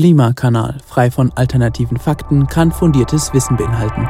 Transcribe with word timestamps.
Klimakanal, 0.00 0.78
frei 0.86 1.10
von 1.10 1.30
alternativen 1.34 1.98
Fakten, 1.98 2.46
kann 2.46 2.72
fundiertes 2.72 3.34
Wissen 3.34 3.58
beinhalten. 3.58 4.08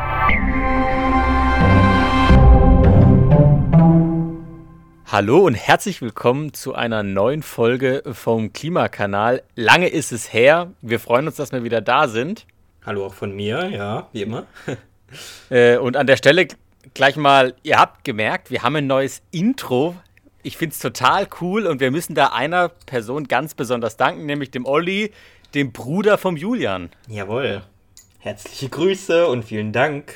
Hallo 5.06 5.38
und 5.38 5.54
herzlich 5.54 6.00
willkommen 6.00 6.54
zu 6.54 6.76
einer 6.76 7.02
neuen 7.02 7.42
Folge 7.42 8.04
vom 8.12 8.52
Klimakanal. 8.52 9.42
Lange 9.56 9.88
ist 9.88 10.12
es 10.12 10.32
her. 10.32 10.70
Wir 10.80 11.00
freuen 11.00 11.26
uns, 11.26 11.34
dass 11.34 11.50
wir 11.50 11.64
wieder 11.64 11.80
da 11.80 12.06
sind. 12.06 12.46
Hallo 12.86 13.06
auch 13.06 13.14
von 13.14 13.34
mir, 13.34 13.68
ja, 13.70 14.06
wie 14.12 14.22
immer. 14.22 14.46
Äh, 15.50 15.76
und 15.78 15.96
an 15.96 16.06
der 16.06 16.16
Stelle 16.16 16.46
gleich 16.94 17.16
mal, 17.16 17.54
ihr 17.64 17.80
habt 17.80 18.04
gemerkt, 18.04 18.52
wir 18.52 18.62
haben 18.62 18.76
ein 18.76 18.86
neues 18.86 19.22
Intro. 19.32 19.96
Ich 20.44 20.56
finde 20.56 20.72
es 20.72 20.78
total 20.78 21.26
cool 21.40 21.66
und 21.66 21.80
wir 21.80 21.90
müssen 21.90 22.14
da 22.14 22.28
einer 22.28 22.68
Person 22.68 23.26
ganz 23.26 23.54
besonders 23.54 23.96
danken, 23.96 24.24
nämlich 24.24 24.52
dem 24.52 24.64
Olli, 24.64 25.10
dem 25.54 25.72
Bruder 25.72 26.18
vom 26.18 26.36
Julian. 26.36 26.90
Jawohl. 27.08 27.62
Herzliche 28.18 28.68
Grüße 28.68 29.26
und 29.26 29.44
vielen 29.44 29.72
Dank. 29.72 30.14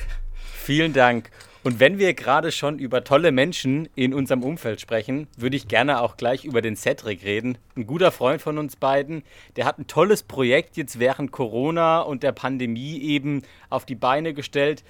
Vielen 0.53 0.93
Dank. 0.93 1.29
Und 1.63 1.79
wenn 1.79 1.97
wir 1.97 2.13
gerade 2.13 2.51
schon 2.51 2.77
über 2.77 3.03
tolle 3.03 3.31
Menschen 3.31 3.89
in 3.95 4.13
unserem 4.13 4.43
Umfeld 4.43 4.79
sprechen, 4.79 5.27
würde 5.35 5.55
ich 5.55 5.67
gerne 5.67 5.99
auch 5.99 6.15
gleich 6.15 6.45
über 6.45 6.61
den 6.61 6.75
Cedric 6.75 7.23
reden. 7.23 7.57
Ein 7.75 7.87
guter 7.87 8.11
Freund 8.11 8.41
von 8.41 8.59
uns 8.59 8.75
beiden, 8.75 9.23
der 9.55 9.65
hat 9.65 9.79
ein 9.79 9.87
tolles 9.87 10.21
Projekt 10.21 10.77
jetzt 10.77 10.99
während 10.99 11.31
Corona 11.31 12.01
und 12.01 12.21
der 12.21 12.33
Pandemie 12.33 12.99
eben 12.99 13.41
auf 13.71 13.85
die 13.85 13.95
Beine 13.95 14.35
gestellt. 14.35 14.83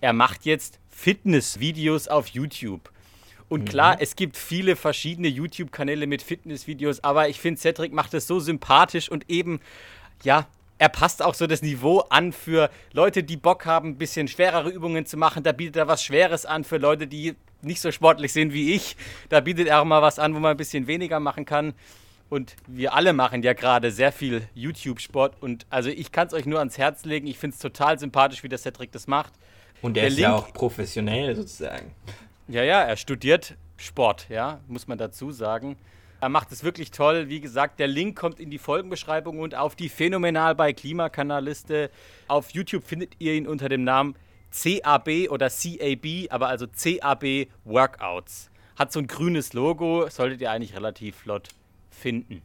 Er 0.00 0.14
macht 0.14 0.46
jetzt 0.46 0.78
Fitnessvideos 0.88 2.08
auf 2.08 2.28
YouTube. 2.28 2.91
Und 3.52 3.68
klar, 3.68 3.98
es 4.00 4.16
gibt 4.16 4.38
viele 4.38 4.76
verschiedene 4.76 5.28
YouTube-Kanäle 5.28 6.06
mit 6.06 6.22
Fitnessvideos, 6.22 7.04
aber 7.04 7.28
ich 7.28 7.38
finde, 7.38 7.60
Cedric 7.60 7.92
macht 7.92 8.14
es 8.14 8.26
so 8.26 8.40
sympathisch 8.40 9.10
und 9.10 9.28
eben, 9.28 9.60
ja, 10.24 10.46
er 10.78 10.88
passt 10.88 11.22
auch 11.22 11.34
so 11.34 11.46
das 11.46 11.60
Niveau 11.60 12.00
an 12.08 12.32
für 12.32 12.70
Leute, 12.92 13.22
die 13.22 13.36
Bock 13.36 13.66
haben, 13.66 13.90
ein 13.90 13.98
bisschen 13.98 14.26
schwerere 14.26 14.70
Übungen 14.70 15.04
zu 15.04 15.16
machen. 15.18 15.42
Da 15.42 15.52
bietet 15.52 15.76
er 15.76 15.86
was 15.86 16.02
Schweres 16.02 16.46
an 16.46 16.64
für 16.64 16.78
Leute, 16.78 17.06
die 17.06 17.34
nicht 17.60 17.80
so 17.80 17.92
sportlich 17.92 18.32
sind 18.32 18.52
wie 18.54 18.74
ich. 18.74 18.96
Da 19.28 19.40
bietet 19.40 19.68
er 19.68 19.82
auch 19.82 19.84
mal 19.84 20.00
was 20.00 20.18
an, 20.18 20.34
wo 20.34 20.40
man 20.40 20.52
ein 20.52 20.56
bisschen 20.56 20.86
weniger 20.86 21.20
machen 21.20 21.44
kann. 21.44 21.74
Und 22.30 22.56
wir 22.66 22.94
alle 22.94 23.12
machen 23.12 23.42
ja 23.42 23.52
gerade 23.52 23.90
sehr 23.90 24.12
viel 24.12 24.48
YouTube-Sport. 24.54 25.36
Und 25.40 25.66
also 25.68 25.90
ich 25.90 26.10
kann 26.10 26.26
es 26.26 26.32
euch 26.32 26.46
nur 26.46 26.58
ans 26.58 26.78
Herz 26.78 27.04
legen. 27.04 27.26
Ich 27.26 27.38
finde 27.38 27.54
es 27.54 27.60
total 27.60 27.98
sympathisch, 27.98 28.42
wie 28.42 28.48
der 28.48 28.58
Cedric 28.58 28.90
das 28.92 29.06
macht. 29.06 29.34
Und 29.82 29.98
er 29.98 30.08
ist 30.08 30.18
ja 30.18 30.30
Link- 30.30 30.42
auch 30.42 30.52
professionell 30.54 31.36
sozusagen. 31.36 31.92
Ja, 32.48 32.62
ja, 32.62 32.82
er 32.82 32.96
studiert 32.96 33.56
Sport, 33.76 34.26
ja, 34.28 34.60
muss 34.66 34.86
man 34.88 34.98
dazu 34.98 35.30
sagen. 35.30 35.76
Er 36.20 36.28
macht 36.28 36.52
es 36.52 36.62
wirklich 36.62 36.92
toll. 36.92 37.28
Wie 37.28 37.40
gesagt, 37.40 37.80
der 37.80 37.88
Link 37.88 38.16
kommt 38.16 38.38
in 38.38 38.50
die 38.50 38.58
Folgenbeschreibung 38.58 39.40
und 39.40 39.54
auf 39.54 39.74
die 39.74 39.88
Phänomenal 39.88 40.54
bei 40.54 40.72
Klimakanalliste. 40.72 41.90
Auf 42.28 42.50
YouTube 42.50 42.84
findet 42.84 43.14
ihr 43.18 43.34
ihn 43.34 43.48
unter 43.48 43.68
dem 43.68 43.82
Namen 43.82 44.14
CAB 44.52 45.28
oder 45.30 45.50
CAB, 45.50 46.28
aber 46.30 46.48
also 46.48 46.66
CAB 46.68 47.48
Workouts. 47.64 48.50
Hat 48.76 48.92
so 48.92 49.00
ein 49.00 49.06
grünes 49.06 49.52
Logo, 49.52 50.08
solltet 50.08 50.40
ihr 50.40 50.50
eigentlich 50.50 50.76
relativ 50.76 51.16
flott 51.16 51.48
finden. 51.90 52.42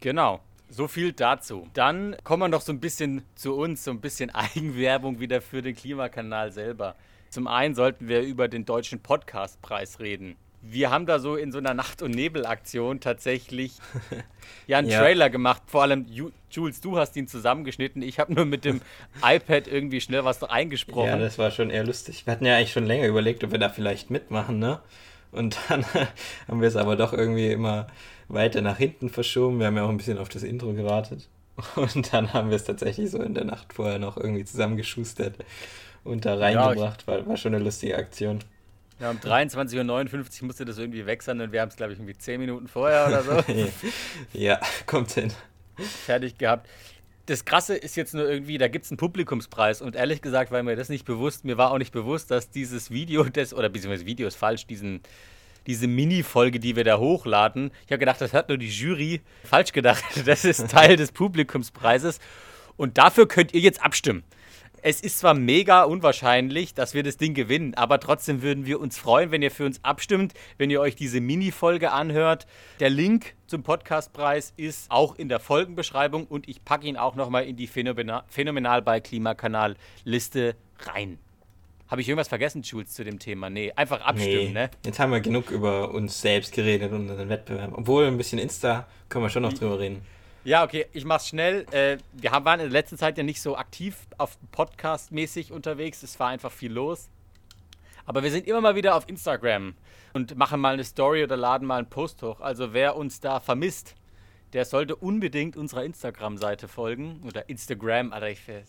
Genau. 0.00 0.40
So 0.70 0.88
viel 0.88 1.12
dazu. 1.12 1.68
Dann 1.74 2.16
kommen 2.24 2.44
wir 2.44 2.48
noch 2.48 2.62
so 2.62 2.72
ein 2.72 2.80
bisschen 2.80 3.22
zu 3.34 3.54
uns, 3.54 3.84
so 3.84 3.90
ein 3.90 4.00
bisschen 4.00 4.30
Eigenwerbung 4.34 5.20
wieder 5.20 5.42
für 5.42 5.60
den 5.60 5.76
Klimakanal 5.76 6.50
selber. 6.50 6.96
Zum 7.32 7.48
einen 7.48 7.74
sollten 7.74 8.08
wir 8.08 8.20
über 8.20 8.46
den 8.46 8.66
deutschen 8.66 9.00
Podcastpreis 9.00 10.00
reden. 10.00 10.36
Wir 10.60 10.90
haben 10.90 11.06
da 11.06 11.18
so 11.18 11.34
in 11.34 11.50
so 11.50 11.56
einer 11.56 11.72
Nacht- 11.72 12.02
und 12.02 12.10
Nebel-Aktion 12.10 13.00
tatsächlich 13.00 13.78
ja 14.66 14.76
einen 14.76 14.90
Ja. 14.90 15.00
Trailer 15.00 15.30
gemacht. 15.30 15.62
Vor 15.66 15.80
allem, 15.80 16.04
Ju 16.10 16.30
Jules, 16.50 16.82
du 16.82 16.98
hast 16.98 17.16
ihn 17.16 17.26
zusammengeschnitten. 17.26 18.02
Ich 18.02 18.18
habe 18.18 18.34
nur 18.34 18.44
mit 18.44 18.66
dem 18.66 18.82
iPad 19.24 19.66
irgendwie 19.66 20.02
schnell 20.02 20.26
was 20.26 20.44
eingesprochen. 20.44 21.08
Ja, 21.08 21.16
das 21.18 21.38
war 21.38 21.50
schon 21.50 21.70
eher 21.70 21.86
lustig. 21.86 22.26
Wir 22.26 22.32
hatten 22.34 22.44
ja 22.44 22.54
eigentlich 22.54 22.72
schon 22.72 22.84
länger 22.84 23.06
überlegt, 23.06 23.42
ob 23.44 23.50
wir 23.50 23.58
da 23.58 23.70
vielleicht 23.70 24.10
mitmachen, 24.10 24.58
ne? 24.58 24.80
Und 25.30 25.56
dann 25.70 25.86
haben 26.48 26.60
wir 26.60 26.68
es 26.68 26.76
aber 26.76 26.96
doch 26.96 27.14
irgendwie 27.14 27.50
immer 27.50 27.86
weiter 28.28 28.60
nach 28.60 28.76
hinten 28.76 29.08
verschoben. 29.08 29.58
Wir 29.58 29.68
haben 29.68 29.76
ja 29.78 29.84
auch 29.84 29.88
ein 29.88 29.96
bisschen 29.96 30.18
auf 30.18 30.28
das 30.28 30.42
Intro 30.42 30.74
gewartet. 30.74 31.30
Und 31.76 32.12
dann 32.12 32.34
haben 32.34 32.50
wir 32.50 32.56
es 32.56 32.64
tatsächlich 32.64 33.10
so 33.10 33.22
in 33.22 33.32
der 33.32 33.44
Nacht 33.44 33.72
vorher 33.72 33.98
noch 33.98 34.18
irgendwie 34.18 34.44
zusammengeschustert 34.44 35.38
und 36.04 36.24
da 36.24 36.34
reingebracht. 36.34 37.06
War, 37.06 37.26
war 37.26 37.36
schon 37.36 37.54
eine 37.54 37.62
lustige 37.62 37.96
Aktion. 37.96 38.40
Ja, 39.00 39.10
um 39.10 39.18
23.59 39.18 40.42
Uhr 40.42 40.46
musste 40.46 40.64
das 40.64 40.78
irgendwie 40.78 41.06
weg 41.06 41.22
sein 41.22 41.40
und 41.40 41.50
wir 41.50 41.60
haben 41.60 41.68
es, 41.68 41.76
glaube 41.76 41.92
ich, 41.92 41.98
irgendwie 41.98 42.16
10 42.16 42.40
Minuten 42.40 42.68
vorher 42.68 43.08
oder 43.08 43.22
so. 43.22 43.44
ja, 44.32 44.60
kommt 44.86 45.10
hin. 45.12 45.32
fertig 46.06 46.38
gehabt. 46.38 46.68
Das 47.26 47.44
Krasse 47.44 47.76
ist 47.76 47.96
jetzt 47.96 48.14
nur 48.14 48.28
irgendwie, 48.28 48.58
da 48.58 48.68
gibt 48.68 48.84
es 48.84 48.90
einen 48.90 48.98
Publikumspreis 48.98 49.82
und 49.82 49.96
ehrlich 49.96 50.22
gesagt 50.22 50.50
war 50.50 50.62
mir 50.62 50.76
das 50.76 50.88
nicht 50.88 51.04
bewusst. 51.04 51.44
Mir 51.44 51.56
war 51.56 51.72
auch 51.72 51.78
nicht 51.78 51.92
bewusst, 51.92 52.30
dass 52.30 52.50
dieses 52.50 52.90
Video, 52.90 53.24
das, 53.24 53.54
oder 53.54 53.68
beziehungsweise 53.68 54.06
Video 54.06 54.26
ist 54.26 54.36
falsch, 54.36 54.66
diesen, 54.66 55.00
diese 55.66 55.86
Mini-Folge, 55.86 56.60
die 56.60 56.76
wir 56.76 56.84
da 56.84 56.98
hochladen. 56.98 57.70
Ich 57.86 57.92
habe 57.92 57.98
gedacht, 57.98 58.20
das 58.20 58.32
hat 58.32 58.48
nur 58.48 58.58
die 58.58 58.68
Jury 58.68 59.20
falsch 59.44 59.72
gedacht. 59.72 60.04
Das 60.26 60.44
ist 60.44 60.70
Teil 60.70 60.96
des 60.96 61.12
Publikumspreises 61.12 62.20
und 62.76 62.98
dafür 62.98 63.26
könnt 63.26 63.54
ihr 63.54 63.60
jetzt 63.60 63.82
abstimmen. 63.82 64.24
Es 64.84 65.00
ist 65.00 65.20
zwar 65.20 65.34
mega 65.34 65.84
unwahrscheinlich, 65.84 66.74
dass 66.74 66.92
wir 66.92 67.04
das 67.04 67.16
Ding 67.16 67.34
gewinnen, 67.34 67.74
aber 67.74 68.00
trotzdem 68.00 68.42
würden 68.42 68.66
wir 68.66 68.80
uns 68.80 68.98
freuen, 68.98 69.30
wenn 69.30 69.40
ihr 69.40 69.52
für 69.52 69.64
uns 69.64 69.78
abstimmt, 69.84 70.34
wenn 70.58 70.70
ihr 70.70 70.80
euch 70.80 70.96
diese 70.96 71.20
Mini-Folge 71.20 71.92
anhört. 71.92 72.48
Der 72.80 72.90
Link 72.90 73.34
zum 73.46 73.62
Podcastpreis 73.62 74.52
ist 74.56 74.90
auch 74.90 75.14
in 75.14 75.28
der 75.28 75.38
Folgenbeschreibung 75.38 76.26
und 76.26 76.48
ich 76.48 76.64
packe 76.64 76.88
ihn 76.88 76.96
auch 76.96 77.14
nochmal 77.14 77.44
in 77.44 77.54
die 77.54 77.68
Phänomena 77.68 78.24
Phänomenal 78.26 78.82
bei 78.82 78.98
Klimakanal 78.98 79.76
Liste 80.02 80.56
rein. 80.80 81.18
Habe 81.86 82.00
ich 82.00 82.08
irgendwas 82.08 82.26
vergessen, 82.26 82.62
Jules, 82.62 82.92
zu 82.92 83.04
dem 83.04 83.20
Thema? 83.20 83.50
Nee, 83.50 83.70
einfach 83.76 84.00
abstimmen, 84.00 84.46
Nee, 84.46 84.52
ne? 84.52 84.70
jetzt 84.84 84.98
haben 84.98 85.12
wir 85.12 85.20
genug 85.20 85.52
über 85.52 85.94
uns 85.94 86.20
selbst 86.20 86.52
geredet 86.52 86.90
und 86.90 87.08
unseren 87.08 87.28
Wettbewerb. 87.28 87.70
Obwohl, 87.76 88.06
ein 88.06 88.16
bisschen 88.16 88.40
Insta 88.40 88.88
können 89.08 89.24
wir 89.24 89.30
schon 89.30 89.42
noch 89.42 89.52
drüber 89.52 89.78
reden. 89.78 90.02
Ja, 90.44 90.64
okay, 90.64 90.86
ich 90.92 91.04
mach's 91.04 91.28
schnell. 91.28 91.66
Äh, 91.70 91.98
wir 92.14 92.32
haben, 92.32 92.44
waren 92.44 92.58
in 92.58 92.66
der 92.66 92.72
letzten 92.72 92.98
Zeit 92.98 93.16
ja 93.16 93.22
nicht 93.22 93.40
so 93.40 93.56
aktiv 93.56 93.96
auf 94.18 94.36
Podcast-mäßig 94.50 95.52
unterwegs. 95.52 96.02
Es 96.02 96.18
war 96.18 96.28
einfach 96.28 96.50
viel 96.50 96.72
los. 96.72 97.08
Aber 98.06 98.24
wir 98.24 98.30
sind 98.32 98.48
immer 98.48 98.60
mal 98.60 98.74
wieder 98.74 98.96
auf 98.96 99.08
Instagram 99.08 99.74
und 100.12 100.36
machen 100.36 100.60
mal 100.60 100.74
eine 100.74 100.82
Story 100.82 101.22
oder 101.22 101.36
laden 101.36 101.66
mal 101.66 101.78
einen 101.78 101.88
Post 101.88 102.22
hoch. 102.22 102.40
Also 102.40 102.72
wer 102.72 102.96
uns 102.96 103.20
da 103.20 103.38
vermisst, 103.38 103.94
der 104.52 104.64
sollte 104.64 104.96
unbedingt 104.96 105.56
unserer 105.56 105.84
Instagram-Seite 105.84 106.66
folgen. 106.66 107.22
Oder 107.24 107.48
Instagram, 107.48 108.12
Alter, 108.12 108.30
ich 108.30 108.48
äh, 108.48 108.64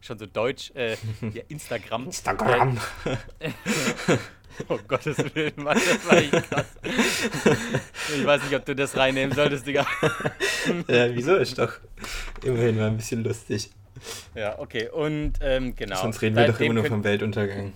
schon 0.00 0.18
so 0.18 0.26
deutsch. 0.26 0.72
Äh, 0.74 0.96
ja, 1.32 1.42
Instagram. 1.48 2.06
Instagram. 2.06 2.78
Oh 4.68 4.78
Gottes 4.88 5.16
Willen, 5.34 5.52
Mann, 5.56 5.76
das 5.78 6.06
war 6.08 6.16
echt 6.18 6.32
krass. 6.50 6.66
Ich 8.16 8.24
weiß 8.26 8.42
nicht, 8.44 8.54
ob 8.54 8.64
du 8.64 8.74
das 8.74 8.96
reinnehmen 8.96 9.34
solltest, 9.34 9.66
Digga. 9.66 9.86
ja, 10.88 11.14
wieso 11.14 11.36
ist 11.36 11.58
doch 11.58 11.72
immerhin 12.42 12.76
mal 12.76 12.88
ein 12.88 12.96
bisschen 12.96 13.22
lustig. 13.24 13.70
Ja, 14.34 14.58
okay. 14.58 14.88
Und 14.88 15.34
ähm, 15.40 15.74
genau. 15.76 15.96
Sonst 16.00 16.20
reden 16.22 16.36
wir 16.36 16.46
doch 16.46 16.60
immer 16.60 16.74
nur 16.74 16.84
vom 16.84 17.04
Weltuntergang. 17.04 17.72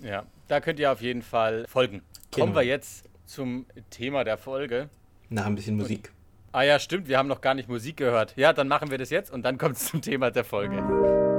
Ja, 0.00 0.24
da 0.48 0.60
könnt 0.60 0.78
ihr 0.78 0.92
auf 0.92 1.00
jeden 1.00 1.22
Fall 1.22 1.64
folgen. 1.68 2.02
Kommen 2.32 2.52
Genau. 2.52 2.60
wir 2.60 2.66
jetzt 2.66 3.04
zum 3.24 3.66
Thema 3.90 4.24
der 4.24 4.36
Folge. 4.38 4.88
Nach 5.28 5.46
ein 5.46 5.54
bisschen 5.54 5.76
Musik. 5.76 6.12
Ah 6.52 6.62
ja, 6.62 6.78
stimmt, 6.78 7.08
wir 7.08 7.18
haben 7.18 7.28
noch 7.28 7.40
gar 7.40 7.54
nicht 7.54 7.68
Musik 7.68 7.96
gehört. 7.98 8.34
Ja, 8.36 8.52
dann 8.52 8.68
machen 8.68 8.90
wir 8.90 8.98
das 8.98 9.10
jetzt 9.10 9.30
und 9.30 9.42
dann 9.42 9.58
kommt 9.58 9.76
es 9.76 9.86
zum 9.86 10.00
Thema 10.00 10.30
der 10.30 10.44
Folge. 10.44 11.35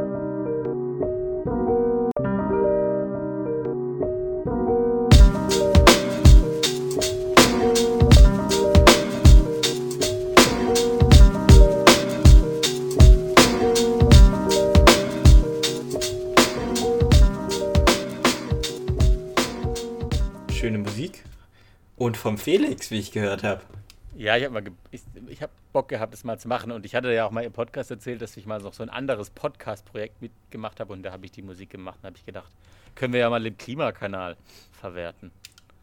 Vom 22.37 22.43
Felix, 22.43 22.91
wie 22.91 22.99
ich 22.99 23.11
gehört 23.11 23.43
habe. 23.43 23.61
Ja, 24.15 24.35
ich 24.37 24.45
habe 24.45 24.53
mal 24.53 24.63
ich, 24.91 25.01
ich 25.27 25.41
hab 25.41 25.51
Bock 25.73 25.89
gehabt, 25.89 26.13
das 26.13 26.23
mal 26.23 26.39
zu 26.39 26.47
machen 26.47 26.71
und 26.71 26.85
ich 26.85 26.95
hatte 26.95 27.11
ja 27.11 27.25
auch 27.25 27.31
mal 27.31 27.43
im 27.43 27.51
Podcast 27.51 27.91
erzählt, 27.91 28.21
dass 28.21 28.37
ich 28.37 28.45
mal 28.45 28.59
noch 28.59 28.73
so 28.73 28.83
ein 28.83 28.89
anderes 28.89 29.29
Podcast-Projekt 29.29 30.21
mitgemacht 30.21 30.79
habe 30.79 30.93
und 30.93 31.03
da 31.03 31.11
habe 31.11 31.25
ich 31.25 31.31
die 31.31 31.41
Musik 31.41 31.69
gemacht 31.69 31.99
und 32.01 32.07
habe 32.07 32.17
ich 32.17 32.25
gedacht, 32.25 32.51
können 32.95 33.13
wir 33.13 33.19
ja 33.19 33.29
mal 33.29 33.45
im 33.45 33.57
Klimakanal 33.57 34.37
verwerten. 34.71 35.31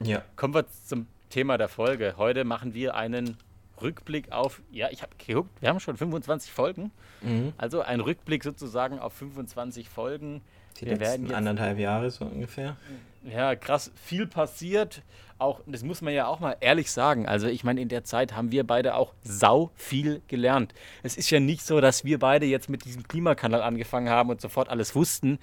Ja. 0.00 0.22
Kommen 0.36 0.54
wir 0.54 0.66
zum 0.68 1.06
Thema 1.30 1.58
der 1.58 1.68
Folge. 1.68 2.14
Heute 2.16 2.44
machen 2.44 2.74
wir 2.74 2.94
einen 2.94 3.36
Rückblick 3.80 4.32
auf, 4.32 4.62
ja, 4.70 4.88
ich 4.90 5.02
habe 5.02 5.12
geguckt, 5.18 5.50
wir 5.60 5.68
haben 5.68 5.80
schon 5.80 5.96
25 5.96 6.52
Folgen. 6.52 6.90
Mhm. 7.22 7.52
Also 7.56 7.82
ein 7.82 8.00
Rückblick 8.00 8.42
sozusagen 8.42 8.98
auf 8.98 9.12
25 9.14 9.88
Folgen. 9.88 10.40
Die 10.80 10.86
wir 10.86 10.98
werden 10.98 11.02
letzten 11.02 11.26
jetzt, 11.26 11.34
anderthalb 11.36 11.78
Jahre 11.78 12.10
so 12.10 12.24
ungefähr. 12.24 12.76
ja, 13.24 13.54
krass, 13.54 13.92
viel 13.94 14.26
passiert. 14.26 15.02
Auch, 15.44 15.60
das 15.66 15.82
muss 15.84 16.02
man 16.02 16.12
ja 16.12 16.26
auch 16.26 16.40
mal 16.40 16.56
ehrlich 16.60 16.90
sagen, 16.90 17.26
also 17.26 17.46
ich 17.46 17.62
meine, 17.62 17.80
in 17.80 17.88
der 17.88 18.04
Zeit 18.04 18.34
haben 18.34 18.50
wir 18.50 18.64
beide 18.66 18.96
auch 18.96 19.14
sau 19.22 19.70
viel 19.74 20.22
gelernt. 20.26 20.74
Es 21.02 21.16
ist 21.16 21.30
ja 21.30 21.38
nicht 21.38 21.62
so, 21.62 21.80
dass 21.80 22.04
wir 22.04 22.18
beide 22.18 22.46
jetzt 22.46 22.68
mit 22.68 22.84
diesem 22.84 23.06
Klimakanal 23.06 23.62
angefangen 23.62 24.08
haben 24.08 24.30
und 24.30 24.40
sofort 24.40 24.68
alles 24.68 24.94
wussten. 24.94 25.38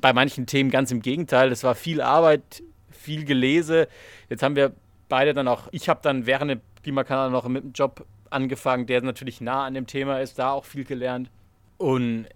Bei 0.00 0.12
manchen 0.12 0.46
Themen 0.46 0.70
ganz 0.70 0.90
im 0.90 1.02
Gegenteil, 1.02 1.50
das 1.50 1.62
war 1.62 1.74
viel 1.74 2.00
Arbeit, 2.00 2.62
viel 2.90 3.24
Gelese. 3.24 3.88
Jetzt 4.28 4.42
haben 4.42 4.56
wir 4.56 4.72
beide 5.08 5.34
dann 5.34 5.46
auch, 5.46 5.68
ich 5.70 5.88
habe 5.88 6.00
dann 6.02 6.26
während 6.26 6.50
dem 6.50 6.60
Klimakanal 6.82 7.30
noch 7.30 7.46
mit 7.46 7.62
einem 7.62 7.72
Job 7.72 8.04
angefangen, 8.30 8.86
der 8.86 9.02
natürlich 9.02 9.40
nah 9.40 9.64
an 9.64 9.74
dem 9.74 9.86
Thema 9.86 10.20
ist, 10.20 10.38
da 10.38 10.50
auch 10.50 10.64
viel 10.64 10.84
gelernt. 10.84 11.30
Und 11.78 12.26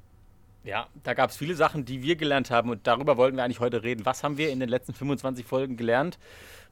ja, 0.64 0.86
da 1.02 1.14
gab 1.14 1.30
es 1.30 1.36
viele 1.36 1.54
Sachen, 1.54 1.84
die 1.84 2.02
wir 2.02 2.16
gelernt 2.16 2.50
haben 2.50 2.70
und 2.70 2.86
darüber 2.86 3.16
wollten 3.16 3.36
wir 3.36 3.44
eigentlich 3.44 3.60
heute 3.60 3.82
reden. 3.82 4.04
Was 4.04 4.22
haben 4.24 4.38
wir 4.38 4.50
in 4.50 4.60
den 4.60 4.68
letzten 4.68 4.92
25 4.92 5.46
Folgen 5.46 5.76
gelernt? 5.76 6.18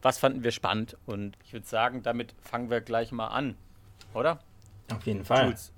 Was 0.02 0.18
fanden 0.18 0.44
wir 0.44 0.50
spannend? 0.50 0.96
Und 1.06 1.36
ich 1.44 1.52
würde 1.52 1.66
sagen, 1.66 2.02
damit 2.02 2.34
fangen 2.40 2.70
wir 2.70 2.80
gleich 2.80 3.12
mal 3.12 3.28
an, 3.28 3.56
oder? 4.12 4.40
Auf 4.92 5.06
jeden 5.06 5.24
Fall. 5.24 5.46
Jules. 5.46 5.72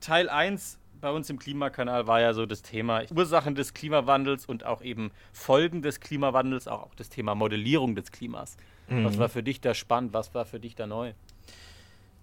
Teil 0.00 0.28
1 0.28 0.78
bei 1.00 1.10
uns 1.10 1.28
im 1.30 1.38
Klimakanal 1.38 2.06
war 2.06 2.20
ja 2.20 2.32
so 2.32 2.46
das 2.46 2.62
Thema 2.62 3.02
Ursachen 3.14 3.54
des 3.54 3.74
Klimawandels 3.74 4.46
und 4.46 4.64
auch 4.64 4.82
eben 4.82 5.10
Folgen 5.32 5.82
des 5.82 6.00
Klimawandels, 6.00 6.68
auch, 6.68 6.94
das 6.94 7.08
Thema 7.08 7.34
Modellierung 7.34 7.94
des 7.94 8.12
Klimas. 8.12 8.56
Mhm. 8.88 9.04
Was 9.04 9.18
war 9.18 9.28
für 9.28 9.42
dich 9.42 9.60
da 9.60 9.74
spannend? 9.74 10.12
Was 10.14 10.34
war 10.34 10.44
für 10.44 10.60
dich 10.60 10.74
da 10.74 10.86
neu? 10.86 11.12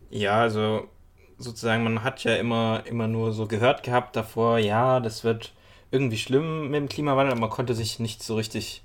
Ja, 0.09 0.41
also 0.41 0.89
sozusagen, 1.37 1.83
man 1.83 2.03
hat 2.03 2.23
ja 2.23 2.35
immer, 2.35 2.83
immer 2.85 3.07
nur 3.07 3.33
so 3.33 3.47
gehört 3.47 3.83
gehabt 3.83 4.15
davor, 4.15 4.57
ja, 4.57 4.99
das 4.99 5.23
wird 5.23 5.53
irgendwie 5.91 6.17
schlimm 6.17 6.71
mit 6.71 6.75
dem 6.75 6.89
Klimawandel, 6.89 7.31
aber 7.31 7.41
man 7.41 7.49
konnte 7.49 7.75
sich 7.75 7.99
nicht 7.99 8.23
so 8.23 8.35
richtig 8.35 8.81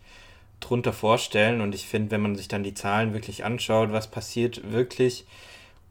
drunter 0.60 0.92
vorstellen. 0.92 1.60
Und 1.60 1.74
ich 1.74 1.86
finde, 1.86 2.10
wenn 2.10 2.20
man 2.20 2.36
sich 2.36 2.48
dann 2.48 2.62
die 2.62 2.74
Zahlen 2.74 3.12
wirklich 3.12 3.44
anschaut, 3.44 3.92
was 3.92 4.10
passiert 4.10 4.72
wirklich 4.72 5.24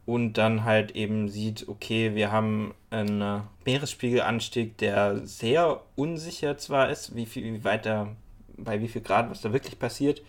und 0.06 0.34
dann 0.34 0.64
halt 0.64 0.92
eben 0.92 1.28
sieht, 1.28 1.68
okay, 1.68 2.14
wir 2.14 2.32
haben 2.32 2.74
einen 2.90 3.42
Meeresspiegelanstieg, 3.66 4.78
der 4.78 5.26
sehr 5.26 5.82
unsicher 5.96 6.56
zwar 6.56 6.90
ist, 6.90 7.14
wie 7.14 7.26
viel, 7.26 7.44
wie 7.44 7.64
weiter, 7.64 8.16
bei 8.56 8.80
wie 8.80 8.88
viel 8.88 9.02
Grad, 9.02 9.30
was 9.30 9.42
da 9.42 9.52
wirklich 9.52 9.78
passiert. 9.78 10.22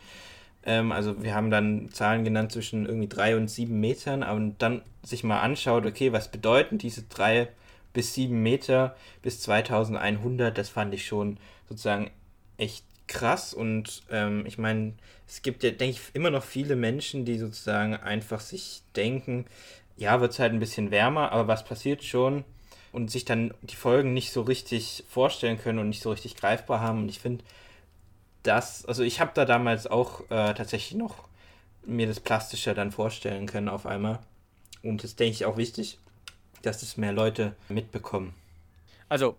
Ähm, 0.66 0.92
also 0.92 1.24
wir 1.24 1.34
haben 1.36 1.52
dann 1.52 1.90
Zahlen 1.92 2.24
genannt 2.24 2.52
zwischen 2.52 2.86
irgendwie 2.86 3.08
drei 3.08 3.36
und 3.36 3.50
sieben 3.50 3.80
Metern, 3.80 4.24
aber 4.24 4.52
dann 4.58 4.82
sich 5.04 5.24
mal 5.24 5.40
anschaut, 5.40 5.86
okay, 5.86 6.12
was 6.12 6.30
bedeuten 6.30 6.78
diese 6.78 7.04
drei 7.04 7.48
bis 7.94 8.14
sieben 8.14 8.44
Meter 8.44 8.96
bis 9.22 9.42
2100, 9.42 10.58
das 10.58 10.70
fand 10.70 10.94
ich 10.94 11.06
schon 11.06 11.38
sozusagen 11.68 12.12
echt 12.58 12.84
krass. 13.08 13.54
Und 13.54 14.04
ähm, 14.12 14.46
ich 14.46 14.58
meine, 14.58 14.94
es 15.28 15.42
gibt 15.42 15.64
ja, 15.64 15.72
denke 15.72 15.98
ich, 15.98 16.02
immer 16.14 16.30
noch 16.30 16.44
viele 16.44 16.76
Menschen, 16.76 17.26
die 17.26 17.38
sozusagen 17.38 17.96
einfach 17.96 18.40
sich 18.40 18.82
denken, 18.96 19.46
ja, 19.98 20.22
wird 20.22 20.32
es 20.32 20.40
halt 20.40 20.54
ein 20.54 20.60
bisschen 20.60 20.92
wärmer, 20.92 21.32
aber 21.32 21.48
was 21.48 21.66
passiert 21.66 22.04
schon? 22.04 22.46
Und 22.92 23.12
sich 23.12 23.26
dann 23.26 23.54
die 23.62 23.76
Folgen 23.76 24.14
nicht 24.14 24.32
so 24.32 24.42
richtig 24.42 25.04
vorstellen 25.10 25.60
können 25.60 25.80
und 25.80 25.90
nicht 25.90 26.02
so 26.02 26.10
richtig 26.10 26.36
greifbar 26.36 26.80
haben. 26.80 27.04
Und 27.04 27.10
ich 27.10 27.20
finde, 27.20 27.44
das, 28.44 28.86
also 28.86 29.04
ich 29.04 29.20
habe 29.20 29.32
da 29.34 29.46
damals 29.46 29.88
auch 29.88 30.22
äh, 30.30 30.54
tatsächlich 30.54 30.98
noch 30.98 31.28
mir 31.86 32.08
das 32.08 32.20
Plastische 32.20 32.74
dann 32.74 32.92
vorstellen 32.92 33.46
können 33.48 33.70
auf 33.70 33.86
einmal. 33.86 34.20
Und 34.84 35.04
das 35.04 35.16
denke 35.16 35.34
ich 35.34 35.46
auch 35.46 35.58
wichtig, 35.58 35.98
dass 36.62 36.84
es 36.84 36.98
mehr 36.98 37.14
Leute 37.14 37.56
mitbekommen. 37.68 38.34
Also, 39.08 39.36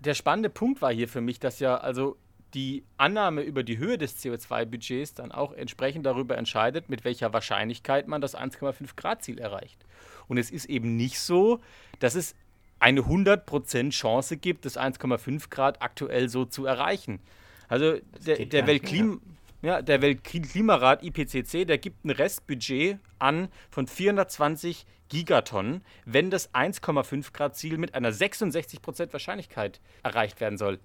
der 0.00 0.14
spannende 0.14 0.50
Punkt 0.50 0.82
war 0.82 0.92
hier 0.92 1.08
für 1.08 1.20
mich, 1.20 1.40
dass 1.40 1.58
ja 1.58 1.76
also 1.76 2.16
die 2.54 2.84
Annahme 2.96 3.42
über 3.42 3.62
die 3.62 3.78
Höhe 3.78 3.98
des 3.98 4.18
CO2-Budgets 4.22 5.14
dann 5.14 5.32
auch 5.32 5.52
entsprechend 5.52 6.06
darüber 6.06 6.38
entscheidet, 6.38 6.88
mit 6.88 7.04
welcher 7.04 7.32
Wahrscheinlichkeit 7.32 8.06
man 8.08 8.20
das 8.20 8.36
1,5 8.36 8.96
Grad 8.96 9.22
Ziel 9.22 9.38
erreicht. 9.38 9.84
Und 10.28 10.38
es 10.38 10.50
ist 10.50 10.66
eben 10.66 10.96
nicht 10.96 11.20
so, 11.20 11.60
dass 11.98 12.14
es 12.14 12.34
eine 12.78 13.00
100% 13.02 13.90
Chance 13.90 14.36
gibt, 14.36 14.64
das 14.64 14.78
1,5 14.78 15.50
Grad 15.50 15.82
aktuell 15.82 16.28
so 16.28 16.44
zu 16.44 16.66
erreichen. 16.66 17.20
Also 17.68 17.98
der, 18.26 18.46
der, 18.46 18.66
Weltklim 18.66 19.20
ja, 19.62 19.82
der 19.82 20.02
Weltklimarat 20.02 21.02
IPCC, 21.02 21.66
der 21.66 21.78
gibt 21.78 22.04
ein 22.04 22.10
Restbudget 22.10 22.98
an 23.18 23.48
von 23.70 23.86
420 23.86 24.86
Gigatonnen, 25.08 25.82
wenn 26.04 26.30
das 26.30 26.52
1,5 26.54 27.32
Grad 27.32 27.56
Ziel 27.56 27.78
mit 27.78 27.94
einer 27.94 28.12
66% 28.12 29.12
Wahrscheinlichkeit 29.12 29.80
erreicht 30.02 30.40
werden 30.40 30.58
soll. 30.58 30.78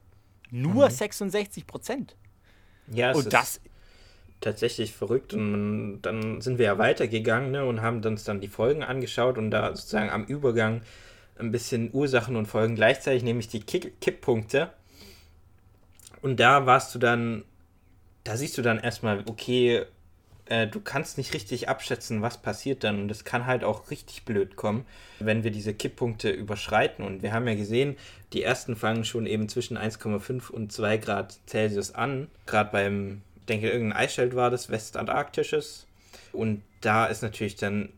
Nur 0.52 0.86
mhm. 0.86 0.92
66 0.92 1.68
Prozent. 1.68 2.16
Ja, 2.92 3.12
es 3.12 3.18
und 3.18 3.34
das 3.34 3.62
tatsächlich 4.42 4.94
verrückt 4.94 5.36
und 5.36 6.02
dann 6.02 6.42
sind 6.42 6.58
wir 6.58 6.66
ja 6.66 6.78
weitergegangen 6.80 7.52
ne, 7.52 7.64
und 7.64 7.84
haben 7.84 8.04
uns 8.04 8.24
dann 8.24 8.42
die 8.42 8.48
Folgen 8.48 8.82
angeschaut 8.82 9.38
und 9.38 9.52
da 9.52 9.76
sozusagen 9.76 10.10
am 10.10 10.26
Übergang 10.26 10.82
ein 11.38 11.52
bisschen 11.52 11.92
Ursachen 11.94 12.36
und 12.36 12.48
Folgen 12.48 12.76
gleichzeitig, 12.76 13.24
nämlich 13.24 13.48
die 13.50 13.60
Kipppunkte 13.62 14.72
und 16.22 16.40
da 16.40 16.66
warst 16.66 16.94
du 16.94 17.00
dann, 17.00 17.44
da 18.24 18.38
siehst 18.38 18.58
du 18.58 18.62
dann 18.62 18.80
erstmal, 18.80 19.24
okay, 19.28 19.86
äh, 20.52 20.68
du 20.68 20.82
kannst 20.82 21.18
nicht 21.18 21.34
richtig 21.34 21.70
abschätzen, 21.70 22.22
was 22.22 22.38
passiert 22.38 22.84
dann. 22.84 23.00
Und 23.02 23.08
das 23.08 23.24
kann 23.24 23.46
halt 23.46 23.64
auch 23.64 23.90
richtig 23.90 24.26
blöd 24.26 24.58
kommen, 24.58 24.86
wenn 25.20 25.44
wir 25.44 25.52
diese 25.52 25.74
Kipppunkte 25.74 26.30
überschreiten. 26.30 27.06
Und 27.06 27.24
wir 27.24 27.32
haben 27.32 27.48
ja 27.48 27.56
gesehen, 27.56 27.96
die 28.34 28.44
ersten 28.44 28.76
fangen 28.76 29.06
schon 29.06 29.26
eben 29.26 29.48
zwischen 29.50 29.78
1,5 29.78 30.52
und 30.52 30.72
2 30.72 30.98
Grad 30.98 31.40
Celsius 31.48 31.96
an. 31.96 32.28
Gerade 32.46 32.70
beim, 32.72 33.22
ich 33.40 33.46
denke, 33.46 33.70
irgendein 33.70 34.00
Eisschild 34.00 34.36
war 34.36 34.50
das, 34.50 34.70
Westantarktisches. 34.70 35.88
Und 36.34 36.62
da 36.82 37.06
ist 37.06 37.24
natürlich 37.24 37.56
dann 37.56 37.90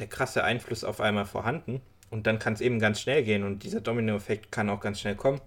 der 0.00 0.08
krasse 0.08 0.42
Einfluss 0.42 0.82
auf 0.82 1.00
einmal 1.00 1.26
vorhanden. 1.26 1.80
Und 2.10 2.26
dann 2.26 2.40
kann 2.40 2.54
es 2.54 2.60
eben 2.60 2.80
ganz 2.80 3.00
schnell 3.00 3.22
gehen 3.22 3.44
und 3.44 3.62
dieser 3.62 3.80
Dominoeffekt 3.80 4.50
kann 4.50 4.68
auch 4.68 4.80
ganz 4.80 4.98
schnell 4.98 5.14
kommen. 5.14 5.40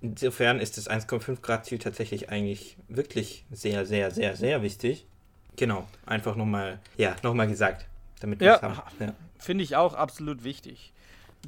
Insofern 0.00 0.60
ist 0.60 0.76
das 0.76 0.88
1,5 0.90 1.40
Grad 1.40 1.64
Ziel 1.66 1.78
tatsächlich 1.78 2.28
eigentlich 2.28 2.76
wirklich 2.88 3.44
sehr, 3.50 3.86
sehr, 3.86 4.10
sehr, 4.10 4.36
sehr 4.36 4.62
wichtig. 4.62 5.06
Genau, 5.56 5.88
einfach 6.04 6.36
nochmal, 6.36 6.78
ja, 6.96 7.16
nochmal 7.22 7.48
gesagt, 7.48 7.86
damit 8.20 8.40
wir 8.40 8.48
ja, 8.48 8.56
es 8.56 8.62
haben. 8.62 8.80
Ja. 9.00 9.14
Finde 9.38 9.64
ich 9.64 9.76
auch 9.76 9.94
absolut 9.94 10.44
wichtig. 10.44 10.92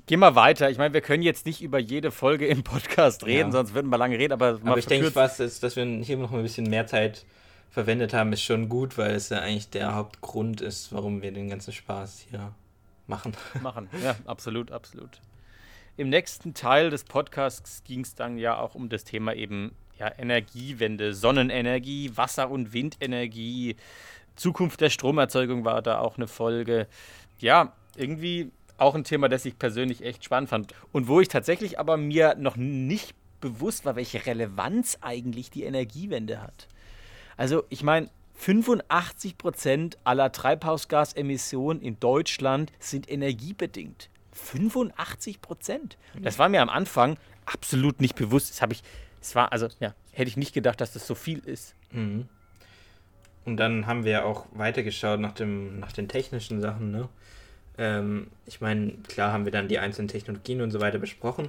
Gehen 0.06 0.20
wir 0.20 0.34
weiter. 0.34 0.70
Ich 0.70 0.78
meine, 0.78 0.94
wir 0.94 1.00
können 1.00 1.22
jetzt 1.22 1.44
nicht 1.44 1.60
über 1.60 1.78
jede 1.78 2.10
Folge 2.10 2.46
im 2.46 2.62
Podcast 2.62 3.26
reden, 3.26 3.48
ja. 3.48 3.52
sonst 3.52 3.74
würden 3.74 3.90
wir 3.90 3.98
lange 3.98 4.18
reden. 4.18 4.32
Aber, 4.32 4.60
aber 4.64 4.78
ich 4.78 4.86
denke, 4.86 5.14
was 5.14 5.40
ist, 5.40 5.62
dass 5.62 5.76
wir 5.76 5.84
hier 5.84 6.16
noch 6.16 6.32
ein 6.32 6.42
bisschen 6.42 6.68
mehr 6.68 6.86
Zeit 6.86 7.24
verwendet 7.70 8.14
haben, 8.14 8.32
ist 8.32 8.42
schon 8.42 8.68
gut, 8.68 8.96
weil 8.96 9.14
es 9.14 9.28
ja 9.28 9.40
eigentlich 9.40 9.70
der 9.70 9.94
Hauptgrund 9.94 10.60
ist, 10.60 10.92
warum 10.92 11.20
wir 11.20 11.32
den 11.32 11.50
ganzen 11.50 11.72
Spaß 11.72 12.26
hier 12.30 12.52
machen. 13.06 13.32
Machen, 13.62 13.88
ja, 14.02 14.16
absolut, 14.24 14.70
absolut. 14.72 15.20
Im 15.98 16.10
nächsten 16.10 16.54
Teil 16.54 16.90
des 16.90 17.02
Podcasts 17.02 17.82
ging 17.82 18.02
es 18.02 18.14
dann 18.14 18.38
ja 18.38 18.56
auch 18.56 18.76
um 18.76 18.88
das 18.88 19.02
Thema 19.02 19.34
eben 19.34 19.74
ja, 19.98 20.08
Energiewende, 20.16 21.12
Sonnenenergie, 21.12 22.12
Wasser- 22.14 22.50
und 22.50 22.72
Windenergie, 22.72 23.74
Zukunft 24.36 24.80
der 24.80 24.90
Stromerzeugung 24.90 25.64
war 25.64 25.82
da 25.82 25.98
auch 25.98 26.16
eine 26.16 26.28
Folge. 26.28 26.86
Ja, 27.40 27.72
irgendwie 27.96 28.52
auch 28.76 28.94
ein 28.94 29.02
Thema, 29.02 29.28
das 29.28 29.44
ich 29.44 29.58
persönlich 29.58 30.04
echt 30.04 30.22
spannend 30.22 30.50
fand. 30.50 30.72
Und 30.92 31.08
wo 31.08 31.20
ich 31.20 31.26
tatsächlich 31.26 31.80
aber 31.80 31.96
mir 31.96 32.36
noch 32.38 32.54
nicht 32.54 33.16
bewusst 33.40 33.84
war, 33.84 33.96
welche 33.96 34.24
Relevanz 34.24 34.98
eigentlich 35.00 35.50
die 35.50 35.64
Energiewende 35.64 36.40
hat. 36.40 36.68
Also 37.36 37.64
ich 37.70 37.82
meine, 37.82 38.08
85 38.34 39.36
Prozent 39.36 39.98
aller 40.04 40.30
Treibhausgasemissionen 40.30 41.82
in 41.82 41.98
Deutschland 41.98 42.70
sind 42.78 43.10
energiebedingt. 43.10 44.10
85 44.38 45.40
Prozent. 45.40 45.98
Das 46.20 46.38
war 46.38 46.48
mir 46.48 46.62
am 46.62 46.68
Anfang 46.68 47.16
absolut 47.46 48.00
nicht 48.00 48.14
bewusst. 48.14 48.50
Das 48.50 48.62
habe 48.62 48.72
ich, 48.72 48.82
es 49.20 49.34
war, 49.34 49.52
also, 49.52 49.68
ja, 49.80 49.94
hätte 50.12 50.28
ich 50.28 50.36
nicht 50.36 50.54
gedacht, 50.54 50.80
dass 50.80 50.92
das 50.92 51.06
so 51.06 51.14
viel 51.14 51.38
ist. 51.40 51.74
Mhm. 51.90 52.28
Und 53.44 53.56
dann 53.56 53.86
haben 53.86 54.04
wir 54.04 54.26
auch 54.26 54.46
weitergeschaut 54.52 55.20
nach, 55.20 55.32
dem, 55.32 55.80
nach 55.80 55.92
den 55.92 56.08
technischen 56.08 56.60
Sachen, 56.60 56.90
ne? 56.90 57.08
Ähm, 57.78 58.26
ich 58.44 58.60
meine, 58.60 58.92
klar 59.08 59.32
haben 59.32 59.44
wir 59.44 59.52
dann 59.52 59.68
die 59.68 59.78
einzelnen 59.78 60.08
Technologien 60.08 60.60
und 60.60 60.70
so 60.70 60.80
weiter 60.80 60.98
besprochen, 60.98 61.48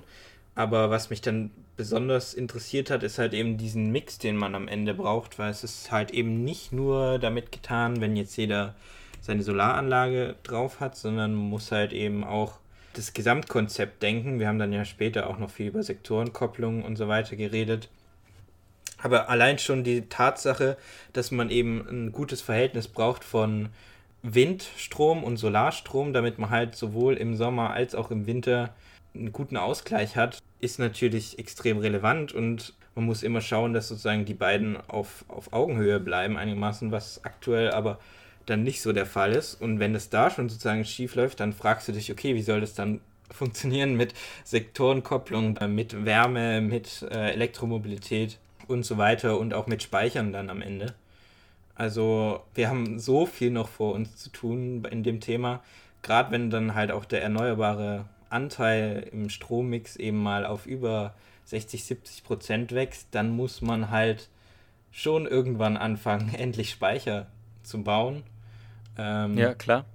aber 0.55 0.89
was 0.89 1.09
mich 1.09 1.21
dann 1.21 1.51
besonders 1.75 2.33
interessiert 2.33 2.91
hat, 2.91 3.03
ist 3.03 3.17
halt 3.17 3.33
eben 3.33 3.57
diesen 3.57 3.91
Mix, 3.91 4.17
den 4.17 4.37
man 4.37 4.53
am 4.53 4.67
Ende 4.67 4.93
braucht, 4.93 5.39
weil 5.39 5.49
es 5.49 5.63
ist 5.63 5.91
halt 5.91 6.11
eben 6.11 6.43
nicht 6.43 6.71
nur 6.71 7.19
damit 7.19 7.51
getan, 7.51 7.99
wenn 8.01 8.15
jetzt 8.15 8.37
jeder 8.37 8.75
seine 9.21 9.43
Solaranlage 9.43 10.35
drauf 10.43 10.79
hat, 10.79 10.95
sondern 10.95 11.33
muss 11.35 11.71
halt 11.71 11.93
eben 11.93 12.23
auch 12.23 12.59
das 12.99 13.13
Gesamtkonzept 13.13 14.03
denken. 14.03 14.39
Wir 14.39 14.47
haben 14.47 14.59
dann 14.59 14.73
ja 14.73 14.83
später 14.83 15.29
auch 15.29 15.39
noch 15.39 15.49
viel 15.49 15.67
über 15.67 15.81
Sektorenkopplung 15.81 16.83
und 16.83 16.97
so 16.97 17.07
weiter 17.07 17.35
geredet. 17.35 17.89
Aber 19.01 19.29
allein 19.29 19.57
schon 19.57 19.85
die 19.85 20.01
Tatsache, 20.09 20.77
dass 21.13 21.31
man 21.31 21.49
eben 21.49 21.87
ein 21.89 22.11
gutes 22.11 22.41
Verhältnis 22.41 22.89
braucht 22.89 23.23
von 23.23 23.69
Windstrom 24.21 25.23
und 25.23 25.37
Solarstrom, 25.37 26.11
damit 26.11 26.37
man 26.37 26.49
halt 26.49 26.75
sowohl 26.75 27.15
im 27.15 27.35
Sommer 27.37 27.71
als 27.71 27.95
auch 27.95 28.11
im 28.11 28.27
Winter 28.27 28.75
einen 29.15 29.31
guten 29.31 29.55
Ausgleich 29.55 30.17
hat, 30.17 30.39
ist 30.59 30.77
natürlich 30.77 31.39
extrem 31.39 31.77
relevant 31.77 32.33
und 32.33 32.73
man 32.95 33.05
muss 33.05 33.23
immer 33.23 33.39
schauen, 33.39 33.73
dass 33.73 33.87
sozusagen 33.87 34.25
die 34.25 34.33
beiden 34.33 34.75
auf, 34.89 35.23
auf 35.29 35.53
Augenhöhe 35.53 36.01
bleiben, 36.01 36.35
einigermaßen, 36.35 36.91
was 36.91 37.23
aktuell 37.23 37.71
aber 37.71 37.97
dann 38.49 38.63
nicht 38.63 38.81
so 38.81 38.93
der 38.93 39.05
Fall 39.05 39.33
ist. 39.33 39.55
Und 39.55 39.79
wenn 39.79 39.95
es 39.95 40.09
da 40.09 40.29
schon 40.29 40.49
sozusagen 40.49 40.85
schief 40.85 41.15
läuft, 41.15 41.39
dann 41.39 41.53
fragst 41.53 41.87
du 41.87 41.91
dich, 41.91 42.11
okay, 42.11 42.35
wie 42.35 42.41
soll 42.41 42.61
das 42.61 42.73
dann 42.73 43.01
funktionieren 43.31 43.95
mit 43.95 44.13
Sektorenkopplung, 44.43 45.57
mit 45.67 46.05
Wärme, 46.05 46.61
mit 46.61 47.03
äh, 47.11 47.31
Elektromobilität 47.31 48.39
und 48.67 48.85
so 48.85 48.97
weiter 48.97 49.39
und 49.39 49.53
auch 49.53 49.67
mit 49.67 49.83
Speichern 49.83 50.31
dann 50.31 50.49
am 50.49 50.61
Ende. 50.61 50.93
Also 51.75 52.41
wir 52.55 52.69
haben 52.69 52.99
so 52.99 53.25
viel 53.25 53.51
noch 53.51 53.69
vor 53.69 53.93
uns 53.93 54.17
zu 54.17 54.29
tun 54.29 54.83
in 54.91 55.03
dem 55.03 55.21
Thema, 55.21 55.63
gerade 56.01 56.31
wenn 56.31 56.49
dann 56.49 56.75
halt 56.75 56.91
auch 56.91 57.05
der 57.05 57.21
erneuerbare 57.21 58.05
Anteil 58.29 59.07
im 59.11 59.29
Strommix 59.29 59.95
eben 59.95 60.21
mal 60.21 60.45
auf 60.45 60.65
über 60.65 61.13
60, 61.45 61.83
70 61.83 62.23
Prozent 62.23 62.71
wächst, 62.73 63.07
dann 63.11 63.35
muss 63.35 63.61
man 63.61 63.89
halt 63.89 64.29
schon 64.91 65.25
irgendwann 65.25 65.77
anfangen, 65.77 66.33
endlich 66.37 66.71
Speicher 66.71 67.27
zu 67.63 67.83
bauen. 67.83 68.23
Ähm, 68.99 69.37
ja, 69.37 69.53
klar. 69.53 69.85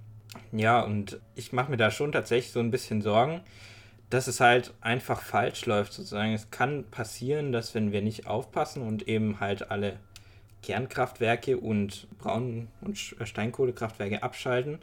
Ja, 0.51 0.81
und 0.81 1.19
ich 1.35 1.53
mache 1.53 1.69
mir 1.69 1.77
da 1.77 1.91
schon 1.91 2.11
tatsächlich 2.11 2.51
so 2.51 2.59
ein 2.59 2.71
bisschen 2.71 3.01
Sorgen, 3.01 3.41
dass 4.09 4.27
es 4.27 4.39
halt 4.39 4.73
einfach 4.81 5.21
falsch 5.21 5.65
läuft, 5.65 5.93
sozusagen. 5.93 6.33
Es 6.33 6.49
kann 6.49 6.85
passieren, 6.89 7.51
dass 7.51 7.75
wenn 7.75 7.91
wir 7.91 8.01
nicht 8.01 8.27
aufpassen 8.27 8.81
und 8.81 9.07
eben 9.07 9.39
halt 9.39 9.69
alle 9.69 9.97
Kernkraftwerke 10.63 11.57
und 11.57 12.07
Braun- 12.17 12.67
und 12.81 12.97
Steinkohlekraftwerke 12.97 14.23
abschalten, 14.23 14.79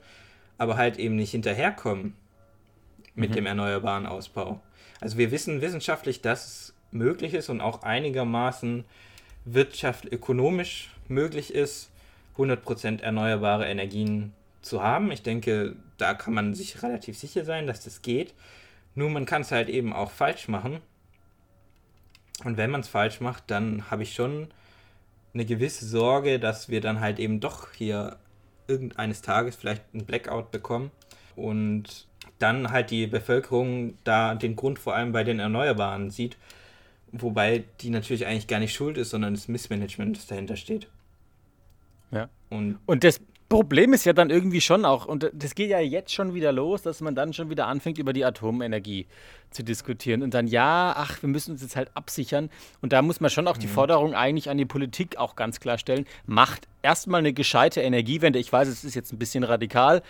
aber 0.56 0.76
halt 0.76 0.98
eben 0.98 1.16
nicht 1.16 1.32
hinterherkommen 1.32 2.14
mit 3.14 3.30
mhm. 3.30 3.34
dem 3.34 3.46
erneuerbaren 3.46 4.06
Ausbau. 4.06 4.60
Also 5.00 5.18
wir 5.18 5.32
wissen 5.32 5.60
wissenschaftlich, 5.60 6.22
dass 6.22 6.46
es 6.46 6.74
möglich 6.92 7.34
ist 7.34 7.48
und 7.48 7.60
auch 7.60 7.82
einigermaßen 7.82 8.84
wirtschaftlich, 9.44 10.12
ökonomisch 10.12 10.90
möglich 11.08 11.52
ist, 11.52 11.91
100% 12.36 13.02
erneuerbare 13.02 13.66
Energien 13.66 14.32
zu 14.62 14.82
haben. 14.82 15.10
Ich 15.10 15.22
denke, 15.22 15.76
da 15.98 16.14
kann 16.14 16.34
man 16.34 16.54
sich 16.54 16.82
relativ 16.82 17.18
sicher 17.18 17.44
sein, 17.44 17.66
dass 17.66 17.84
das 17.84 18.02
geht. 18.02 18.34
Nur 18.94 19.10
man 19.10 19.26
kann 19.26 19.42
es 19.42 19.52
halt 19.52 19.68
eben 19.68 19.92
auch 19.92 20.10
falsch 20.10 20.48
machen. 20.48 20.80
Und 22.44 22.56
wenn 22.56 22.70
man 22.70 22.80
es 22.80 22.88
falsch 22.88 23.20
macht, 23.20 23.44
dann 23.48 23.90
habe 23.90 24.02
ich 24.02 24.14
schon 24.14 24.48
eine 25.34 25.44
gewisse 25.44 25.86
Sorge, 25.86 26.38
dass 26.38 26.68
wir 26.68 26.80
dann 26.80 27.00
halt 27.00 27.18
eben 27.18 27.40
doch 27.40 27.72
hier 27.72 28.16
irgendeines 28.66 29.22
Tages 29.22 29.56
vielleicht 29.56 29.82
einen 29.92 30.04
Blackout 30.04 30.50
bekommen 30.50 30.90
und 31.36 32.06
dann 32.38 32.70
halt 32.70 32.90
die 32.90 33.06
Bevölkerung 33.06 33.96
da 34.04 34.34
den 34.34 34.56
Grund 34.56 34.78
vor 34.78 34.94
allem 34.94 35.12
bei 35.12 35.24
den 35.24 35.38
Erneuerbaren 35.38 36.10
sieht, 36.10 36.36
wobei 37.12 37.64
die 37.80 37.90
natürlich 37.90 38.26
eigentlich 38.26 38.48
gar 38.48 38.58
nicht 38.58 38.74
schuld 38.74 38.98
ist, 38.98 39.10
sondern 39.10 39.34
das 39.34 39.48
Missmanagement, 39.48 40.16
das 40.16 40.26
dahinter 40.26 40.56
steht. 40.56 40.88
Ja. 42.12 42.28
Und, 42.50 42.78
und 42.86 43.04
das 43.04 43.20
Problem 43.52 43.92
ist 43.92 44.06
ja 44.06 44.14
dann 44.14 44.30
irgendwie 44.30 44.62
schon 44.62 44.86
auch, 44.86 45.04
und 45.04 45.30
das 45.34 45.54
geht 45.54 45.68
ja 45.68 45.78
jetzt 45.78 46.14
schon 46.14 46.32
wieder 46.32 46.52
los, 46.52 46.80
dass 46.80 47.02
man 47.02 47.14
dann 47.14 47.34
schon 47.34 47.50
wieder 47.50 47.66
anfängt, 47.66 47.98
über 47.98 48.14
die 48.14 48.24
Atomenergie 48.24 49.06
zu 49.50 49.62
diskutieren. 49.62 50.22
Und 50.22 50.32
dann, 50.32 50.46
ja, 50.46 50.94
ach, 50.96 51.20
wir 51.22 51.28
müssen 51.28 51.52
uns 51.52 51.60
jetzt 51.60 51.76
halt 51.76 51.90
absichern. 51.94 52.48
Und 52.80 52.94
da 52.94 53.02
muss 53.02 53.20
man 53.20 53.28
schon 53.28 53.46
auch 53.46 53.58
die 53.58 53.66
mhm. 53.66 53.72
Forderung 53.72 54.14
eigentlich 54.14 54.48
an 54.48 54.56
die 54.56 54.64
Politik 54.64 55.18
auch 55.18 55.36
ganz 55.36 55.60
klar 55.60 55.76
stellen, 55.76 56.06
macht 56.24 56.66
erstmal 56.80 57.18
eine 57.18 57.34
gescheite 57.34 57.82
Energiewende. 57.82 58.38
Ich 58.38 58.50
weiß, 58.50 58.68
es 58.68 58.84
ist 58.84 58.94
jetzt 58.94 59.12
ein 59.12 59.18
bisschen 59.18 59.44
radikal. 59.44 60.02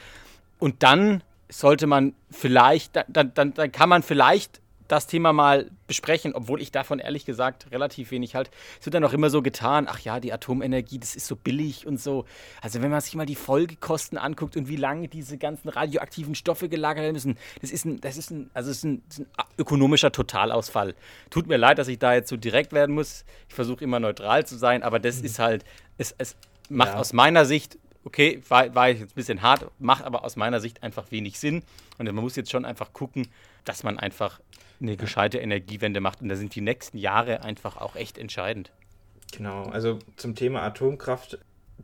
Und 0.61 0.85
dann 0.85 1.25
sollte 1.49 1.89
man 1.89 2.15
vielleicht, 2.31 2.95
dann, 3.09 3.35
dann, 3.35 3.55
dann 3.55 3.73
kann 3.73 3.89
man 3.89 4.05
vielleicht 4.05 4.62
das 4.93 5.07
Thema 5.07 5.33
mal 5.33 5.71
besprechen, 5.87 6.35
obwohl 6.35 6.61
ich 6.61 6.71
davon 6.71 6.99
ehrlich 6.99 7.25
gesagt 7.25 7.71
relativ 7.71 8.11
wenig 8.11 8.35
halt. 8.35 8.51
Es 8.79 8.85
wird 8.85 8.95
dann 8.95 9.05
auch 9.05 9.15
immer 9.15 9.31
so 9.31 9.41
getan, 9.41 9.87
ach 9.89 9.99
ja, 10.01 10.21
die 10.21 10.33
Atomenergie, 10.33 10.99
das 10.99 11.17
ist 11.17 11.27
so 11.27 11.35
billig 11.35 11.87
und 11.87 11.99
so. 11.99 12.27
Also 12.61 12.83
wenn 12.83 12.91
man 12.91 13.01
sich 13.01 13.15
mal 13.15 13.25
die 13.25 13.35
Folgekosten 13.35 14.19
anguckt 14.19 14.55
und 14.57 14.69
wie 14.69 14.77
lange 14.77 15.09
diese 15.09 15.39
ganzen 15.39 15.71
radioaktiven 15.71 16.35
Stoffe 16.35 16.69
gelagert 16.69 17.05
werden 17.05 17.15
müssen, 17.15 17.39
das 17.63 17.71
ist 17.71 17.87
ein, 17.87 18.01
das 18.03 18.19
ist 18.19 18.31
ein, 18.31 18.51
also 18.53 18.71
ist 18.71 18.85
ein, 18.85 19.03
ist 19.09 19.21
ein 19.21 19.27
ökonomischer 19.57 20.13
Totalausfall. 20.13 20.95
Tut 21.31 21.47
mir 21.47 21.57
leid, 21.57 21.79
dass 21.79 21.89
ich 21.89 21.99
da 21.99 22.13
jetzt 22.13 22.29
so 22.29 22.37
direkt 22.37 22.73
werden 22.73 22.95
muss. 22.95 23.25
Ich 23.49 23.55
versuche 23.55 23.83
immer 23.83 23.99
neutral 23.99 24.45
zu 24.47 24.57
sein, 24.57 24.83
aber 24.83 24.99
das 24.99 25.21
mhm. 25.21 25.25
ist 25.25 25.39
halt, 25.39 25.65
es, 25.97 26.15
es 26.19 26.37
macht 26.69 26.93
ja. 26.93 26.99
aus 26.99 27.15
meiner 27.15 27.47
Sicht 27.47 27.79
okay, 28.05 28.43
war, 28.49 28.75
war 28.75 28.89
jetzt 28.89 29.03
ein 29.03 29.09
bisschen 29.15 29.43
hart, 29.43 29.71
macht 29.79 30.05
aber 30.05 30.25
aus 30.25 30.37
meiner 30.37 30.61
Sicht 30.61 30.83
einfach 30.83 31.11
wenig 31.11 31.39
Sinn. 31.39 31.63
Und 31.99 32.07
man 32.07 32.17
muss 32.17 32.37
jetzt 32.37 32.51
schon 32.51 32.65
einfach 32.65 32.93
gucken, 32.93 33.29
dass 33.65 33.85
man 33.85 33.99
einfach 33.99 34.41
eine 34.83 34.97
gescheite 34.97 35.39
Energiewende 35.39 36.01
macht. 36.01 36.21
Und 36.21 36.29
da 36.29 36.37
sind 36.37 36.55
die 36.55 36.61
nächsten 36.61 36.99
Jahre 36.99 37.43
einfach 37.43 37.77
auch 37.77 37.97
echt 37.97 38.19
entscheidend. 38.19 38.73
Genau, 39.33 39.63
also 39.65 39.99
zum 40.17 40.35
Thema 40.35 40.63
Atomkraft, 40.63 41.39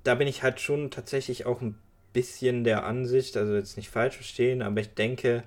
da 0.05 0.14
bin 0.14 0.28
ich 0.28 0.43
halt 0.43 0.61
schon 0.61 0.90
tatsächlich 0.90 1.47
auch 1.47 1.62
ein 1.62 1.78
bisschen 2.12 2.64
der 2.64 2.85
Ansicht, 2.85 3.37
also 3.37 3.55
jetzt 3.55 3.76
nicht 3.76 3.90
falsch 3.90 4.17
verstehen, 4.17 4.61
aber 4.62 4.81
ich 4.81 4.95
denke, 4.95 5.43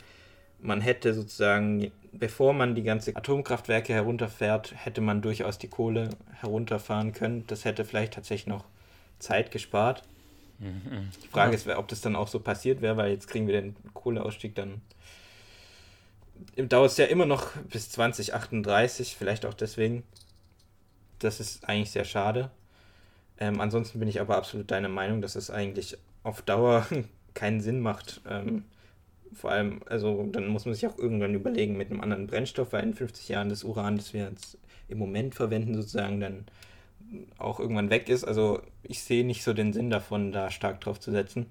man 0.60 0.82
hätte 0.82 1.14
sozusagen, 1.14 1.92
bevor 2.12 2.54
man 2.54 2.76
die 2.76 2.84
ganze 2.84 3.16
Atomkraftwerke 3.16 3.94
herunterfährt, 3.94 4.74
hätte 4.76 5.02
man 5.02 5.22
durchaus 5.22 5.58
die 5.58 5.68
Kohle 5.68 6.10
herunterfahren 6.40 7.14
können. 7.14 7.46
Das 7.48 7.66
hätte 7.66 7.84
vielleicht 7.84 8.14
tatsächlich 8.14 8.48
noch 8.48 8.66
Zeit 9.20 9.52
gespart. 9.52 10.04
Mhm. 10.60 11.10
Die 11.24 11.28
Frage 11.28 11.56
ist, 11.56 11.68
ob 11.68 11.88
das 11.88 12.02
dann 12.02 12.16
auch 12.16 12.28
so 12.28 12.40
passiert 12.40 12.82
wäre, 12.82 12.98
weil 12.98 13.12
jetzt 13.12 13.28
kriegen 13.28 13.48
wir 13.48 13.60
den 13.60 13.76
Kohleausstieg 13.94 14.56
dann. 14.56 14.82
Dauert 16.58 16.92
es 16.92 16.98
ja 16.98 17.06
immer 17.06 17.26
noch 17.26 17.56
bis 17.70 17.90
2038, 17.90 19.16
vielleicht 19.16 19.46
auch 19.46 19.54
deswegen. 19.54 20.04
Das 21.20 21.40
ist 21.40 21.68
eigentlich 21.68 21.92
sehr 21.92 22.06
schade. 22.06 22.50
Ähm, 23.38 23.60
ansonsten 23.62 24.00
bin 24.00 24.08
ich 24.08 24.22
aber 24.22 24.38
absolut 24.38 24.72
deiner 24.72 24.90
Meinung, 24.90 25.22
dass 25.22 25.36
es 25.36 25.50
eigentlich 25.50 25.98
auf 26.24 26.42
Dauer 26.42 26.88
keinen 27.34 27.62
Sinn 27.62 27.80
macht. 27.80 28.22
Ähm, 28.30 28.66
vor 29.34 29.52
allem, 29.52 29.82
also 29.86 30.28
dann 30.32 30.48
muss 30.48 30.66
man 30.66 30.74
sich 30.74 30.86
auch 30.88 30.98
irgendwann 30.98 31.34
überlegen 31.34 31.78
mit 31.78 31.90
einem 31.90 32.02
anderen 32.02 32.28
Brennstoff, 32.28 32.74
weil 32.74 32.84
in 32.84 32.94
50 32.94 33.30
Jahren 33.30 33.50
das 33.50 33.64
Uran, 33.64 33.98
das 33.98 34.14
wir 34.14 34.30
jetzt 34.30 34.58
im 34.90 34.98
Moment 34.98 35.36
verwenden, 35.36 35.76
sozusagen, 35.76 36.20
dann 36.20 36.46
auch 37.38 37.60
irgendwann 37.60 37.90
weg 37.90 38.10
ist. 38.10 38.24
Also 38.24 38.62
ich 38.84 39.02
sehe 39.04 39.26
nicht 39.26 39.44
so 39.44 39.54
den 39.54 39.74
Sinn 39.74 39.90
davon, 39.90 40.32
da 40.32 40.52
stark 40.52 40.82
drauf 40.82 41.00
zu 41.00 41.12
setzen. 41.12 41.46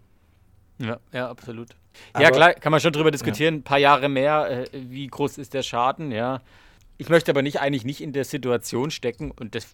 Ja, 0.81 0.99
ja, 1.13 1.29
absolut. 1.29 1.69
Aber, 2.13 2.25
ja, 2.25 2.31
klar, 2.31 2.55
kann 2.55 2.73
man 2.73 2.81
schon 2.81 2.93
drüber 2.93 3.11
diskutieren. 3.11 3.57
Ein 3.57 3.63
paar 3.63 3.79
Jahre 3.79 4.09
mehr, 4.09 4.51
äh, 4.51 4.67
wie 4.73 5.07
groß 5.07 5.39
ist 5.39 5.55
der 5.55 5.63
Schaden, 5.63 6.11
ja. 6.11 6.41
Ich 6.97 7.09
möchte 7.09 7.31
aber 7.31 7.43
nicht 7.43 7.61
eigentlich 7.61 7.85
nicht 7.85 8.01
in 8.01 8.13
der 8.13 8.25
Situation 8.25 8.91
stecken 8.91 9.31
und 9.31 9.55
das. 9.55 9.67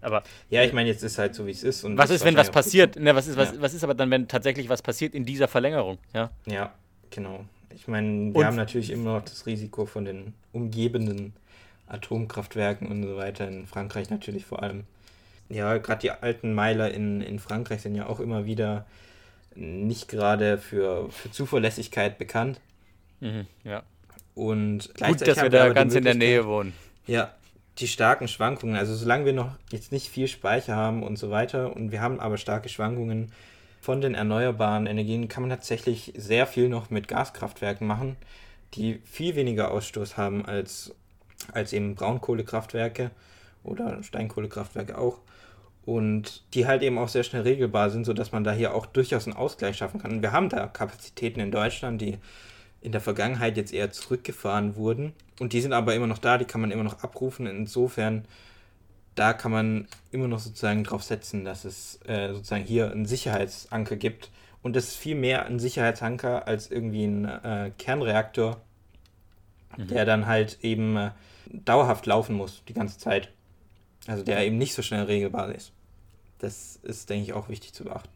Aber. 0.00 0.22
Ja, 0.50 0.62
ich 0.62 0.72
meine, 0.72 0.88
jetzt 0.88 1.02
ist 1.02 1.18
halt 1.18 1.34
so, 1.34 1.46
wie 1.46 1.50
es 1.50 1.62
ist. 1.62 1.84
was 1.96 2.10
ist, 2.10 2.24
wenn 2.24 2.36
was 2.36 2.50
passiert? 2.50 2.96
Ne, 2.96 3.14
was, 3.14 3.26
ist, 3.26 3.36
was, 3.36 3.52
ja. 3.52 3.60
was 3.60 3.74
ist 3.74 3.84
aber 3.84 3.94
dann, 3.94 4.10
wenn 4.10 4.28
tatsächlich 4.28 4.68
was 4.68 4.82
passiert 4.82 5.14
in 5.14 5.24
dieser 5.24 5.48
Verlängerung? 5.48 5.98
Ja, 6.14 6.30
ja 6.46 6.72
genau. 7.10 7.44
Ich 7.74 7.88
meine, 7.88 8.34
wir 8.34 8.40
und, 8.40 8.44
haben 8.44 8.56
natürlich 8.56 8.90
immer 8.90 9.14
noch 9.14 9.24
das 9.24 9.46
Risiko 9.46 9.86
von 9.86 10.04
den 10.04 10.34
umgebenden 10.52 11.32
Atomkraftwerken 11.86 12.86
und 12.88 13.02
so 13.02 13.16
weiter, 13.16 13.48
in 13.48 13.66
Frankreich 13.66 14.10
natürlich 14.10 14.44
vor 14.44 14.62
allem. 14.62 14.84
Ja, 15.48 15.78
gerade 15.78 16.00
die 16.00 16.10
alten 16.10 16.54
Meiler 16.54 16.92
in, 16.92 17.20
in 17.20 17.38
Frankreich 17.38 17.82
sind 17.82 17.94
ja 17.94 18.06
auch 18.06 18.20
immer 18.20 18.46
wieder 18.46 18.86
nicht 19.54 20.08
gerade 20.08 20.58
für, 20.58 21.10
für 21.10 21.30
Zuverlässigkeit 21.30 22.18
bekannt. 22.18 22.60
Mhm, 23.20 23.46
ja. 23.64 23.82
Und 24.34 24.94
Gut, 24.94 25.26
dass 25.26 25.42
wir 25.42 25.50
da 25.50 25.72
ganz 25.72 25.94
in 25.94 26.04
der 26.04 26.14
Nähe 26.14 26.46
wohnen. 26.46 26.72
Ja, 27.06 27.34
die 27.78 27.88
starken 27.88 28.28
Schwankungen, 28.28 28.76
also 28.76 28.94
solange 28.94 29.24
wir 29.24 29.32
noch 29.32 29.50
jetzt 29.70 29.92
nicht 29.92 30.08
viel 30.08 30.28
Speicher 30.28 30.76
haben 30.76 31.02
und 31.02 31.16
so 31.16 31.30
weiter 31.30 31.74
und 31.74 31.90
wir 31.90 32.00
haben 32.00 32.20
aber 32.20 32.36
starke 32.36 32.68
Schwankungen 32.68 33.32
von 33.80 34.00
den 34.00 34.14
erneuerbaren 34.14 34.86
Energien, 34.86 35.28
kann 35.28 35.42
man 35.42 35.50
tatsächlich 35.50 36.12
sehr 36.16 36.46
viel 36.46 36.68
noch 36.68 36.90
mit 36.90 37.08
Gaskraftwerken 37.08 37.86
machen, 37.86 38.16
die 38.74 39.00
viel 39.04 39.34
weniger 39.34 39.70
Ausstoß 39.70 40.16
haben 40.16 40.44
als, 40.46 40.94
als 41.52 41.72
eben 41.72 41.94
Braunkohlekraftwerke 41.94 43.10
oder 43.64 44.02
Steinkohlekraftwerke 44.02 44.98
auch 44.98 45.18
und 45.84 46.42
die 46.54 46.66
halt 46.66 46.82
eben 46.82 46.98
auch 46.98 47.08
sehr 47.08 47.24
schnell 47.24 47.42
regelbar 47.42 47.90
sind, 47.90 48.04
sodass 48.04 48.32
man 48.32 48.44
da 48.44 48.52
hier 48.52 48.74
auch 48.74 48.86
durchaus 48.86 49.26
einen 49.26 49.36
Ausgleich 49.36 49.76
schaffen 49.76 50.00
kann. 50.00 50.12
Und 50.12 50.22
wir 50.22 50.32
haben 50.32 50.48
da 50.48 50.66
Kapazitäten 50.66 51.40
in 51.40 51.50
Deutschland, 51.50 52.00
die 52.00 52.18
in 52.80 52.92
der 52.92 53.00
Vergangenheit 53.00 53.56
jetzt 53.56 53.72
eher 53.72 53.90
zurückgefahren 53.90 54.76
wurden 54.76 55.12
und 55.42 55.52
die 55.52 55.60
sind 55.60 55.72
aber 55.72 55.94
immer 55.94 56.06
noch 56.06 56.18
da, 56.18 56.38
die 56.38 56.44
kann 56.44 56.60
man 56.60 56.70
immer 56.70 56.84
noch 56.84 57.02
abrufen. 57.02 57.46
Insofern, 57.46 58.24
da 59.16 59.32
kann 59.32 59.50
man 59.50 59.88
immer 60.12 60.28
noch 60.28 60.38
sozusagen 60.38 60.84
drauf 60.84 61.02
setzen, 61.02 61.44
dass 61.44 61.64
es 61.64 61.98
äh, 62.06 62.32
sozusagen 62.32 62.62
hier 62.62 62.92
einen 62.92 63.06
Sicherheitsanker 63.06 63.96
gibt. 63.96 64.30
Und 64.62 64.76
das 64.76 64.84
ist 64.88 64.96
viel 64.96 65.16
mehr 65.16 65.46
ein 65.46 65.58
Sicherheitsanker 65.58 66.46
als 66.46 66.70
irgendwie 66.70 67.04
ein 67.04 67.24
äh, 67.24 67.72
Kernreaktor, 67.76 68.60
mhm. 69.76 69.88
der 69.88 70.04
dann 70.04 70.26
halt 70.26 70.58
eben 70.62 70.96
äh, 70.96 71.10
dauerhaft 71.50 72.06
laufen 72.06 72.36
muss, 72.36 72.62
die 72.68 72.74
ganze 72.74 72.98
Zeit. 72.98 73.32
Also 74.06 74.24
der 74.24 74.44
eben 74.44 74.58
nicht 74.58 74.74
so 74.74 74.82
schnell 74.82 75.04
regelbar 75.04 75.54
ist. 75.54 75.72
Das 76.38 76.76
ist, 76.82 77.08
denke 77.08 77.24
ich, 77.24 77.32
auch 77.32 77.48
wichtig 77.48 77.72
zu 77.72 77.84
beachten. 77.84 78.10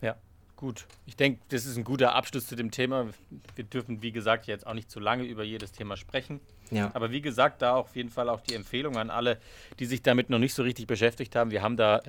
Ja, 0.00 0.16
Gut, 0.60 0.84
ich 1.06 1.16
denke, 1.16 1.40
das 1.48 1.64
ist 1.64 1.78
ein 1.78 1.84
guter 1.84 2.14
Abschluss 2.14 2.46
zu 2.46 2.54
dem 2.54 2.70
Thema. 2.70 3.08
Wir 3.54 3.64
dürfen, 3.64 4.02
wie 4.02 4.12
gesagt, 4.12 4.46
jetzt 4.46 4.66
auch 4.66 4.74
nicht 4.74 4.90
zu 4.90 5.00
lange 5.00 5.24
über 5.24 5.42
jedes 5.42 5.72
Thema 5.72 5.96
sprechen. 5.96 6.38
Ja. 6.70 6.90
Aber 6.92 7.10
wie 7.10 7.22
gesagt, 7.22 7.62
da 7.62 7.76
auf 7.76 7.96
jeden 7.96 8.10
Fall 8.10 8.28
auch 8.28 8.42
die 8.42 8.54
Empfehlung 8.54 8.98
an 8.98 9.08
alle, 9.08 9.38
die 9.78 9.86
sich 9.86 10.02
damit 10.02 10.28
noch 10.28 10.38
nicht 10.38 10.52
so 10.52 10.62
richtig 10.62 10.86
beschäftigt 10.86 11.34
haben. 11.34 11.50
Wir 11.50 11.62
haben 11.62 11.78
da 11.78 12.02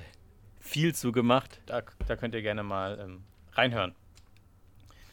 viel 0.60 0.94
zu 0.94 1.14
gemacht. 1.14 1.62
Da, 1.66 1.82
da 2.06 2.18
könnt 2.18 2.36
ihr 2.36 2.42
gerne 2.42 2.62
mal 2.62 3.00
ähm, 3.00 3.24
reinhören. 3.54 3.96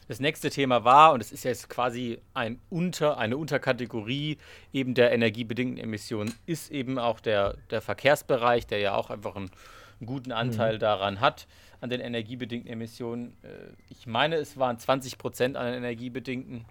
Das 0.09 0.19
nächste 0.19 0.49
Thema 0.49 0.83
war, 0.83 1.13
und 1.13 1.21
es 1.21 1.31
ist 1.31 1.43
jetzt 1.43 1.69
quasi 1.69 2.17
ein 2.33 2.59
Unter, 2.71 3.19
eine 3.19 3.37
Unterkategorie 3.37 4.39
eben 4.73 4.95
der 4.95 5.11
energiebedingten 5.11 5.77
Emissionen, 5.77 6.33
ist 6.47 6.71
eben 6.71 6.97
auch 6.97 7.19
der, 7.19 7.57
der 7.69 7.79
Verkehrsbereich, 7.79 8.65
der 8.65 8.79
ja 8.79 8.95
auch 8.95 9.11
einfach 9.11 9.35
einen, 9.35 9.51
einen 9.99 10.07
guten 10.07 10.31
Anteil 10.31 10.75
mhm. 10.75 10.79
daran 10.79 11.21
hat 11.21 11.45
an 11.79 11.91
den 11.91 12.01
energiebedingten 12.01 12.71
Emissionen. 12.71 13.37
Äh, 13.43 13.49
ich 13.91 14.07
meine, 14.07 14.37
es 14.37 14.57
waren 14.57 14.79
20 14.79 15.19
Prozent 15.19 15.55
an 15.55 15.67
den 15.67 15.75
energiebedingten. 15.75 16.65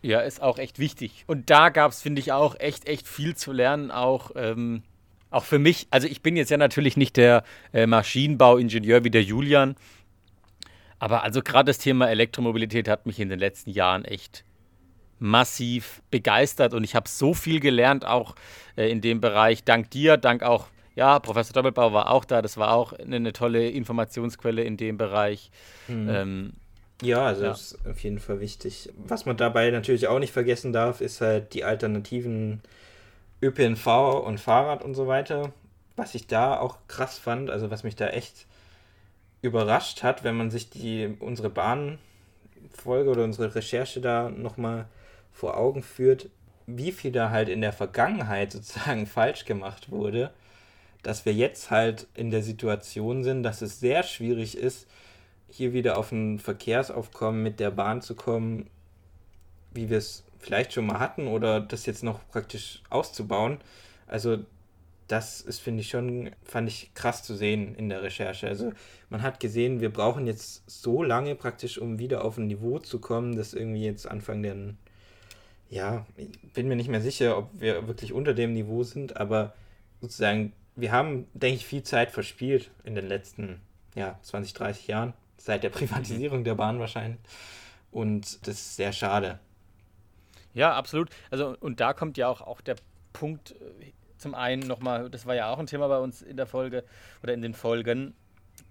Ja, 0.00 0.20
ist 0.20 0.40
auch 0.40 0.58
echt 0.58 0.78
wichtig. 0.78 1.24
Und 1.26 1.50
da 1.50 1.70
gab 1.70 1.90
es, 1.90 2.00
finde 2.00 2.20
ich, 2.20 2.30
auch 2.30 2.54
echt, 2.60 2.86
echt 2.86 3.08
viel 3.08 3.34
zu 3.34 3.50
lernen, 3.50 3.90
auch. 3.90 4.30
Ähm, 4.36 4.84
auch 5.32 5.44
für 5.44 5.60
mich, 5.60 5.86
also 5.90 6.08
ich 6.08 6.22
bin 6.22 6.36
jetzt 6.36 6.50
ja 6.50 6.56
natürlich 6.56 6.96
nicht 6.96 7.16
der 7.16 7.44
äh, 7.72 7.86
Maschinenbauingenieur 7.86 9.04
wie 9.04 9.10
der 9.10 9.22
Julian, 9.22 9.76
aber 11.00 11.24
also 11.24 11.42
gerade 11.42 11.66
das 11.66 11.78
Thema 11.78 12.08
Elektromobilität 12.08 12.86
hat 12.86 13.06
mich 13.06 13.18
in 13.18 13.28
den 13.28 13.40
letzten 13.40 13.70
Jahren 13.70 14.04
echt 14.04 14.44
massiv 15.18 16.00
begeistert 16.10 16.72
und 16.72 16.84
ich 16.84 16.94
habe 16.94 17.08
so 17.08 17.34
viel 17.34 17.58
gelernt, 17.58 18.06
auch 18.06 18.36
äh, 18.76 18.88
in 18.90 19.00
dem 19.00 19.20
Bereich. 19.20 19.64
Dank 19.64 19.90
dir, 19.90 20.16
dank 20.16 20.42
auch 20.44 20.68
ja, 20.94 21.18
Professor 21.18 21.54
Doppelbau 21.54 21.92
war 21.92 22.10
auch 22.10 22.24
da. 22.24 22.42
Das 22.42 22.56
war 22.56 22.72
auch 22.74 22.92
eine, 22.92 23.16
eine 23.16 23.32
tolle 23.32 23.70
Informationsquelle 23.70 24.62
in 24.62 24.76
dem 24.76 24.98
Bereich. 24.98 25.50
Mhm. 25.88 26.08
Ähm, 26.10 26.52
ja, 27.00 27.24
also 27.24 27.44
ja. 27.44 27.52
ist 27.52 27.78
auf 27.88 28.00
jeden 28.00 28.18
Fall 28.18 28.40
wichtig. 28.40 28.90
Was 29.06 29.24
man 29.24 29.36
dabei 29.36 29.70
natürlich 29.70 30.08
auch 30.08 30.18
nicht 30.18 30.32
vergessen 30.32 30.72
darf, 30.72 31.00
ist 31.00 31.20
halt 31.20 31.54
die 31.54 31.64
alternativen 31.64 32.60
ÖPNV 33.42 33.86
und 34.26 34.38
Fahrrad 34.38 34.84
und 34.84 34.94
so 34.94 35.06
weiter. 35.06 35.52
Was 35.96 36.14
ich 36.14 36.26
da 36.26 36.58
auch 36.58 36.76
krass 36.88 37.18
fand, 37.18 37.50
also 37.50 37.70
was 37.70 37.84
mich 37.84 37.96
da 37.96 38.08
echt 38.08 38.46
überrascht 39.42 40.02
hat, 40.02 40.24
wenn 40.24 40.36
man 40.36 40.50
sich 40.50 40.70
die 40.70 41.16
unsere 41.20 41.50
Bahnfolge 41.50 43.10
oder 43.10 43.24
unsere 43.24 43.54
Recherche 43.54 44.00
da 44.00 44.30
nochmal 44.30 44.86
vor 45.32 45.56
Augen 45.56 45.82
führt, 45.82 46.28
wie 46.66 46.92
viel 46.92 47.12
da 47.12 47.30
halt 47.30 47.48
in 47.48 47.60
der 47.60 47.72
Vergangenheit 47.72 48.52
sozusagen 48.52 49.06
falsch 49.06 49.44
gemacht 49.44 49.90
wurde 49.90 50.30
dass 51.02 51.24
wir 51.24 51.32
jetzt 51.32 51.70
halt 51.70 52.06
in 52.14 52.30
der 52.30 52.42
Situation 52.42 53.24
sind, 53.24 53.42
dass 53.42 53.62
es 53.62 53.80
sehr 53.80 54.02
schwierig 54.02 54.56
ist, 54.56 54.86
hier 55.48 55.72
wieder 55.72 55.98
auf 55.98 56.12
ein 56.12 56.38
Verkehrsaufkommen 56.38 57.42
mit 57.42 57.58
der 57.58 57.70
Bahn 57.70 58.02
zu 58.02 58.14
kommen, 58.14 58.68
wie 59.72 59.90
wir 59.90 59.98
es 59.98 60.24
vielleicht 60.38 60.72
schon 60.72 60.86
mal 60.86 61.00
hatten 61.00 61.26
oder 61.26 61.60
das 61.60 61.86
jetzt 61.86 62.02
noch 62.02 62.20
praktisch 62.30 62.82
auszubauen. 62.90 63.58
Also 64.06 64.38
das 65.10 65.40
ist, 65.40 65.58
finde 65.58 65.80
ich 65.80 65.88
schon, 65.88 66.30
fand 66.44 66.68
ich 66.68 66.94
krass 66.94 67.24
zu 67.24 67.34
sehen 67.34 67.74
in 67.74 67.88
der 67.88 68.02
Recherche. 68.02 68.46
Also 68.46 68.72
man 69.08 69.22
hat 69.22 69.40
gesehen, 69.40 69.80
wir 69.80 69.92
brauchen 69.92 70.26
jetzt 70.26 70.62
so 70.70 71.02
lange 71.02 71.34
praktisch, 71.34 71.78
um 71.78 71.98
wieder 71.98 72.24
auf 72.24 72.38
ein 72.38 72.46
Niveau 72.46 72.78
zu 72.78 73.00
kommen, 73.00 73.34
das 73.34 73.52
irgendwie 73.52 73.84
jetzt 73.84 74.06
Anfang 74.06 74.42
der, 74.42 74.56
ja, 75.68 76.06
ich 76.16 76.52
bin 76.52 76.68
mir 76.68 76.76
nicht 76.76 76.88
mehr 76.88 77.00
sicher, 77.00 77.38
ob 77.38 77.48
wir 77.60 77.88
wirklich 77.88 78.12
unter 78.12 78.34
dem 78.34 78.52
Niveau 78.52 78.84
sind, 78.84 79.16
aber 79.16 79.54
sozusagen 80.00 80.52
wir 80.76 80.92
haben, 80.92 81.26
denke 81.34 81.56
ich, 81.56 81.66
viel 81.66 81.82
Zeit 81.82 82.12
verspielt 82.12 82.70
in 82.84 82.94
den 82.94 83.08
letzten 83.08 83.60
ja, 83.96 84.16
20, 84.22 84.54
30 84.54 84.86
Jahren, 84.86 85.12
seit 85.36 85.64
der 85.64 85.70
Privatisierung 85.70 86.44
der 86.44 86.54
Bahn 86.54 86.78
wahrscheinlich. 86.78 87.20
Und 87.90 88.46
das 88.46 88.54
ist 88.54 88.76
sehr 88.76 88.92
schade. 88.92 89.40
Ja, 90.54 90.74
absolut. 90.74 91.10
Also, 91.30 91.56
und 91.58 91.80
da 91.80 91.94
kommt 91.94 92.16
ja 92.16 92.28
auch, 92.28 92.40
auch 92.40 92.60
der 92.60 92.76
Punkt, 93.12 93.52
äh, 93.52 93.92
zum 94.20 94.34
einen 94.34 94.66
nochmal, 94.66 95.10
das 95.10 95.26
war 95.26 95.34
ja 95.34 95.50
auch 95.50 95.58
ein 95.58 95.66
Thema 95.66 95.88
bei 95.88 95.98
uns 95.98 96.22
in 96.22 96.36
der 96.36 96.46
Folge 96.46 96.84
oder 97.22 97.32
in 97.32 97.42
den 97.42 97.54
Folgen, 97.54 98.14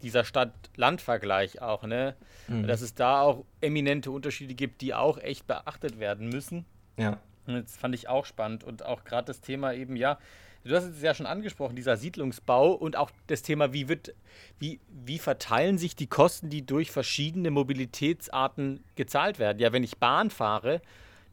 dieser 0.01 0.23
Stadt-Land-Vergleich 0.23 1.61
auch, 1.61 1.83
ne? 1.83 2.15
Mhm. 2.47 2.67
Dass 2.67 2.81
es 2.81 2.93
da 2.93 3.21
auch 3.21 3.45
eminente 3.61 4.11
Unterschiede 4.11 4.53
gibt, 4.53 4.81
die 4.81 4.93
auch 4.93 5.17
echt 5.17 5.47
beachtet 5.47 5.99
werden 5.99 6.29
müssen. 6.29 6.65
Ja. 6.97 7.19
Und 7.47 7.55
das 7.55 7.77
fand 7.77 7.95
ich 7.95 8.07
auch 8.07 8.25
spannend. 8.25 8.63
Und 8.63 8.85
auch 8.85 9.03
gerade 9.03 9.25
das 9.25 9.41
Thema 9.41 9.73
eben, 9.73 9.95
ja, 9.95 10.19
du 10.63 10.75
hast 10.75 10.85
es 10.85 11.01
ja 11.01 11.13
schon 11.13 11.25
angesprochen, 11.25 11.75
dieser 11.75 11.97
Siedlungsbau 11.97 12.71
und 12.71 12.95
auch 12.95 13.11
das 13.27 13.41
Thema, 13.41 13.73
wie, 13.73 13.89
wird, 13.89 14.13
wie, 14.59 14.79
wie 14.89 15.19
verteilen 15.19 15.77
sich 15.77 15.95
die 15.95 16.07
Kosten, 16.07 16.49
die 16.49 16.65
durch 16.65 16.91
verschiedene 16.91 17.51
Mobilitätsarten 17.51 18.83
gezahlt 18.95 19.39
werden. 19.39 19.59
Ja, 19.59 19.73
wenn 19.73 19.83
ich 19.83 19.97
Bahn 19.97 20.29
fahre, 20.29 20.81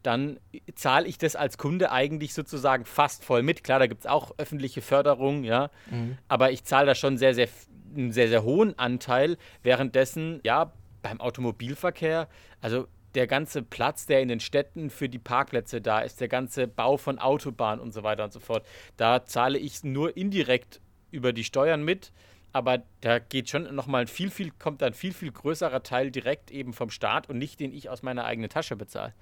dann 0.06 0.38
zahle 0.76 1.08
ich 1.08 1.18
das 1.18 1.34
als 1.34 1.58
Kunde 1.58 1.90
eigentlich 1.90 2.32
sozusagen 2.32 2.84
fast 2.84 3.24
voll 3.24 3.42
mit. 3.42 3.64
Klar, 3.64 3.80
da 3.80 3.88
gibt 3.88 4.02
es 4.02 4.06
auch 4.06 4.32
öffentliche 4.38 4.80
Förderung, 4.80 5.42
ja, 5.42 5.70
mhm. 5.90 6.16
aber 6.28 6.52
ich 6.52 6.64
zahle 6.64 6.86
da 6.86 6.94
schon 6.94 7.18
sehr, 7.18 7.34
sehr, 7.34 7.48
einen 7.94 8.12
sehr, 8.12 8.28
sehr 8.28 8.44
hohen 8.44 8.78
Anteil. 8.78 9.36
Währenddessen, 9.62 10.40
ja, 10.44 10.72
beim 11.02 11.20
Automobilverkehr, 11.20 12.28
also 12.60 12.86
der 13.16 13.26
ganze 13.26 13.62
Platz, 13.62 14.06
der 14.06 14.20
in 14.20 14.28
den 14.28 14.40
Städten 14.40 14.90
für 14.90 15.08
die 15.08 15.18
Parkplätze 15.18 15.80
da 15.80 16.00
ist, 16.00 16.20
der 16.20 16.28
ganze 16.28 16.68
Bau 16.68 16.98
von 16.98 17.18
Autobahnen 17.18 17.80
und 17.80 17.92
so 17.92 18.02
weiter 18.02 18.24
und 18.24 18.32
so 18.32 18.40
fort, 18.40 18.64
da 18.96 19.24
zahle 19.24 19.58
ich 19.58 19.82
nur 19.82 20.16
indirekt 20.16 20.80
über 21.10 21.32
die 21.32 21.44
Steuern 21.44 21.82
mit. 21.82 22.12
Aber 22.52 22.82
da 23.00 23.18
geht 23.18 23.50
schon 23.50 23.74
nochmal 23.74 24.02
ein 24.02 24.06
viel, 24.06 24.30
viel, 24.30 24.50
kommt 24.50 24.82
ein 24.82 24.94
viel, 24.94 25.12
viel 25.12 25.32
größerer 25.32 25.82
Teil 25.82 26.10
direkt 26.10 26.50
eben 26.50 26.72
vom 26.72 26.90
Staat 26.90 27.28
und 27.28 27.38
nicht 27.38 27.60
den 27.60 27.72
ich 27.72 27.90
aus 27.90 28.02
meiner 28.02 28.24
eigenen 28.24 28.48
Tasche 28.48 28.76
bezahle. 28.76 29.12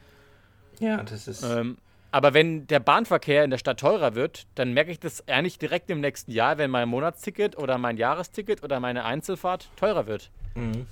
Ja, 0.80 1.02
das 1.02 1.28
ist. 1.28 1.42
Ähm, 1.42 1.78
aber 2.10 2.32
wenn 2.32 2.68
der 2.68 2.78
Bahnverkehr 2.78 3.42
in 3.42 3.50
der 3.50 3.58
Stadt 3.58 3.80
teurer 3.80 4.14
wird, 4.14 4.46
dann 4.54 4.72
merke 4.72 4.92
ich 4.92 5.00
das 5.00 5.26
eigentlich 5.26 5.58
direkt 5.58 5.90
im 5.90 6.00
nächsten 6.00 6.30
Jahr, 6.30 6.58
wenn 6.58 6.70
mein 6.70 6.88
Monatsticket 6.88 7.58
oder 7.58 7.76
mein 7.76 7.96
Jahresticket 7.96 8.62
oder 8.62 8.78
meine 8.78 9.04
Einzelfahrt 9.04 9.68
teurer 9.76 10.06
wird. 10.06 10.30
Mhm. 10.54 10.86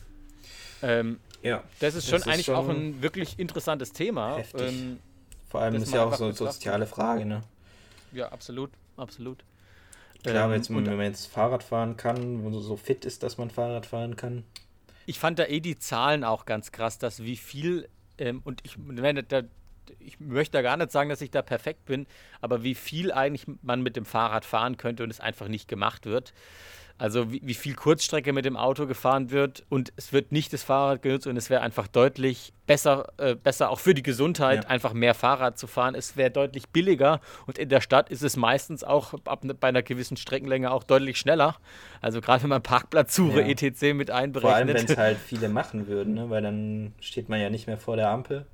Ähm, 0.82 1.20
ja. 1.42 1.62
Das 1.78 1.94
ist 1.94 2.06
schon 2.08 2.18
das 2.18 2.26
ist 2.26 2.32
eigentlich 2.32 2.46
schon 2.46 2.56
auch 2.56 2.68
ein 2.68 3.02
wirklich 3.02 3.38
interessantes 3.38 3.92
Thema. 3.92 4.42
Ähm, 4.58 4.98
Vor 5.48 5.60
allem 5.60 5.76
ist 5.76 5.92
ja 5.92 6.04
auch 6.04 6.14
so 6.14 6.24
eine 6.24 6.34
soziale 6.34 6.86
Frage, 6.86 7.24
ne? 7.24 7.42
Ja, 8.12 8.30
absolut, 8.30 8.70
absolut. 8.96 9.44
Klar, 10.22 10.48
ähm, 10.48 10.56
jetzt, 10.56 10.70
wenn 10.70 10.84
man 10.84 11.00
jetzt 11.00 11.26
Fahrrad 11.26 11.62
fahren 11.62 11.96
kann, 11.96 12.16
wenn 12.16 12.50
man 12.50 12.60
so 12.60 12.76
fit 12.76 13.04
ist, 13.04 13.22
dass 13.22 13.38
man 13.38 13.50
Fahrrad 13.50 13.86
fahren 13.86 14.16
kann. 14.16 14.44
Ich 15.06 15.18
fand 15.18 15.38
da 15.38 15.46
eh 15.46 15.60
die 15.60 15.78
Zahlen 15.78 16.22
auch 16.22 16.46
ganz 16.46 16.70
krass, 16.70 16.98
dass 16.98 17.22
wie 17.22 17.36
viel, 17.36 17.88
ähm, 18.18 18.40
und 18.44 18.60
ich, 18.64 18.76
da, 19.28 19.42
ich 19.98 20.20
möchte 20.20 20.52
da 20.52 20.62
gar 20.62 20.76
nicht 20.76 20.90
sagen, 20.90 21.10
dass 21.10 21.20
ich 21.20 21.30
da 21.30 21.42
perfekt 21.42 21.84
bin, 21.84 22.06
aber 22.40 22.62
wie 22.62 22.74
viel 22.74 23.12
eigentlich 23.12 23.46
man 23.62 23.82
mit 23.82 23.96
dem 23.96 24.04
Fahrrad 24.04 24.44
fahren 24.44 24.76
könnte 24.76 25.02
und 25.02 25.10
es 25.10 25.20
einfach 25.20 25.48
nicht 25.48 25.68
gemacht 25.68 26.06
wird. 26.06 26.32
Also 26.98 27.32
wie, 27.32 27.40
wie, 27.42 27.54
viel 27.54 27.74
Kurzstrecke 27.74 28.32
mit 28.32 28.44
dem 28.44 28.56
Auto 28.56 28.86
gefahren 28.86 29.30
wird 29.32 29.64
und 29.68 29.92
es 29.96 30.12
wird 30.12 30.30
nicht 30.30 30.52
das 30.52 30.62
Fahrrad 30.62 31.02
genutzt 31.02 31.26
und 31.26 31.36
es 31.36 31.50
wäre 31.50 31.60
einfach 31.62 31.88
deutlich 31.88 32.52
besser, 32.66 33.12
äh, 33.16 33.34
besser 33.34 33.70
auch 33.70 33.80
für 33.80 33.92
die 33.92 34.04
Gesundheit, 34.04 34.64
ja. 34.64 34.70
einfach 34.70 34.92
mehr 34.92 35.14
Fahrrad 35.14 35.58
zu 35.58 35.66
fahren. 35.66 35.96
Es 35.96 36.16
wäre 36.16 36.30
deutlich 36.30 36.68
billiger 36.68 37.20
und 37.46 37.58
in 37.58 37.70
der 37.70 37.80
Stadt 37.80 38.08
ist 38.10 38.22
es 38.22 38.36
meistens 38.36 38.84
auch 38.84 39.14
ab, 39.24 39.42
ne, 39.42 39.54
bei 39.54 39.68
einer 39.68 39.82
gewissen 39.82 40.16
Streckenlänge 40.16 40.70
auch 40.70 40.84
deutlich 40.84 41.18
schneller. 41.18 41.56
Also 42.00 42.20
gerade 42.20 42.44
wenn 42.44 42.50
man 42.50 42.62
Parkplatzsuche 42.62 43.40
ja. 43.40 43.48
etc. 43.48 43.94
mit 43.94 44.10
einberechnet. 44.10 44.42
Vor 44.42 44.54
allem, 44.54 44.68
wenn 44.68 44.76
es 44.76 44.96
halt 44.96 45.18
viele 45.18 45.48
machen 45.48 45.88
würden, 45.88 46.14
ne? 46.14 46.30
weil 46.30 46.42
dann 46.42 46.92
steht 47.00 47.28
man 47.28 47.40
ja 47.40 47.50
nicht 47.50 47.66
mehr 47.66 47.78
vor 47.78 47.96
der 47.96 48.10
Ampel, 48.10 48.46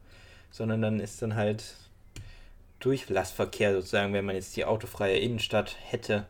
sondern 0.50 0.82
dann 0.82 1.00
ist 1.00 1.22
dann 1.22 1.34
halt 1.34 1.74
Durchlassverkehr 2.80 3.72
sozusagen, 3.74 4.12
wenn 4.12 4.24
man 4.24 4.34
jetzt 4.34 4.56
die 4.56 4.64
autofreie 4.64 5.18
Innenstadt 5.18 5.76
hätte 5.82 6.26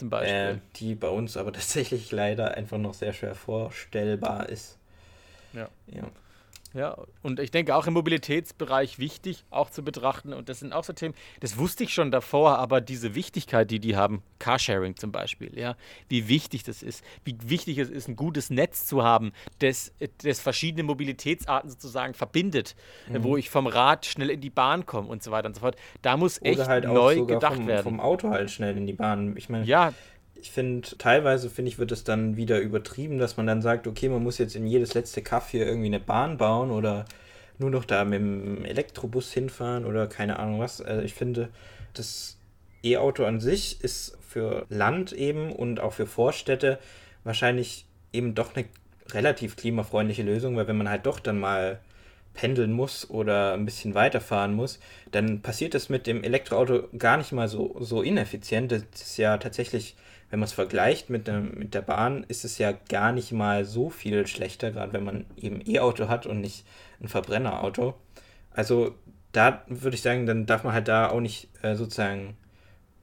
zum 0.00 0.10
Beispiel. 0.10 0.34
Äh, 0.34 0.58
die 0.76 0.94
bei 0.94 1.08
uns 1.08 1.36
aber 1.36 1.52
tatsächlich 1.52 2.10
leider 2.10 2.54
einfach 2.54 2.78
noch 2.78 2.94
sehr 2.94 3.12
schwer 3.12 3.34
vorstellbar 3.34 4.48
ist. 4.48 4.78
Ja. 5.52 5.68
ja. 5.88 6.02
Ja, 6.72 6.96
und 7.22 7.40
ich 7.40 7.50
denke 7.50 7.74
auch 7.74 7.86
im 7.88 7.94
Mobilitätsbereich 7.94 9.00
wichtig 9.00 9.44
auch 9.50 9.70
zu 9.70 9.82
betrachten. 9.82 10.32
Und 10.32 10.48
das 10.48 10.60
sind 10.60 10.72
auch 10.72 10.84
so 10.84 10.92
Themen, 10.92 11.14
das 11.40 11.58
wusste 11.58 11.84
ich 11.84 11.92
schon 11.92 12.12
davor, 12.12 12.58
aber 12.58 12.80
diese 12.80 13.14
Wichtigkeit, 13.14 13.70
die 13.70 13.80
die 13.80 13.96
haben, 13.96 14.22
Carsharing 14.38 14.96
zum 14.96 15.10
Beispiel, 15.10 15.58
ja, 15.58 15.76
wie 16.08 16.28
wichtig 16.28 16.62
das 16.62 16.82
ist, 16.82 17.04
wie 17.24 17.36
wichtig 17.42 17.78
es 17.78 17.90
ist, 17.90 18.08
ein 18.08 18.14
gutes 18.14 18.50
Netz 18.50 18.86
zu 18.86 19.02
haben, 19.02 19.32
das, 19.58 19.92
das 20.22 20.38
verschiedene 20.38 20.84
Mobilitätsarten 20.84 21.70
sozusagen 21.70 22.14
verbindet, 22.14 22.76
mhm. 23.08 23.24
wo 23.24 23.36
ich 23.36 23.50
vom 23.50 23.66
Rad 23.66 24.06
schnell 24.06 24.30
in 24.30 24.40
die 24.40 24.50
Bahn 24.50 24.86
komme 24.86 25.08
und 25.08 25.22
so 25.24 25.32
weiter 25.32 25.48
und 25.48 25.54
so 25.54 25.60
fort. 25.60 25.76
Da 26.02 26.16
muss 26.16 26.40
echt 26.42 26.68
halt 26.68 26.84
neu 26.84 27.24
gedacht 27.24 27.56
vom, 27.56 27.66
werden. 27.66 27.82
Vom 27.82 28.00
Auto 28.00 28.30
halt 28.30 28.50
schnell 28.50 28.76
in 28.76 28.86
die 28.86 28.92
Bahn. 28.92 29.36
Ich 29.36 29.48
meine, 29.48 29.64
ja, 29.64 29.92
ich 30.40 30.50
finde, 30.50 30.88
teilweise 30.98 31.50
finde 31.50 31.70
ich, 31.70 31.78
wird 31.78 31.92
es 31.92 32.04
dann 32.04 32.36
wieder 32.36 32.60
übertrieben, 32.60 33.18
dass 33.18 33.36
man 33.36 33.46
dann 33.46 33.62
sagt, 33.62 33.86
okay, 33.86 34.08
man 34.08 34.22
muss 34.22 34.38
jetzt 34.38 34.56
in 34.56 34.66
jedes 34.66 34.94
letzte 34.94 35.22
Kaff 35.22 35.50
hier 35.50 35.66
irgendwie 35.66 35.86
eine 35.86 36.00
Bahn 36.00 36.36
bauen 36.36 36.70
oder 36.70 37.04
nur 37.58 37.70
noch 37.70 37.84
da 37.84 38.04
mit 38.04 38.20
dem 38.20 38.64
Elektrobus 38.64 39.32
hinfahren 39.32 39.84
oder 39.84 40.06
keine 40.06 40.38
Ahnung 40.38 40.60
was. 40.60 40.80
Also 40.80 41.02
ich 41.02 41.14
finde, 41.14 41.50
das 41.94 42.38
E-Auto 42.82 43.24
an 43.24 43.40
sich 43.40 43.82
ist 43.84 44.16
für 44.26 44.66
Land 44.68 45.12
eben 45.12 45.52
und 45.52 45.80
auch 45.80 45.92
für 45.92 46.06
Vorstädte 46.06 46.78
wahrscheinlich 47.24 47.84
eben 48.12 48.34
doch 48.34 48.56
eine 48.56 48.66
relativ 49.10 49.56
klimafreundliche 49.56 50.22
Lösung, 50.22 50.56
weil 50.56 50.68
wenn 50.68 50.78
man 50.78 50.88
halt 50.88 51.06
doch 51.06 51.20
dann 51.20 51.38
mal 51.38 51.80
pendeln 52.32 52.72
muss 52.72 53.10
oder 53.10 53.54
ein 53.54 53.64
bisschen 53.64 53.94
weiterfahren 53.94 54.54
muss, 54.54 54.78
dann 55.10 55.42
passiert 55.42 55.74
das 55.74 55.88
mit 55.88 56.06
dem 56.06 56.22
Elektroauto 56.22 56.88
gar 56.96 57.16
nicht 57.16 57.32
mal 57.32 57.48
so, 57.48 57.76
so 57.80 58.02
ineffizient. 58.02 58.72
Das 58.72 58.82
ist 58.94 59.16
ja 59.16 59.36
tatsächlich, 59.38 59.96
wenn 60.30 60.38
man 60.38 60.46
es 60.46 60.52
vergleicht 60.52 61.10
mit, 61.10 61.26
der, 61.26 61.40
mit 61.40 61.74
der 61.74 61.82
Bahn, 61.82 62.24
ist 62.28 62.44
es 62.44 62.58
ja 62.58 62.72
gar 62.88 63.12
nicht 63.12 63.32
mal 63.32 63.64
so 63.64 63.90
viel 63.90 64.26
schlechter, 64.26 64.70
gerade 64.70 64.92
wenn 64.92 65.04
man 65.04 65.26
eben 65.36 65.60
E-Auto 65.66 66.08
hat 66.08 66.26
und 66.26 66.40
nicht 66.40 66.64
ein 67.00 67.08
Verbrennerauto. 67.08 67.94
Also 68.52 68.94
da 69.32 69.62
würde 69.68 69.94
ich 69.96 70.02
sagen, 70.02 70.26
dann 70.26 70.46
darf 70.46 70.64
man 70.64 70.72
halt 70.72 70.88
da 70.88 71.08
auch 71.10 71.20
nicht 71.20 71.48
äh, 71.62 71.74
sozusagen 71.74 72.36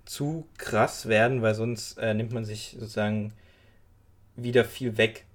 zu 0.05 0.47
krass 0.57 1.07
werden, 1.07 1.41
weil 1.41 1.53
sonst 1.53 1.97
äh, 1.97 2.13
nimmt 2.13 2.31
man 2.31 2.45
sich 2.45 2.75
sozusagen 2.79 3.33
wieder 4.35 4.63
viel 4.63 4.97
weg. 4.97 5.25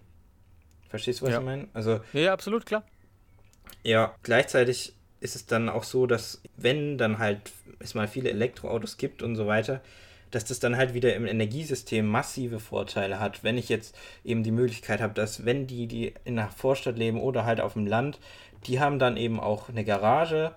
Verstehst 0.89 1.21
du, 1.21 1.27
was 1.27 1.33
Ja. 1.33 1.39
ich 1.41 1.45
meine? 1.45 1.69
Also 1.75 2.01
Ja, 2.13 2.33
absolut, 2.33 2.65
klar. 2.67 2.85
ja, 3.83 4.15
gleichzeitig 4.23 4.95
ist 5.21 5.37
es 5.37 5.47
dann 5.47 5.69
auch 5.69 5.85
so, 5.85 6.07
dass 6.07 6.41
wenn 6.57 6.99
dann 6.99 7.19
halt 7.19 7.53
es 7.79 7.95
mal 7.95 8.09
viele 8.09 8.31
Elektroautos 8.31 8.97
gibt 8.97 9.23
und 9.23 9.37
so 9.37 9.47
weiter, 9.47 9.81
dass 10.33 10.45
das 10.45 10.59
dann 10.59 10.77
halt 10.77 10.95
wieder 10.95 11.15
im 11.15 11.27
Energiesystem 11.27 12.07
massive 12.07 12.59
Vorteile 12.59 13.21
hat. 13.21 13.45
Wenn 13.45 13.59
ich 13.59 13.69
jetzt 13.69 13.97
eben 14.25 14.43
die 14.43 14.51
Möglichkeit 14.51 15.01
habe, 15.01 15.15
dass 15.15 15.45
wenn 15.45 15.67
die, 15.67 15.87
die 15.87 16.15
in 16.25 16.39
einer 16.39 16.51
Vorstadt 16.51 16.99
leben 16.99 17.21
oder 17.21 17.45
halt 17.45 17.61
auf 17.61 17.75
dem 17.75 17.87
Land, 17.87 18.19
die 18.67 18.81
haben 18.81 18.99
dann 18.99 19.17
eben 19.17 19.39
auch 19.39 19.69
eine 19.69 19.85
Garage. 19.85 20.53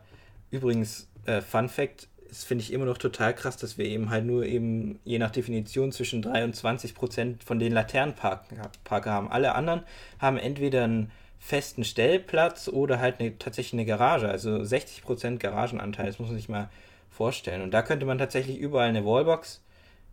Übrigens, 0.50 1.08
äh, 1.26 1.42
Fun 1.42 1.70
Fact, 1.70 2.08
das 2.30 2.44
finde 2.44 2.64
ich 2.64 2.74
immer 2.74 2.86
noch 2.86 2.98
total 2.98 3.34
krass, 3.34 3.58
dass 3.58 3.78
wir 3.78 3.86
eben 3.86 4.10
halt 4.10 4.26
nur 4.26 4.46
eben 4.46 5.00
je 5.04 5.20
nach 5.20 5.32
Definition 5.32 5.92
zwischen 5.92 6.22
3 6.22 6.46
und 6.46 6.56
20 6.56 6.96
Prozent 6.96 7.44
von 7.44 7.60
den 7.60 7.72
Laternenparker 7.72 9.12
haben. 9.12 9.32
Alle 9.32 9.56
anderen 9.56 9.84
haben 10.20 10.38
entweder 10.38 10.84
einen 10.84 11.12
festen 11.40 11.84
Stellplatz 11.84 12.68
oder 12.68 13.00
halt 13.00 13.20
eine, 13.20 13.38
tatsächlich 13.38 13.74
eine 13.74 13.86
Garage. 13.86 14.28
Also 14.28 14.64
60 14.64 15.04
Prozent 15.04 15.40
Garagenanteil, 15.40 16.08
das 16.08 16.20
muss 16.20 16.30
man 16.30 16.38
sich 16.38 16.50
mal 16.50 16.70
vorstellen. 17.10 17.62
Und 17.62 17.72
da 17.72 17.82
könnte 17.82 18.06
man 18.06 18.18
tatsächlich 18.18 18.58
überall 18.58 18.90
eine 18.90 19.06
Wallbox 19.06 19.62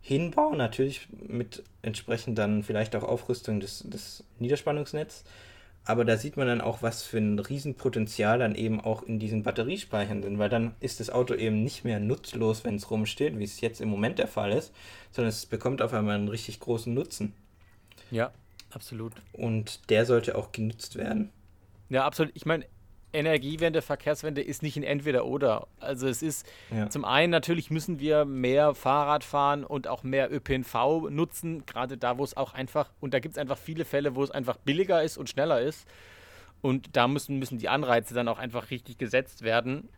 hinbauen, 0.03 0.57
natürlich 0.57 1.07
mit 1.11 1.63
entsprechend 1.81 2.37
dann 2.37 2.61
vielleicht 2.61 2.93
auch 2.95 3.03
Aufrüstung 3.03 3.61
des, 3.61 3.79
des 3.87 4.25
Niederspannungsnetzes. 4.37 5.23
Aber 5.85 6.03
da 6.05 6.17
sieht 6.17 6.35
man 6.37 6.47
dann 6.47 6.61
auch, 6.61 6.81
was 6.81 7.03
für 7.03 7.17
ein 7.17 7.39
Riesenpotenzial 7.39 8.39
dann 8.39 8.55
eben 8.55 8.79
auch 8.81 9.03
in 9.03 9.17
diesen 9.17 9.43
Batteriespeichern 9.43 10.21
sind, 10.21 10.39
weil 10.39 10.49
dann 10.49 10.75
ist 10.81 10.99
das 10.99 11.09
Auto 11.09 11.33
eben 11.33 11.63
nicht 11.63 11.85
mehr 11.85 11.99
nutzlos, 11.99 12.65
wenn 12.65 12.75
es 12.75 12.91
rumsteht, 12.91 13.39
wie 13.39 13.43
es 13.45 13.61
jetzt 13.61 13.79
im 13.81 13.89
Moment 13.89 14.19
der 14.19 14.27
Fall 14.27 14.51
ist, 14.51 14.73
sondern 15.11 15.29
es 15.29 15.45
bekommt 15.45 15.81
auf 15.81 15.93
einmal 15.93 16.15
einen 16.15 16.29
richtig 16.29 16.59
großen 16.59 16.93
Nutzen. 16.93 17.33
Ja, 18.11 18.31
absolut. 18.71 19.13
Und 19.31 19.89
der 19.89 20.05
sollte 20.05 20.37
auch 20.37 20.51
genutzt 20.51 20.97
werden. 20.97 21.31
Ja, 21.89 22.05
absolut. 22.05 22.33
Ich 22.35 22.45
meine, 22.45 22.65
Energiewende, 23.13 23.81
Verkehrswende 23.81 24.41
ist 24.41 24.63
nicht 24.63 24.75
ein 24.75 24.83
Entweder-Oder. 24.83 25.67
Also 25.79 26.07
es 26.07 26.21
ist 26.21 26.45
Ja. 26.71 26.89
zum 26.89 27.05
einen 27.05 27.31
natürlich 27.31 27.69
müssen 27.69 27.99
wir 27.99 28.25
mehr 28.25 28.73
Fahrrad 28.75 29.23
fahren 29.23 29.63
und 29.63 29.87
auch 29.87 30.03
mehr 30.03 30.31
ÖPNV 30.33 31.09
nutzen, 31.09 31.65
gerade 31.65 31.97
da, 31.97 32.17
wo 32.17 32.23
es 32.23 32.35
auch 32.35 32.53
einfach, 32.53 32.89
und 32.99 33.13
da 33.13 33.19
gibt 33.19 33.35
es 33.35 33.37
einfach 33.37 33.57
viele 33.57 33.85
Fälle, 33.85 34.15
wo 34.15 34.23
es 34.23 34.31
einfach 34.31 34.57
billiger 34.57 35.03
ist 35.03 35.17
und 35.17 35.29
schneller 35.29 35.61
ist. 35.61 35.87
Und 36.61 36.95
da 36.95 37.07
müssen, 37.07 37.39
müssen 37.39 37.57
die 37.57 37.69
Anreize 37.69 38.13
dann 38.13 38.27
auch 38.27 38.39
einfach 38.39 38.71
richtig 38.71 38.97
gesetzt 38.97 39.41
werden. 39.43 39.89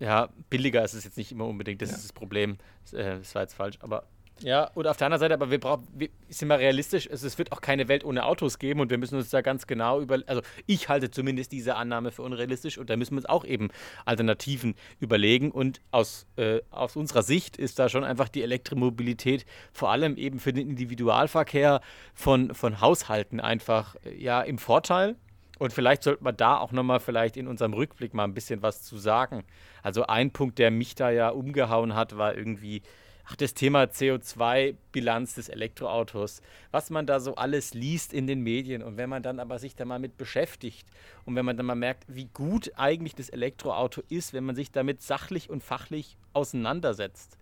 Ja, 0.00 0.30
billiger 0.50 0.82
ist 0.84 0.94
es 0.94 1.04
jetzt 1.04 1.16
nicht 1.16 1.30
immer 1.32 1.46
unbedingt, 1.46 1.80
das 1.82 1.90
Ja. 1.90 1.96
ist 1.96 2.04
das 2.04 2.12
Problem. 2.12 2.58
Das, 2.82 2.92
äh, 2.94 3.18
das 3.18 3.34
war 3.34 3.42
jetzt 3.42 3.54
falsch, 3.54 3.76
aber 3.80 4.04
ja, 4.40 4.70
oder 4.74 4.90
auf 4.90 4.96
der 4.96 5.06
anderen 5.06 5.20
Seite, 5.20 5.34
aber 5.34 5.50
wir 5.50 5.60
brauchen, 5.60 5.86
wir, 5.94 6.08
sind 6.28 6.48
wir 6.48 6.58
realistisch, 6.58 7.08
es, 7.10 7.22
es 7.22 7.38
wird 7.38 7.52
auch 7.52 7.60
keine 7.60 7.88
Welt 7.88 8.04
ohne 8.04 8.24
Autos 8.24 8.58
geben 8.58 8.80
und 8.80 8.90
wir 8.90 8.98
müssen 8.98 9.16
uns 9.16 9.30
da 9.30 9.42
ganz 9.42 9.66
genau 9.66 10.00
über, 10.00 10.18
also 10.26 10.42
ich 10.66 10.88
halte 10.88 11.10
zumindest 11.10 11.52
diese 11.52 11.76
Annahme 11.76 12.10
für 12.10 12.22
unrealistisch 12.22 12.76
und 12.76 12.90
da 12.90 12.96
müssen 12.96 13.12
wir 13.12 13.18
uns 13.18 13.26
auch 13.26 13.44
eben 13.44 13.68
Alternativen 14.04 14.74
überlegen 14.98 15.50
und 15.50 15.80
aus, 15.92 16.26
äh, 16.36 16.60
aus 16.70 16.96
unserer 16.96 17.22
Sicht 17.22 17.56
ist 17.56 17.78
da 17.78 17.88
schon 17.88 18.02
einfach 18.04 18.28
die 18.28 18.42
Elektromobilität 18.42 19.46
vor 19.72 19.90
allem 19.90 20.16
eben 20.16 20.40
für 20.40 20.52
den 20.52 20.68
Individualverkehr 20.68 21.80
von, 22.12 22.54
von 22.54 22.80
Haushalten 22.80 23.40
einfach 23.40 23.94
äh, 24.04 24.16
ja 24.16 24.42
im 24.42 24.58
Vorteil. 24.58 25.16
Und 25.58 25.72
vielleicht 25.72 26.02
sollten 26.02 26.24
wir 26.24 26.32
da 26.32 26.58
auch 26.58 26.72
nochmal 26.72 26.98
vielleicht 26.98 27.36
in 27.36 27.46
unserem 27.46 27.74
Rückblick 27.74 28.12
mal 28.12 28.24
ein 28.24 28.34
bisschen 28.34 28.62
was 28.62 28.82
zu 28.82 28.98
sagen. 28.98 29.44
Also 29.84 30.04
ein 30.06 30.32
Punkt, 30.32 30.58
der 30.58 30.72
mich 30.72 30.96
da 30.96 31.10
ja 31.10 31.28
umgehauen 31.28 31.94
hat, 31.94 32.18
war 32.18 32.36
irgendwie, 32.36 32.82
ach, 33.26 33.36
das 33.36 33.54
Thema 33.54 33.84
CO2-Bilanz 33.84 35.34
des 35.34 35.48
Elektroautos. 35.48 36.42
Was 36.70 36.90
man 36.90 37.06
da 37.06 37.20
so 37.20 37.34
alles 37.36 37.74
liest 37.74 38.12
in 38.12 38.26
den 38.26 38.40
Medien 38.40 38.82
und 38.82 38.96
wenn 38.96 39.08
man 39.08 39.22
dann 39.22 39.40
aber 39.40 39.58
sich 39.58 39.74
da 39.74 39.84
mal 39.84 39.98
mit 39.98 40.16
beschäftigt 40.16 40.86
und 41.24 41.34
wenn 41.36 41.44
man 41.44 41.56
dann 41.56 41.66
mal 41.66 41.74
merkt, 41.74 42.04
wie 42.08 42.26
gut 42.26 42.72
eigentlich 42.76 43.14
das 43.14 43.28
Elektroauto 43.28 44.02
ist, 44.08 44.32
wenn 44.32 44.44
man 44.44 44.56
sich 44.56 44.70
damit 44.70 45.02
sachlich 45.02 45.50
und 45.50 45.62
fachlich 45.62 46.16
auseinandersetzt. 46.32 47.38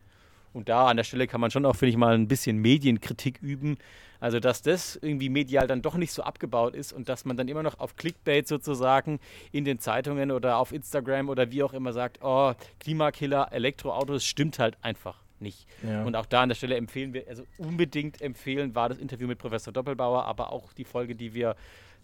Und 0.52 0.68
da 0.68 0.88
an 0.88 0.98
der 0.98 1.04
Stelle 1.04 1.26
kann 1.26 1.40
man 1.40 1.50
schon 1.50 1.64
auch, 1.64 1.76
finde 1.76 1.90
ich, 1.90 1.96
mal 1.96 2.14
ein 2.14 2.28
bisschen 2.28 2.58
Medienkritik 2.58 3.40
üben. 3.40 3.78
Also, 4.20 4.38
dass 4.38 4.60
das 4.60 4.96
irgendwie 5.00 5.30
medial 5.30 5.66
dann 5.66 5.80
doch 5.80 5.96
nicht 5.96 6.12
so 6.12 6.22
abgebaut 6.22 6.76
ist 6.76 6.92
und 6.92 7.08
dass 7.08 7.24
man 7.24 7.38
dann 7.38 7.48
immer 7.48 7.62
noch 7.62 7.80
auf 7.80 7.96
Clickbait 7.96 8.46
sozusagen 8.46 9.18
in 9.50 9.64
den 9.64 9.78
Zeitungen 9.78 10.30
oder 10.30 10.58
auf 10.58 10.72
Instagram 10.72 11.30
oder 11.30 11.50
wie 11.50 11.62
auch 11.62 11.72
immer 11.72 11.94
sagt, 11.94 12.18
oh, 12.22 12.52
Klimakiller, 12.80 13.50
Elektroautos, 13.50 14.24
stimmt 14.24 14.58
halt 14.58 14.76
einfach 14.82 15.22
nicht. 15.42 15.66
Ja. 15.82 16.04
Und 16.04 16.16
auch 16.16 16.26
da 16.26 16.42
an 16.42 16.48
der 16.48 16.56
Stelle 16.56 16.76
empfehlen 16.76 17.12
wir, 17.12 17.28
also 17.28 17.44
unbedingt 17.58 18.20
empfehlen 18.22 18.74
war 18.74 18.88
das 18.88 18.98
Interview 18.98 19.26
mit 19.26 19.38
Professor 19.38 19.72
Doppelbauer, 19.72 20.24
aber 20.24 20.52
auch 20.52 20.72
die 20.72 20.84
Folge, 20.84 21.14
die 21.14 21.34
wir 21.34 21.56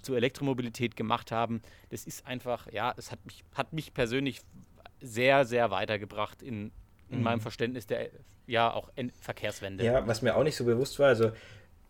zur 0.03 0.17
Elektromobilität 0.17 0.97
gemacht 0.97 1.33
haben. 1.33 1.63
Das 1.91 2.05
ist 2.05 2.27
einfach, 2.27 2.71
ja, 2.73 2.95
es 2.97 3.11
hat 3.11 3.25
mich, 3.25 3.45
hat 3.55 3.73
mich 3.73 3.95
persönlich 3.95 4.43
sehr, 5.01 5.45
sehr 5.45 5.71
weitergebracht 5.71 6.43
in, 6.43 6.73
in 7.09 7.23
meinem 7.23 7.41
Verständnis 7.41 7.87
der, 7.87 8.11
ja, 8.47 8.73
auch 8.73 8.91
en 8.97 9.11
Verkehrswende. 9.11 9.85
Ja, 9.85 10.07
was 10.07 10.23
mir 10.23 10.37
auch 10.37 10.45
nicht 10.45 10.57
so 10.57 10.65
bewusst 10.65 10.99
war, 10.99 11.09
also 11.09 11.33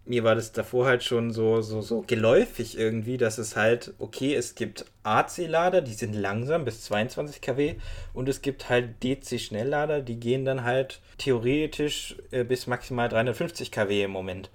mir 0.08 0.24
war 0.24 0.34
das 0.34 0.52
davor 0.52 0.86
halt 0.86 1.04
schon 1.04 1.32
so, 1.32 1.60
so, 1.60 1.82
so 1.82 2.02
geläufig 2.06 2.78
irgendwie, 2.78 3.18
dass 3.18 3.36
es 3.36 3.56
halt, 3.56 3.92
okay, 3.98 4.34
es 4.34 4.54
gibt 4.54 4.86
AC-Lader, 5.02 5.82
die 5.82 5.92
sind 5.92 6.14
langsam 6.14 6.64
bis 6.64 6.82
22 6.84 7.42
kW 7.42 7.74
und 8.14 8.26
es 8.28 8.40
gibt 8.40 8.70
halt 8.70 9.04
DC-Schnelllader, 9.04 10.00
die 10.00 10.18
gehen 10.18 10.46
dann 10.46 10.64
halt 10.64 11.00
theoretisch 11.18 12.16
äh, 12.30 12.42
bis 12.42 12.66
maximal 12.66 13.10
350 13.10 13.70
kW 13.70 14.04
im 14.04 14.10
Moment. 14.10 14.48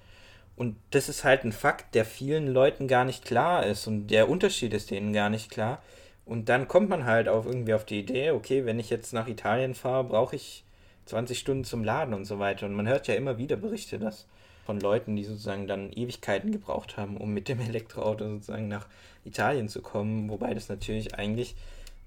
Und 0.56 0.76
das 0.90 1.08
ist 1.08 1.24
halt 1.24 1.44
ein 1.44 1.52
Fakt, 1.52 1.94
der 1.94 2.06
vielen 2.06 2.48
Leuten 2.48 2.88
gar 2.88 3.06
nicht 3.06 3.24
klar 3.24 3.66
ist 3.66 3.86
und 3.86 4.08
der 4.08 4.30
Unterschied 4.30 4.74
ist 4.74 4.90
denen 4.90 5.14
gar 5.14 5.30
nicht 5.30 5.52
klar. 5.52 5.84
Und 6.26 6.50
dann 6.50 6.68
kommt 6.68 6.90
man 6.90 7.06
halt 7.06 7.28
auf 7.28 7.46
irgendwie 7.46 7.76
auf 7.76 7.86
die 7.86 8.00
Idee, 8.00 8.32
okay, 8.32 8.66
wenn 8.66 8.80
ich 8.80 8.90
jetzt 8.90 9.14
nach 9.14 9.28
Italien 9.28 9.76
fahre, 9.76 10.06
brauche 10.06 10.36
ich 10.36 10.64
20 11.06 11.38
Stunden 11.38 11.64
zum 11.64 11.84
Laden 11.84 12.14
und 12.16 12.26
so 12.26 12.40
weiter. 12.40 12.66
Und 12.66 12.74
man 12.74 12.88
hört 12.88 13.08
ja 13.08 13.14
immer 13.14 13.38
wieder 13.38 13.56
Berichte, 13.56 14.00
dass 14.00 14.26
von 14.66 14.80
Leuten, 14.80 15.16
die 15.16 15.24
sozusagen 15.24 15.68
dann 15.68 15.92
Ewigkeiten 15.92 16.52
gebraucht 16.52 16.98
haben, 16.98 17.18
um 17.18 17.34
mit 17.34 17.50
dem 17.50 17.60
Elektroauto 17.62 18.28
sozusagen 18.28 18.68
nach 18.68 18.88
Italien 19.26 19.70
zu 19.70 19.82
kommen. 19.82 20.30
Wobei 20.30 20.54
das 20.54 20.70
natürlich 20.70 21.16
eigentlich, 21.16 21.56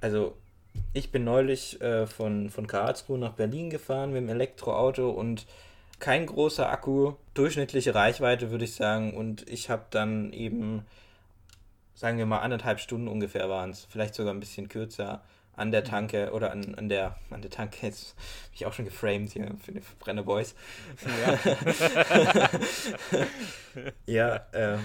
also 0.00 0.34
ich 0.92 1.10
bin 1.10 1.24
neulich 1.24 1.80
äh, 1.80 2.06
von, 2.06 2.50
von 2.50 2.66
Karlsruhe 2.66 3.18
nach 3.18 3.32
Berlin 3.32 3.70
gefahren 3.70 4.12
mit 4.12 4.22
dem 4.22 4.28
Elektroauto 4.28 5.10
und 5.10 5.46
kein 5.98 6.26
großer 6.26 6.70
Akku, 6.70 7.14
durchschnittliche 7.34 7.94
Reichweite 7.94 8.50
würde 8.50 8.64
ich 8.64 8.74
sagen. 8.74 9.14
Und 9.14 9.48
ich 9.48 9.70
habe 9.70 9.84
dann 9.90 10.32
eben, 10.32 10.84
sagen 11.94 12.18
wir 12.18 12.26
mal, 12.26 12.40
anderthalb 12.40 12.80
Stunden 12.80 13.08
ungefähr 13.08 13.48
waren 13.48 13.70
es, 13.70 13.86
vielleicht 13.88 14.14
sogar 14.14 14.34
ein 14.34 14.40
bisschen 14.40 14.68
kürzer 14.68 15.22
an 15.56 15.72
der 15.72 15.84
Tanke 15.84 16.32
oder 16.32 16.52
an, 16.52 16.74
an 16.74 16.88
der 16.88 17.16
an 17.30 17.42
der 17.42 17.50
Tanke, 17.50 17.86
jetzt 17.86 18.14
bin 18.14 18.54
ich 18.54 18.66
auch 18.66 18.72
schon 18.72 18.84
geframed 18.84 19.32
hier 19.32 19.50
für 19.64 19.72
die 19.72 19.80
Brenner 19.98 20.22
Boys. 20.22 20.54
Ja, 24.06 24.36
äh, 24.52 24.78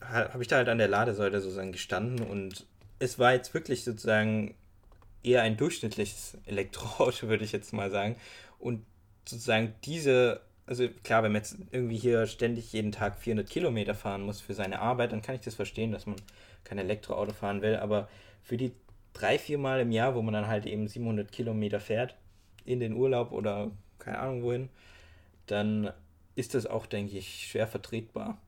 habe 0.00 0.42
ich 0.42 0.48
da 0.48 0.56
halt 0.56 0.68
an 0.68 0.78
der 0.78 0.88
Ladesäule 0.88 1.40
sozusagen 1.40 1.72
gestanden 1.72 2.26
und 2.26 2.66
es 2.98 3.18
war 3.18 3.32
jetzt 3.32 3.54
wirklich 3.54 3.84
sozusagen 3.84 4.54
eher 5.22 5.42
ein 5.42 5.56
durchschnittliches 5.56 6.38
Elektroauto, 6.46 7.28
würde 7.28 7.44
ich 7.44 7.52
jetzt 7.52 7.72
mal 7.72 7.90
sagen. 7.90 8.16
Und 8.58 8.84
sozusagen 9.26 9.74
diese, 9.84 10.40
also 10.66 10.88
klar, 11.02 11.22
wenn 11.22 11.32
man 11.32 11.42
jetzt 11.42 11.56
irgendwie 11.72 11.96
hier 11.96 12.26
ständig 12.26 12.72
jeden 12.72 12.92
Tag 12.92 13.18
400 13.18 13.48
Kilometer 13.48 13.94
fahren 13.94 14.22
muss 14.22 14.40
für 14.40 14.54
seine 14.54 14.80
Arbeit, 14.80 15.12
dann 15.12 15.22
kann 15.22 15.34
ich 15.34 15.40
das 15.40 15.54
verstehen, 15.56 15.92
dass 15.92 16.06
man 16.06 16.16
kein 16.64 16.78
Elektroauto 16.78 17.32
fahren 17.32 17.60
will. 17.60 17.76
Aber 17.76 18.08
für 18.42 18.56
die 18.56 18.72
drei, 19.16 19.38
vier 19.38 19.58
Mal 19.58 19.80
im 19.80 19.92
Jahr, 19.92 20.14
wo 20.14 20.22
man 20.22 20.34
dann 20.34 20.46
halt 20.46 20.66
eben 20.66 20.86
700 20.86 21.32
Kilometer 21.32 21.80
fährt, 21.80 22.16
in 22.64 22.80
den 22.80 22.94
Urlaub 22.94 23.32
oder 23.32 23.70
keine 23.98 24.18
Ahnung 24.18 24.42
wohin, 24.42 24.68
dann 25.46 25.92
ist 26.34 26.54
das 26.54 26.66
auch, 26.66 26.86
denke 26.86 27.16
ich, 27.16 27.48
schwer 27.48 27.66
vertretbar. 27.66 28.38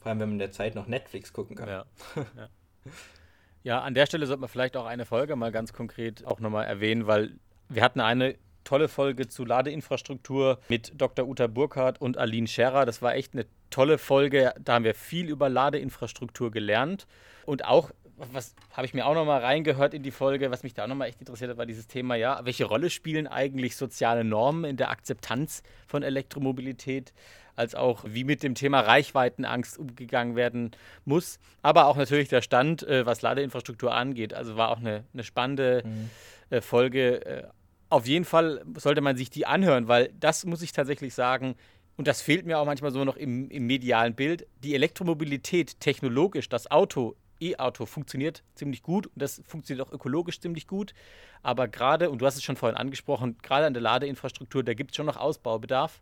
Vor 0.00 0.10
allem, 0.10 0.20
wenn 0.20 0.28
man 0.28 0.34
in 0.34 0.40
der 0.40 0.52
Zeit 0.52 0.74
noch 0.74 0.86
Netflix 0.86 1.32
gucken 1.32 1.56
kann. 1.56 1.68
Ja. 1.68 1.84
ja. 2.16 2.48
ja, 3.62 3.80
an 3.80 3.94
der 3.94 4.06
Stelle 4.06 4.26
sollte 4.26 4.40
man 4.40 4.48
vielleicht 4.48 4.76
auch 4.76 4.86
eine 4.86 5.04
Folge 5.04 5.36
mal 5.36 5.52
ganz 5.52 5.72
konkret 5.72 6.26
auch 6.26 6.40
nochmal 6.40 6.66
erwähnen, 6.66 7.06
weil 7.06 7.38
wir 7.68 7.82
hatten 7.82 8.00
eine 8.00 8.36
tolle 8.64 8.88
Folge 8.88 9.28
zu 9.28 9.44
Ladeinfrastruktur 9.44 10.58
mit 10.68 10.92
Dr. 11.00 11.26
Uta 11.26 11.46
Burkhardt 11.46 12.00
und 12.00 12.18
Aline 12.18 12.48
Scherer. 12.48 12.84
Das 12.84 13.00
war 13.00 13.14
echt 13.14 13.34
eine 13.34 13.46
tolle 13.70 13.98
Folge. 13.98 14.52
Da 14.60 14.74
haben 14.74 14.84
wir 14.84 14.94
viel 14.94 15.28
über 15.28 15.48
Ladeinfrastruktur 15.48 16.50
gelernt 16.50 17.06
und 17.44 17.64
auch 17.64 17.90
was 18.16 18.54
habe 18.72 18.86
ich 18.86 18.94
mir 18.94 19.06
auch 19.06 19.14
noch 19.14 19.24
mal 19.24 19.40
reingehört 19.40 19.94
in 19.94 20.02
die 20.02 20.10
Folge, 20.10 20.50
was 20.50 20.62
mich 20.62 20.74
da 20.74 20.84
auch 20.84 20.88
noch 20.88 20.94
mal 20.94 21.06
echt 21.06 21.20
interessiert 21.20 21.50
hat, 21.50 21.58
war 21.58 21.66
dieses 21.66 21.86
Thema, 21.86 22.14
ja, 22.14 22.40
welche 22.44 22.64
Rolle 22.64 22.90
spielen 22.90 23.26
eigentlich 23.26 23.76
soziale 23.76 24.24
Normen 24.24 24.64
in 24.64 24.76
der 24.76 24.90
Akzeptanz 24.90 25.62
von 25.86 26.02
Elektromobilität, 26.02 27.12
als 27.56 27.74
auch 27.74 28.04
wie 28.06 28.24
mit 28.24 28.42
dem 28.42 28.54
Thema 28.54 28.80
Reichweitenangst 28.80 29.78
umgegangen 29.78 30.36
werden 30.36 30.70
muss, 31.04 31.38
aber 31.62 31.86
auch 31.86 31.96
natürlich 31.96 32.28
der 32.28 32.42
Stand, 32.42 32.82
äh, 32.82 33.06
was 33.06 33.22
Ladeinfrastruktur 33.22 33.94
angeht. 33.94 34.34
Also 34.34 34.56
war 34.56 34.70
auch 34.70 34.78
eine, 34.78 35.04
eine 35.12 35.24
spannende 35.24 35.82
mhm. 35.84 36.10
äh, 36.50 36.60
Folge. 36.60 37.24
Äh, 37.24 37.42
auf 37.88 38.06
jeden 38.06 38.24
Fall 38.24 38.64
sollte 38.76 39.00
man 39.00 39.16
sich 39.16 39.30
die 39.30 39.46
anhören, 39.46 39.88
weil 39.88 40.12
das 40.18 40.44
muss 40.44 40.62
ich 40.62 40.72
tatsächlich 40.72 41.14
sagen, 41.14 41.54
und 41.96 42.08
das 42.08 42.20
fehlt 42.20 42.44
mir 42.44 42.58
auch 42.58 42.66
manchmal 42.66 42.90
so 42.90 43.04
noch 43.04 43.16
im, 43.16 43.50
im 43.50 43.66
medialen 43.66 44.14
Bild, 44.14 44.46
die 44.62 44.74
Elektromobilität 44.74 45.80
technologisch, 45.80 46.48
das 46.48 46.70
Auto 46.70 47.16
E-Auto 47.40 47.86
funktioniert 47.86 48.42
ziemlich 48.54 48.82
gut 48.82 49.06
und 49.06 49.16
das 49.16 49.40
funktioniert 49.46 49.86
auch 49.86 49.92
ökologisch 49.92 50.40
ziemlich 50.40 50.66
gut. 50.66 50.92
Aber 51.42 51.68
gerade, 51.68 52.10
und 52.10 52.20
du 52.20 52.26
hast 52.26 52.36
es 52.36 52.42
schon 52.42 52.56
vorhin 52.56 52.76
angesprochen, 52.76 53.38
gerade 53.42 53.66
an 53.66 53.74
der 53.74 53.82
Ladeinfrastruktur, 53.82 54.64
da 54.64 54.74
gibt 54.74 54.90
es 54.92 54.96
schon 54.96 55.06
noch 55.06 55.16
Ausbaubedarf. 55.16 56.00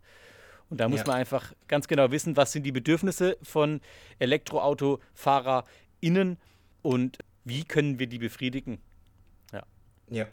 Und 0.71 0.81
da 0.81 0.89
muss 0.89 1.01
ja. 1.01 1.07
man 1.07 1.17
einfach 1.17 1.53
ganz 1.69 1.89
genau 1.89 2.11
wissen, 2.11 2.37
was 2.37 2.53
sind 2.53 2.63
die 2.65 2.73
Bedürfnisse 2.73 3.37
von 3.43 3.83
ElektroautofahrerInnen 4.19 6.39
und 6.83 7.19
wie 7.45 7.65
können 7.65 7.99
wir 7.99 8.07
die 8.07 8.19
befriedigen. 8.19 8.79
Ja. 9.53 9.63
Ja. 10.09 10.27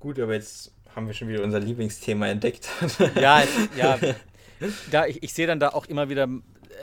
Gut, 0.00 0.18
aber 0.18 0.34
jetzt 0.34 0.74
haben 0.94 1.06
wir 1.06 1.14
schon 1.14 1.28
wieder 1.28 1.44
unser 1.44 1.60
Lieblingsthema 1.60 2.26
entdeckt. 2.26 2.68
ja, 3.14 3.44
ja. 3.76 4.00
Da, 4.90 5.06
ich, 5.06 5.22
ich 5.22 5.32
sehe 5.32 5.46
dann 5.46 5.60
da 5.60 5.68
auch 5.70 5.86
immer 5.86 6.08
wieder 6.08 6.28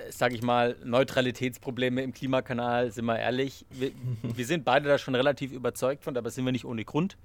sage 0.10 0.36
ich 0.36 0.42
mal, 0.42 0.76
Neutralitätsprobleme 0.84 2.02
im 2.02 2.14
Klimakanal, 2.14 2.92
sind 2.92 3.06
wir 3.06 3.20
ehrlich. 3.20 3.66
Wir, 3.70 3.92
wir, 4.24 4.46
sind 4.46 4.66
beide 4.66 4.88
da 4.88 4.98
schon 4.98 5.16
relativ 5.16 5.52
überzeugt 5.52 6.04
von, 6.04 6.16
aber 6.18 6.30
sind 6.30 6.46
wir 6.46 6.52
nicht 6.52 6.66
ohne 6.66 6.86
Grund. 6.86 7.18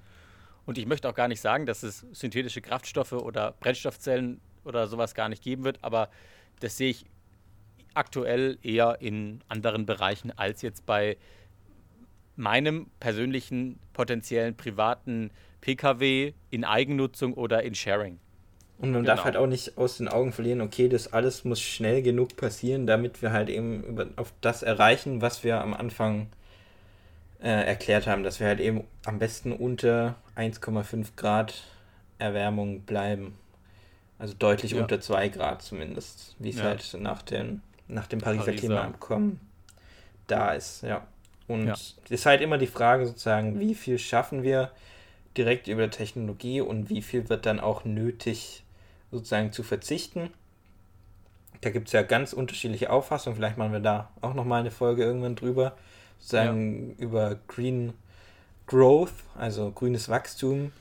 Und 0.67 0.79
ich 0.79 0.87
möchte 0.87 1.09
auch 1.09 1.15
gar 1.15 1.29
nicht 1.29 1.41
sagen, 1.41 1.67
dass 1.67 1.83
es 1.83 2.07
synthetische 2.13 2.61
Kraftstoffe 2.61 3.13
oder 3.13 3.53
Brennstoffzellen 3.61 4.41
oder 4.65 4.87
sowas 4.87 5.15
gar 5.15 5.29
nicht 5.29 5.43
geben 5.43 5.65
wird, 5.65 5.79
aber 5.83 6.09
das 6.61 6.77
sehe 6.77 6.91
ich 6.91 7.05
aktuell 7.93 8.59
eher 8.63 9.01
in 9.01 9.41
anderen 9.49 9.87
Bereichen 9.87 10.31
als 10.37 10.63
jetzt 10.63 10.87
bei 10.87 11.17
meinem 12.37 12.87
persönlichen 12.99 13.79
potenziellen 13.93 14.57
privaten 14.57 15.31
Pkw 15.61 16.33
in 16.51 16.65
Eigennutzung 16.65 17.35
oder 17.35 17.63
in 17.63 17.75
Sharing. 17.75 18.19
Und 18.79 18.91
man 18.91 19.03
genau. 19.03 19.15
darf 19.15 19.25
halt 19.25 19.37
auch 19.37 19.47
nicht 19.47 19.79
aus 19.79 19.99
den 19.99 20.09
Augen 20.09 20.33
verlieren, 20.33 20.61
okay, 20.61 20.89
das 20.89 21.13
alles 21.13 21.45
muss 21.45 21.61
schnell 21.61 22.03
genug 22.03 22.37
passieren, 22.37 22.87
damit 22.87 23.23
wir 23.23 23.33
halt 23.33 23.49
eben 23.49 23.85
über, 23.85 24.07
auf 24.17 24.33
das 24.41 24.63
erreichen, 24.63 25.23
was 25.23 25.45
wir 25.45 25.61
am 25.61 25.75
Anfang 25.75 26.27
äh, 27.41 27.49
erklärt 27.49 28.07
haben, 28.07 28.25
dass 28.25 28.41
wir 28.41 28.49
halt 28.49 28.61
eben 28.61 28.85
am 29.05 29.19
besten 29.19 29.53
unter 29.53 30.17
1,5 30.37 31.09
Grad 31.17 31.63
Erwärmung 32.19 32.81
bleiben. 32.81 33.39
Also 34.19 34.35
deutlich 34.37 34.73
ja. 34.73 34.83
unter 34.83 35.01
2 35.01 35.29
Grad 35.29 35.63
zumindest, 35.63 36.35
wie 36.39 36.51
es 36.51 36.57
ja. 36.57 36.65
halt 36.65 36.97
nach, 36.99 37.23
den, 37.23 37.63
nach 37.87 38.07
dem 38.07 38.21
Pariser, 38.21 38.45
Pariser. 38.45 38.67
Klimaabkommen 38.67 39.41
da 40.27 40.53
ist, 40.53 40.83
ja. 40.83 41.07
Und 41.47 41.69
es 41.69 41.97
ja. 42.09 42.15
ist 42.15 42.27
halt 42.27 42.41
immer 42.41 42.59
die 42.59 42.67
Frage 42.67 43.07
sozusagen, 43.07 43.61
wie 43.61 43.75
viel 43.75 43.99
schaffen 43.99 44.43
wir 44.43 44.71
direkt 45.37 45.69
über 45.69 45.91
Technologie 45.91 46.61
und 46.61 46.89
wie 46.89 47.03
viel 47.03 47.29
wird 47.29 47.45
dann 47.45 47.61
auch 47.61 47.85
nötig 47.85 48.64
sozusagen 49.15 49.53
zu 49.53 49.63
verzichten. 49.63 50.31
Da 51.61 51.71
gibt 51.71 51.87
es 51.87 51.93
ja 51.93 52.03
ganz 52.03 52.33
unterschiedliche 52.33 52.91
Auffassungen. 52.91 53.37
Vielleicht 53.37 53.57
machen 53.57 53.73
wir 53.73 53.81
da 53.81 54.11
auch 54.21 54.35
nochmal 54.35 54.61
eine 54.61 54.71
Folge 54.71 55.05
irgendwann 55.05 55.37
drüber. 55.37 55.77
Sozusagen 56.19 56.91
ja. 56.91 57.05
über 57.05 57.39
Green 57.47 57.95
Growth, 58.67 59.13
also 59.37 59.71
grünes 59.71 60.09
Wachstum, 60.09 60.73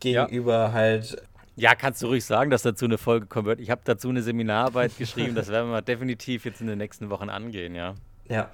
gegenüber 0.00 0.66
ja. 0.66 0.72
halt. 0.72 1.22
Ja, 1.56 1.74
kannst 1.74 2.02
du 2.02 2.06
ruhig 2.08 2.24
sagen, 2.24 2.50
dass 2.50 2.62
dazu 2.62 2.86
eine 2.86 2.98
Folge 2.98 3.26
kommen 3.26 3.46
wird. 3.46 3.60
Ich 3.60 3.70
habe 3.70 3.82
dazu 3.84 4.08
eine 4.08 4.22
Seminararbeit 4.22 4.96
geschrieben, 4.98 5.34
das 5.34 5.48
werden 5.48 5.70
wir 5.70 5.82
definitiv 5.82 6.44
jetzt 6.44 6.60
in 6.60 6.66
den 6.66 6.78
nächsten 6.78 7.10
Wochen 7.10 7.28
angehen, 7.28 7.74
ja. 7.74 7.94
Ja. 8.28 8.50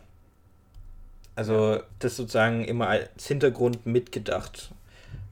Also 1.34 1.74
ja. 1.74 1.82
das 2.00 2.16
sozusagen 2.16 2.64
immer 2.64 2.88
als 2.88 3.26
Hintergrund 3.26 3.86
mitgedacht. 3.86 4.72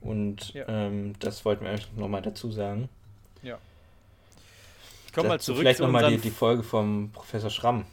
Und 0.01 0.55
ähm, 0.67 1.15
das 1.19 1.45
wollten 1.45 1.65
wir 1.65 1.79
nochmal 1.97 2.23
dazu 2.23 2.51
sagen. 2.51 2.89
Ich 5.11 5.15
komme 5.15 5.29
mal 5.29 5.41
zurück 5.41 5.63
vielleicht 5.63 5.79
zu 5.79 5.83
nochmal 5.83 6.09
die, 6.09 6.19
die 6.19 6.31
Folge 6.31 6.63
vom 6.63 7.11
Professor 7.13 7.51
Schramm. 7.51 7.85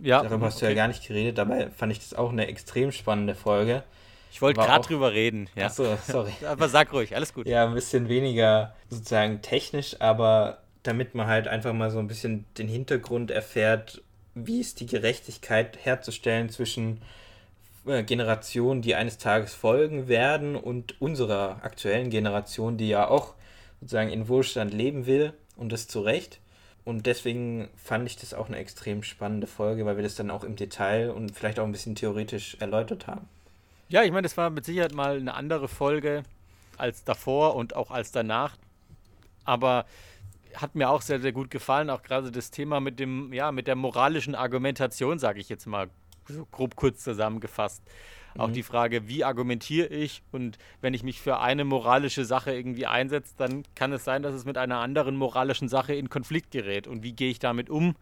Ja. 0.00 0.22
Darüber 0.22 0.46
hast 0.46 0.58
okay. 0.58 0.66
du 0.66 0.70
ja 0.70 0.76
gar 0.76 0.86
nicht 0.86 1.04
geredet, 1.04 1.38
dabei 1.38 1.70
fand 1.70 1.90
ich 1.90 1.98
das 1.98 2.14
auch 2.14 2.30
eine 2.30 2.46
extrem 2.46 2.92
spannende 2.92 3.34
Folge. 3.34 3.82
Ich 4.30 4.40
wollte 4.40 4.60
gerade 4.60 4.86
drüber 4.86 5.10
reden. 5.10 5.50
Ja. 5.56 5.66
Achso, 5.66 5.98
sorry. 6.06 6.30
aber 6.46 6.68
sag 6.68 6.92
ruhig, 6.92 7.16
alles 7.16 7.34
gut. 7.34 7.48
Ja, 7.48 7.66
ein 7.66 7.74
bisschen 7.74 8.08
weniger 8.08 8.76
sozusagen 8.88 9.42
technisch, 9.42 10.00
aber 10.00 10.58
damit 10.84 11.16
man 11.16 11.26
halt 11.26 11.48
einfach 11.48 11.72
mal 11.72 11.90
so 11.90 11.98
ein 11.98 12.06
bisschen 12.06 12.44
den 12.58 12.68
Hintergrund 12.68 13.32
erfährt, 13.32 14.02
wie 14.36 14.60
ist 14.60 14.78
die 14.78 14.86
Gerechtigkeit 14.86 15.76
herzustellen 15.84 16.48
zwischen 16.48 17.02
äh, 17.88 18.04
Generationen, 18.04 18.82
die 18.82 18.94
eines 18.94 19.18
Tages 19.18 19.52
folgen 19.52 20.06
werden 20.06 20.54
und 20.54 21.00
unserer 21.00 21.58
aktuellen 21.64 22.08
Generation, 22.08 22.76
die 22.76 22.88
ja 22.88 23.08
auch 23.08 23.34
sozusagen 23.80 24.10
in 24.10 24.28
Wohlstand 24.28 24.72
leben 24.72 25.06
will 25.06 25.32
und 25.56 25.72
das 25.72 25.88
zu 25.88 26.00
Recht. 26.00 26.40
Und 26.84 27.06
deswegen 27.06 27.68
fand 27.76 28.08
ich 28.08 28.16
das 28.16 28.32
auch 28.32 28.46
eine 28.46 28.58
extrem 28.58 29.02
spannende 29.02 29.48
Folge, 29.48 29.84
weil 29.86 29.96
wir 29.96 30.04
das 30.04 30.14
dann 30.14 30.30
auch 30.30 30.44
im 30.44 30.54
Detail 30.54 31.10
und 31.10 31.32
vielleicht 31.32 31.58
auch 31.58 31.64
ein 31.64 31.72
bisschen 31.72 31.96
theoretisch 31.96 32.56
erläutert 32.60 33.08
haben. 33.08 33.28
Ja, 33.88 34.04
ich 34.04 34.10
meine, 34.10 34.22
das 34.22 34.36
war 34.36 34.50
mit 34.50 34.64
Sicherheit 34.64 34.94
mal 34.94 35.16
eine 35.16 35.34
andere 35.34 35.66
Folge 35.66 36.22
als 36.76 37.02
davor 37.04 37.56
und 37.56 37.74
auch 37.74 37.90
als 37.90 38.12
danach. 38.12 38.56
Aber 39.44 39.86
hat 40.54 40.74
mir 40.74 40.90
auch 40.90 41.02
sehr, 41.02 41.20
sehr 41.20 41.32
gut 41.32 41.50
gefallen, 41.50 41.90
auch 41.90 42.02
gerade 42.02 42.30
das 42.30 42.50
Thema 42.50 42.80
mit 42.80 42.98
dem, 42.98 43.32
ja, 43.32 43.52
mit 43.52 43.66
der 43.66 43.76
moralischen 43.76 44.34
Argumentation, 44.34 45.18
sage 45.18 45.40
ich 45.40 45.48
jetzt 45.48 45.66
mal 45.66 45.88
so 46.28 46.46
grob 46.46 46.76
kurz 46.76 47.02
zusammengefasst. 47.02 47.82
Auch 48.38 48.48
mhm. 48.48 48.52
die 48.52 48.62
Frage, 48.62 49.08
wie 49.08 49.24
argumentiere 49.24 49.88
ich 49.88 50.22
und 50.32 50.58
wenn 50.80 50.94
ich 50.94 51.02
mich 51.02 51.20
für 51.20 51.40
eine 51.40 51.64
moralische 51.64 52.24
Sache 52.24 52.52
irgendwie 52.52 52.86
einsetze, 52.86 53.34
dann 53.36 53.64
kann 53.74 53.92
es 53.92 54.04
sein, 54.04 54.22
dass 54.22 54.34
es 54.34 54.44
mit 54.44 54.58
einer 54.58 54.78
anderen 54.78 55.16
moralischen 55.16 55.68
Sache 55.68 55.94
in 55.94 56.08
Konflikt 56.08 56.50
gerät. 56.50 56.86
Und 56.86 57.02
wie 57.02 57.12
gehe 57.12 57.30
ich 57.30 57.38
damit 57.38 57.70
um? 57.70 57.94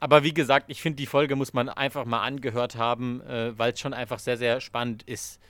Aber 0.00 0.24
wie 0.24 0.34
gesagt, 0.34 0.66
ich 0.68 0.82
finde, 0.82 0.96
die 0.96 1.06
Folge 1.06 1.36
muss 1.36 1.52
man 1.52 1.68
einfach 1.68 2.04
mal 2.04 2.22
angehört 2.22 2.76
haben, 2.76 3.20
äh, 3.22 3.56
weil 3.56 3.72
es 3.72 3.80
schon 3.80 3.94
einfach 3.94 4.18
sehr, 4.18 4.36
sehr 4.36 4.60
spannend 4.60 5.04
ist. 5.04 5.40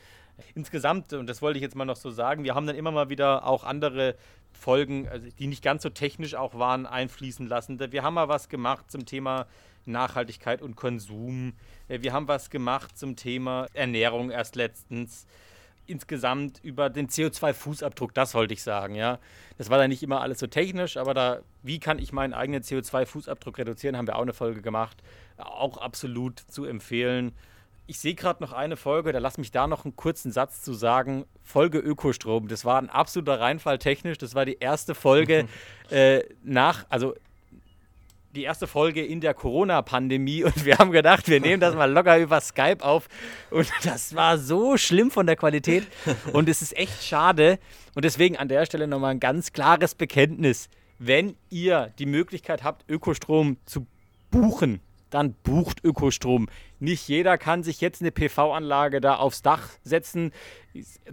Insgesamt, 0.55 1.13
und 1.13 1.27
das 1.27 1.41
wollte 1.41 1.59
ich 1.59 1.63
jetzt 1.63 1.75
mal 1.75 1.85
noch 1.85 1.97
so 1.97 2.11
sagen, 2.11 2.45
wir 2.45 2.55
haben 2.55 2.67
dann 2.67 2.77
immer 2.77 2.91
mal 2.91 3.09
wieder 3.09 3.47
auch 3.47 3.65
andere 3.65 4.17
Folgen, 4.53 5.09
also 5.09 5.27
die 5.39 5.47
nicht 5.47 5.63
ganz 5.63 5.83
so 5.83 5.89
technisch 5.89 6.35
auch 6.35 6.55
waren, 6.55 6.87
einfließen 6.87 7.47
lassen. 7.47 7.81
Wir 7.93 8.03
haben 8.03 8.15
mal 8.15 8.29
was 8.29 8.49
gemacht 8.49 8.91
zum 8.91 9.07
Thema 9.07 9.47
Nachhaltigkeit 9.87 10.63
und 10.63 10.77
Konsum. 10.77 11.55
Äh, 11.89 12.03
wir 12.03 12.13
haben 12.13 12.29
was 12.29 12.51
gemacht 12.51 12.97
zum 12.97 13.17
Thema 13.17 13.67
Ernährung 13.75 14.31
erst 14.31 14.57
letztens. 14.57 15.27
Insgesamt 15.87 16.61
über 16.63 16.91
den 16.91 17.09
CO2-Fußabdruck, 17.09 18.13
das 18.15 18.35
wollte 18.35 18.55
ich 18.55 18.63
sagen, 18.63 18.95
ja. 18.95 19.19
Das 19.59 19.69
war 19.69 19.79
da 19.79 19.89
nicht 19.89 20.03
immer 20.03 20.21
alles 20.21 20.39
so 20.39 20.47
technisch, 20.47 20.97
aber 20.97 21.13
da, 21.13 21.41
wie 21.63 21.81
kann 21.81 21.99
ich 21.99 22.13
meinen 22.13 22.35
eigenen 22.35 22.63
CO2-Fußabdruck 22.63 23.59
reduzieren, 23.59 23.97
haben 23.97 24.07
wir 24.07 24.17
auch 24.17 24.23
eine 24.23 24.33
Folge 24.33 24.63
gemacht. 24.63 25.03
Auch 25.37 25.79
absolut 25.79 26.39
zu 26.39 26.65
empfehlen. 26.65 27.33
Ich 27.89 27.99
sehe 27.99 28.15
gerade 28.15 28.43
noch 28.43 28.53
eine 28.53 28.77
Folge, 28.77 29.13
da 29.13 29.19
lass 29.19 29.39
mich 29.39 29.51
da 29.51 29.67
noch 29.67 29.85
einen 29.85 29.97
kurzen 29.97 30.31
Satz 30.31 30.63
zu 30.63 30.73
sagen. 30.73 31.27
Folge 31.43 31.79
Ökostrom, 31.79 32.47
das 32.47 32.65
war 32.65 32.79
ein 32.79 32.89
absoluter 32.89 33.41
Reinfall 33.41 33.79
technisch. 33.79 34.19
Das 34.19 34.37
war 34.37 34.45
die 34.45 34.59
erste 34.61 34.95
Folge 34.95 35.49
äh, 35.91 36.23
nach, 36.45 36.87
also 36.89 37.15
die 38.35 38.45
erste 38.45 38.67
Folge 38.67 39.05
in 39.05 39.21
der 39.21 39.35
Corona-Pandemie 39.35 40.45
und 40.45 40.65
wir 40.65 40.79
haben 40.79 40.91
gedacht, 40.91 41.29
wir 41.29 41.41
nehmen 41.41 41.61
das 41.61 41.75
mal 41.75 41.91
locker 41.91 42.19
über 42.19 42.41
Skype 42.41 42.79
auf. 42.81 43.09
Und 43.51 43.71
das 43.85 44.15
war 44.15 44.39
so 44.39 44.77
schlimm 44.77 45.11
von 45.11 45.27
der 45.27 45.37
Qualität. 45.37 45.87
Und 46.33 46.49
es 46.49 46.63
ist 46.63 46.77
echt 46.77 47.05
schade. 47.05 47.59
Und 47.95 48.05
deswegen 48.05 48.37
an 48.37 48.49
der 48.49 48.65
Stelle 48.67 48.87
nochmal 48.87 49.13
ein 49.13 49.21
ganz 49.21 49.53
klares 49.53 49.95
Bekenntnis. 49.95 50.69
Wenn 50.99 51.37
ihr 51.51 51.93
die 51.99 52.07
Möglichkeit 52.07 52.63
habt, 52.63 52.89
Ökostrom 52.89 53.57
zu 53.67 53.87
buchen, 54.31 54.81
dann 55.15 55.35
bucht 55.43 55.85
Ökostrom. 55.85 56.49
Nicht 56.81 57.09
jeder 57.09 57.39
kann 57.39 57.63
sich 57.63 57.81
jetzt 57.81 58.01
eine 58.01 58.11
PV-Anlage 58.11 59.01
da 59.01 59.17
aufs 59.17 59.43
Dach 59.43 59.69
setzen. 59.85 60.33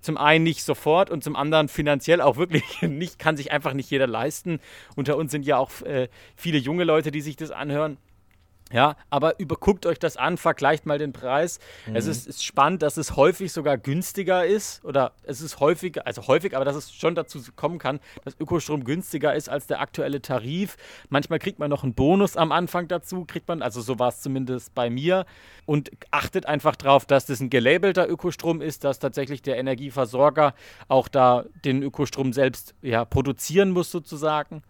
Zum 0.02 0.18
einen 0.18 0.44
nicht 0.44 0.64
sofort 0.64 1.10
und 1.10 1.24
zum 1.24 1.36
anderen 1.36 1.68
finanziell 1.68 2.22
auch 2.22 2.38
wirklich 2.38 2.64
nicht, 2.82 3.20
kann 3.20 3.38
sich 3.38 3.52
einfach 3.52 3.74
nicht 3.74 3.92
jeder 3.92 4.08
leisten. 4.08 4.60
Unter 4.96 5.18
uns 5.18 5.32
sind 5.32 5.46
ja 5.46 5.58
auch 5.58 5.82
äh, 5.82 6.08
viele 6.36 6.58
junge 6.58 6.86
Leute, 6.86 7.12
die 7.12 7.22
sich 7.22 7.36
das 7.36 7.52
anhören. 7.52 7.98
Ja, 8.72 8.98
aber 9.10 9.40
überguckt 9.40 9.88
euch 9.88 9.98
das 9.98 10.16
an, 10.16 10.38
vergleicht 10.38 10.86
mal 10.86 11.00
den 11.00 11.12
Preis. 11.12 11.60
Mhm. 11.88 11.96
Es 11.96 12.06
ist, 12.06 12.28
ist, 12.28 12.44
spannend, 12.44 12.84
dass 12.84 12.98
es 12.98 13.16
häufig 13.16 13.52
sogar 13.52 13.80
günstiger 13.80 14.46
ist 14.46 14.86
oder 14.86 15.14
es 15.24 15.42
ist 15.42 15.60
häufig, 15.60 16.06
also 16.06 16.28
häufig, 16.28 16.56
aber 16.56 16.66
dass 16.66 16.76
es 16.76 16.94
schon 16.94 17.16
dazu 17.16 17.42
kommen 17.56 17.80
kann, 17.80 18.00
dass 18.24 18.40
Ökostrom 18.40 18.84
günstiger 18.84 19.34
ist 19.34 19.50
als 19.50 19.66
der 19.66 19.82
aktuelle 19.82 20.22
Tarif. 20.22 20.78
Manchmal 21.10 21.40
kriegt 21.40 21.58
man 21.58 21.72
noch 21.72 21.84
einen 21.84 21.96
Bonus 21.96 22.38
am 22.38 22.52
Anfang 22.52 22.88
dazu, 22.88 23.26
kriegt 23.26 23.48
man, 23.48 23.64
also 23.64 23.82
so 23.82 23.98
war 23.98 24.10
es 24.10 24.22
zumindest 24.22 24.76
bei 24.76 24.90
mir. 24.92 25.26
Und 25.66 25.92
achtet 26.12 26.46
einfach 26.46 26.76
darauf, 26.76 27.06
dass 27.06 27.26
das 27.26 27.40
ein 27.40 27.50
gelabelter 27.50 28.08
Ökostrom 28.08 28.62
ist, 28.62 28.84
dass 28.84 29.00
tatsächlich 29.00 29.42
der 29.42 29.58
Energieversorger 29.58 30.54
auch 30.88 31.08
da 31.08 31.46
den 31.66 31.82
Ökostrom 31.82 32.34
selbst 32.34 32.76
ja, 32.82 33.06
produzieren 33.06 33.72
muss 33.72 33.90
sozusagen. 33.90 34.62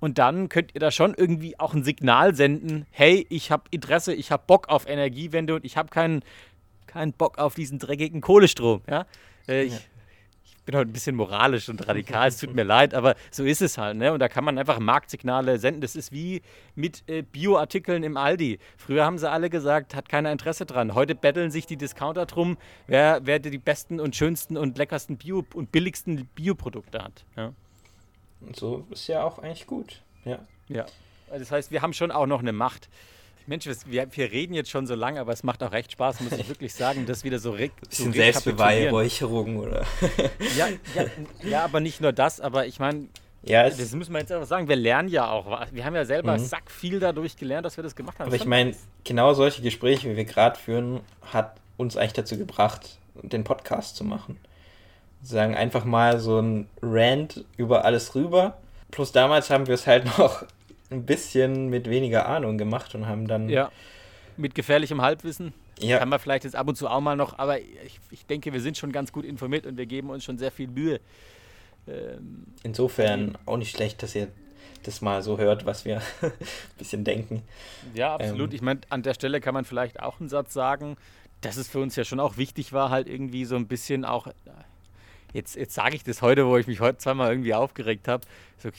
Und 0.00 0.18
dann 0.18 0.48
könnt 0.48 0.74
ihr 0.74 0.80
da 0.80 0.90
schon 0.90 1.14
irgendwie 1.14 1.58
auch 1.58 1.74
ein 1.74 1.84
Signal 1.84 2.34
senden, 2.34 2.86
hey, 2.90 3.26
ich 3.30 3.50
habe 3.50 3.64
Interesse, 3.70 4.12
ich 4.12 4.30
habe 4.30 4.42
Bock 4.46 4.68
auf 4.68 4.86
Energiewende 4.86 5.54
und 5.54 5.64
ich 5.64 5.76
habe 5.76 5.88
keinen, 5.88 6.22
keinen 6.86 7.12
Bock 7.12 7.38
auf 7.38 7.54
diesen 7.54 7.78
dreckigen 7.78 8.20
Kohlestrom. 8.20 8.82
Ja? 8.88 9.06
Äh, 9.48 9.64
ich, 9.64 9.72
ja. 9.72 9.78
ich, 10.44 10.56
bin 10.64 10.76
heute 10.76 10.90
ein 10.90 10.92
bisschen 10.92 11.16
moralisch 11.16 11.68
und 11.68 11.86
radikal, 11.88 12.28
es 12.28 12.38
tut 12.38 12.54
mir 12.54 12.64
leid, 12.64 12.94
aber 12.94 13.16
so 13.30 13.44
ist 13.44 13.62
es 13.62 13.78
halt. 13.78 13.96
Ne? 13.96 14.12
Und 14.12 14.18
da 14.20 14.28
kann 14.28 14.44
man 14.44 14.58
einfach 14.58 14.78
Marktsignale 14.78 15.58
senden. 15.58 15.80
Das 15.80 15.96
ist 15.96 16.12
wie 16.12 16.42
mit 16.74 17.02
äh, 17.06 17.22
Bioartikeln 17.22 18.02
im 18.02 18.16
Aldi. 18.16 18.58
Früher 18.76 19.04
haben 19.04 19.18
sie 19.18 19.30
alle 19.30 19.50
gesagt, 19.50 19.94
hat 19.94 20.08
keiner 20.08 20.32
Interesse 20.32 20.66
dran. 20.66 20.94
Heute 20.94 21.14
betteln 21.14 21.50
sich 21.50 21.66
die 21.66 21.76
Discounter 21.76 22.26
drum, 22.26 22.56
wer, 22.86 23.20
wer 23.24 23.38
die 23.38 23.58
besten 23.58 24.00
und 24.00 24.16
schönsten 24.16 24.56
und 24.56 24.76
leckersten 24.76 25.16
Bio- 25.16 25.44
und 25.54 25.72
billigsten 25.72 26.26
Bioprodukte 26.34 27.02
hat. 27.02 27.24
Ja? 27.36 27.52
Und 28.46 28.56
so 28.56 28.86
ist 28.90 29.06
ja 29.06 29.24
auch 29.24 29.38
eigentlich 29.38 29.66
gut. 29.66 30.00
Ja. 30.24 30.38
Ja. 30.68 30.86
Das 31.30 31.50
heißt, 31.50 31.70
wir 31.70 31.82
haben 31.82 31.92
schon 31.92 32.10
auch 32.10 32.26
noch 32.26 32.40
eine 32.40 32.52
Macht. 32.52 32.88
Mensch, 33.46 33.66
wir, 33.86 34.06
wir 34.10 34.32
reden 34.32 34.54
jetzt 34.54 34.70
schon 34.70 34.86
so 34.86 34.94
lange, 34.94 35.20
aber 35.20 35.32
es 35.32 35.42
macht 35.42 35.62
auch 35.62 35.72
recht 35.72 35.92
Spaß, 35.92 36.20
muss 36.20 36.32
ich 36.32 36.48
wirklich 36.48 36.72
sagen, 36.72 37.04
das 37.06 37.24
wieder 37.24 37.38
so 37.38 37.50
re 37.50 37.70
Bisschen 37.88 38.06
so 38.06 38.12
Selbstbeweihräucherung, 38.12 39.58
oder? 39.58 39.84
ja, 40.56 40.68
ja, 40.94 41.04
ja, 41.42 41.64
aber 41.64 41.80
nicht 41.80 42.00
nur 42.00 42.12
das, 42.12 42.40
aber 42.40 42.66
ich 42.66 42.78
meine, 42.78 43.08
ja, 43.42 43.68
das 43.68 43.92
müssen 43.92 44.12
wir 44.12 44.20
jetzt 44.20 44.32
einfach 44.32 44.46
sagen, 44.46 44.68
wir 44.68 44.76
lernen 44.76 45.10
ja 45.10 45.28
auch. 45.30 45.66
Wir 45.72 45.84
haben 45.84 45.94
ja 45.94 46.06
selber 46.06 46.38
mhm. 46.38 46.44
sack 46.44 46.70
viel 46.70 46.98
dadurch 46.98 47.36
gelernt, 47.36 47.66
dass 47.66 47.76
wir 47.76 47.84
das 47.84 47.94
gemacht 47.94 48.18
haben. 48.18 48.28
Aber 48.28 48.36
ich 48.36 48.46
meine, 48.46 48.74
genau 49.04 49.34
solche 49.34 49.60
Gespräche, 49.60 50.08
wie 50.10 50.16
wir 50.16 50.24
gerade 50.24 50.58
führen, 50.58 51.00
hat 51.20 51.56
uns 51.76 51.98
eigentlich 51.98 52.14
dazu 52.14 52.38
gebracht, 52.38 52.98
den 53.22 53.44
Podcast 53.44 53.96
zu 53.96 54.04
machen 54.04 54.38
sagen 55.24 55.54
einfach 55.54 55.84
mal 55.84 56.20
so 56.20 56.40
ein 56.40 56.68
Rant 56.82 57.44
über 57.56 57.84
alles 57.84 58.14
rüber. 58.14 58.58
Plus 58.90 59.12
damals 59.12 59.50
haben 59.50 59.66
wir 59.66 59.74
es 59.74 59.86
halt 59.86 60.04
noch 60.18 60.44
ein 60.90 61.04
bisschen 61.04 61.68
mit 61.68 61.88
weniger 61.88 62.26
Ahnung 62.26 62.58
gemacht 62.58 62.94
und 62.94 63.06
haben 63.06 63.26
dann. 63.26 63.48
Ja. 63.48 63.70
Mit 64.36 64.54
gefährlichem 64.54 65.00
Halbwissen. 65.00 65.52
Ja. 65.78 65.98
Kann 65.98 66.08
man 66.08 66.18
vielleicht 66.18 66.44
jetzt 66.44 66.56
ab 66.56 66.68
und 66.68 66.76
zu 66.76 66.88
auch 66.88 67.00
mal 67.00 67.16
noch, 67.16 67.38
aber 67.38 67.60
ich, 67.60 67.98
ich 68.10 68.26
denke, 68.26 68.52
wir 68.52 68.60
sind 68.60 68.76
schon 68.76 68.92
ganz 68.92 69.12
gut 69.12 69.24
informiert 69.24 69.66
und 69.66 69.76
wir 69.76 69.86
geben 69.86 70.10
uns 70.10 70.24
schon 70.24 70.38
sehr 70.38 70.52
viel 70.52 70.68
Mühe. 70.68 71.00
Ähm, 71.88 72.46
Insofern 72.62 73.36
auch 73.46 73.56
nicht 73.56 73.76
schlecht, 73.76 74.02
dass 74.02 74.14
ihr 74.14 74.28
das 74.84 75.00
mal 75.00 75.22
so 75.22 75.38
hört, 75.38 75.66
was 75.66 75.84
wir 75.84 76.00
ein 76.22 76.32
bisschen 76.78 77.04
denken. 77.04 77.42
Ja, 77.94 78.14
absolut. 78.14 78.50
Ähm, 78.50 78.56
ich 78.56 78.62
meine, 78.62 78.80
an 78.88 79.02
der 79.02 79.14
Stelle 79.14 79.40
kann 79.40 79.54
man 79.54 79.64
vielleicht 79.64 80.00
auch 80.00 80.20
einen 80.20 80.28
Satz 80.28 80.52
sagen, 80.52 80.96
dass 81.40 81.56
es 81.56 81.68
für 81.68 81.80
uns 81.80 81.96
ja 81.96 82.04
schon 82.04 82.20
auch 82.20 82.36
wichtig 82.36 82.72
war, 82.72 82.90
halt 82.90 83.08
irgendwie 83.08 83.44
so 83.44 83.56
ein 83.56 83.66
bisschen 83.66 84.04
auch 84.04 84.28
jetzt, 85.34 85.56
jetzt 85.56 85.74
sage 85.74 85.96
ich 85.96 86.04
das 86.04 86.22
heute, 86.22 86.46
wo 86.46 86.56
ich 86.56 86.66
mich 86.66 86.80
heute 86.80 86.96
zweimal 86.96 87.30
irgendwie 87.30 87.52
aufgeregt 87.52 88.08
habe. 88.08 88.24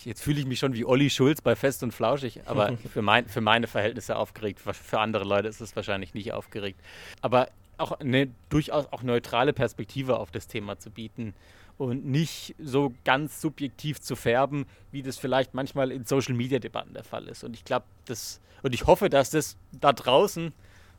Jetzt 0.04 0.24
fühle 0.24 0.40
ich 0.40 0.48
mich 0.48 0.58
schon 0.58 0.74
wie 0.74 0.86
Olli 0.86 1.12
Schulz 1.12 1.42
bei 1.42 1.56
Fest 1.56 1.84
und 1.84 1.94
Flauschig, 1.94 2.42
aber 2.46 2.76
für, 2.94 3.04
mein, 3.04 3.28
für 3.28 3.42
meine 3.42 3.68
Verhältnisse 3.68 4.16
aufgeregt. 4.16 4.60
Für 4.60 5.00
andere 5.00 5.26
Leute 5.26 5.48
ist 5.48 5.62
es 5.62 5.76
wahrscheinlich 5.76 6.16
nicht 6.16 6.34
aufgeregt. 6.34 6.80
Aber 7.22 7.50
auch 7.78 7.92
eine 7.92 8.30
durchaus 8.50 8.92
auch 8.92 9.04
neutrale 9.04 9.54
Perspektive 9.54 10.18
auf 10.18 10.32
das 10.32 10.48
Thema 10.48 10.80
zu 10.80 10.90
bieten 10.90 11.36
und 11.78 12.06
nicht 12.06 12.56
so 12.58 12.94
ganz 13.04 13.42
subjektiv 13.42 14.00
zu 14.00 14.16
färben, 14.16 14.66
wie 14.92 15.04
das 15.04 15.18
vielleicht 15.18 15.54
manchmal 15.54 15.92
in 15.92 16.06
Social 16.06 16.34
Media 16.34 16.60
Debatten 16.60 16.94
der 16.94 17.04
Fall 17.04 17.28
ist. 17.28 17.44
Und 17.44 17.54
ich 17.54 17.66
glaube, 17.66 17.86
das 18.06 18.40
und 18.64 18.74
ich 18.74 18.88
hoffe, 18.88 19.10
dass 19.10 19.30
das 19.30 19.58
da 19.74 19.92
draußen 19.94 20.54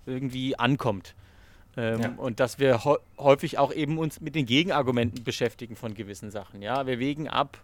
irgendwie 0.04 0.56
ankommt. 0.56 1.14
Ähm, 1.76 2.00
ja. 2.00 2.14
Und 2.16 2.40
dass 2.40 2.58
wir 2.58 2.84
häufig 3.18 3.58
auch 3.58 3.72
eben 3.72 3.98
uns 3.98 4.20
mit 4.20 4.34
den 4.34 4.46
Gegenargumenten 4.46 5.24
beschäftigen 5.24 5.76
von 5.76 5.94
gewissen 5.94 6.30
Sachen. 6.30 6.62
Ja, 6.62 6.86
wir 6.86 6.98
wägen 6.98 7.28
ab 7.28 7.58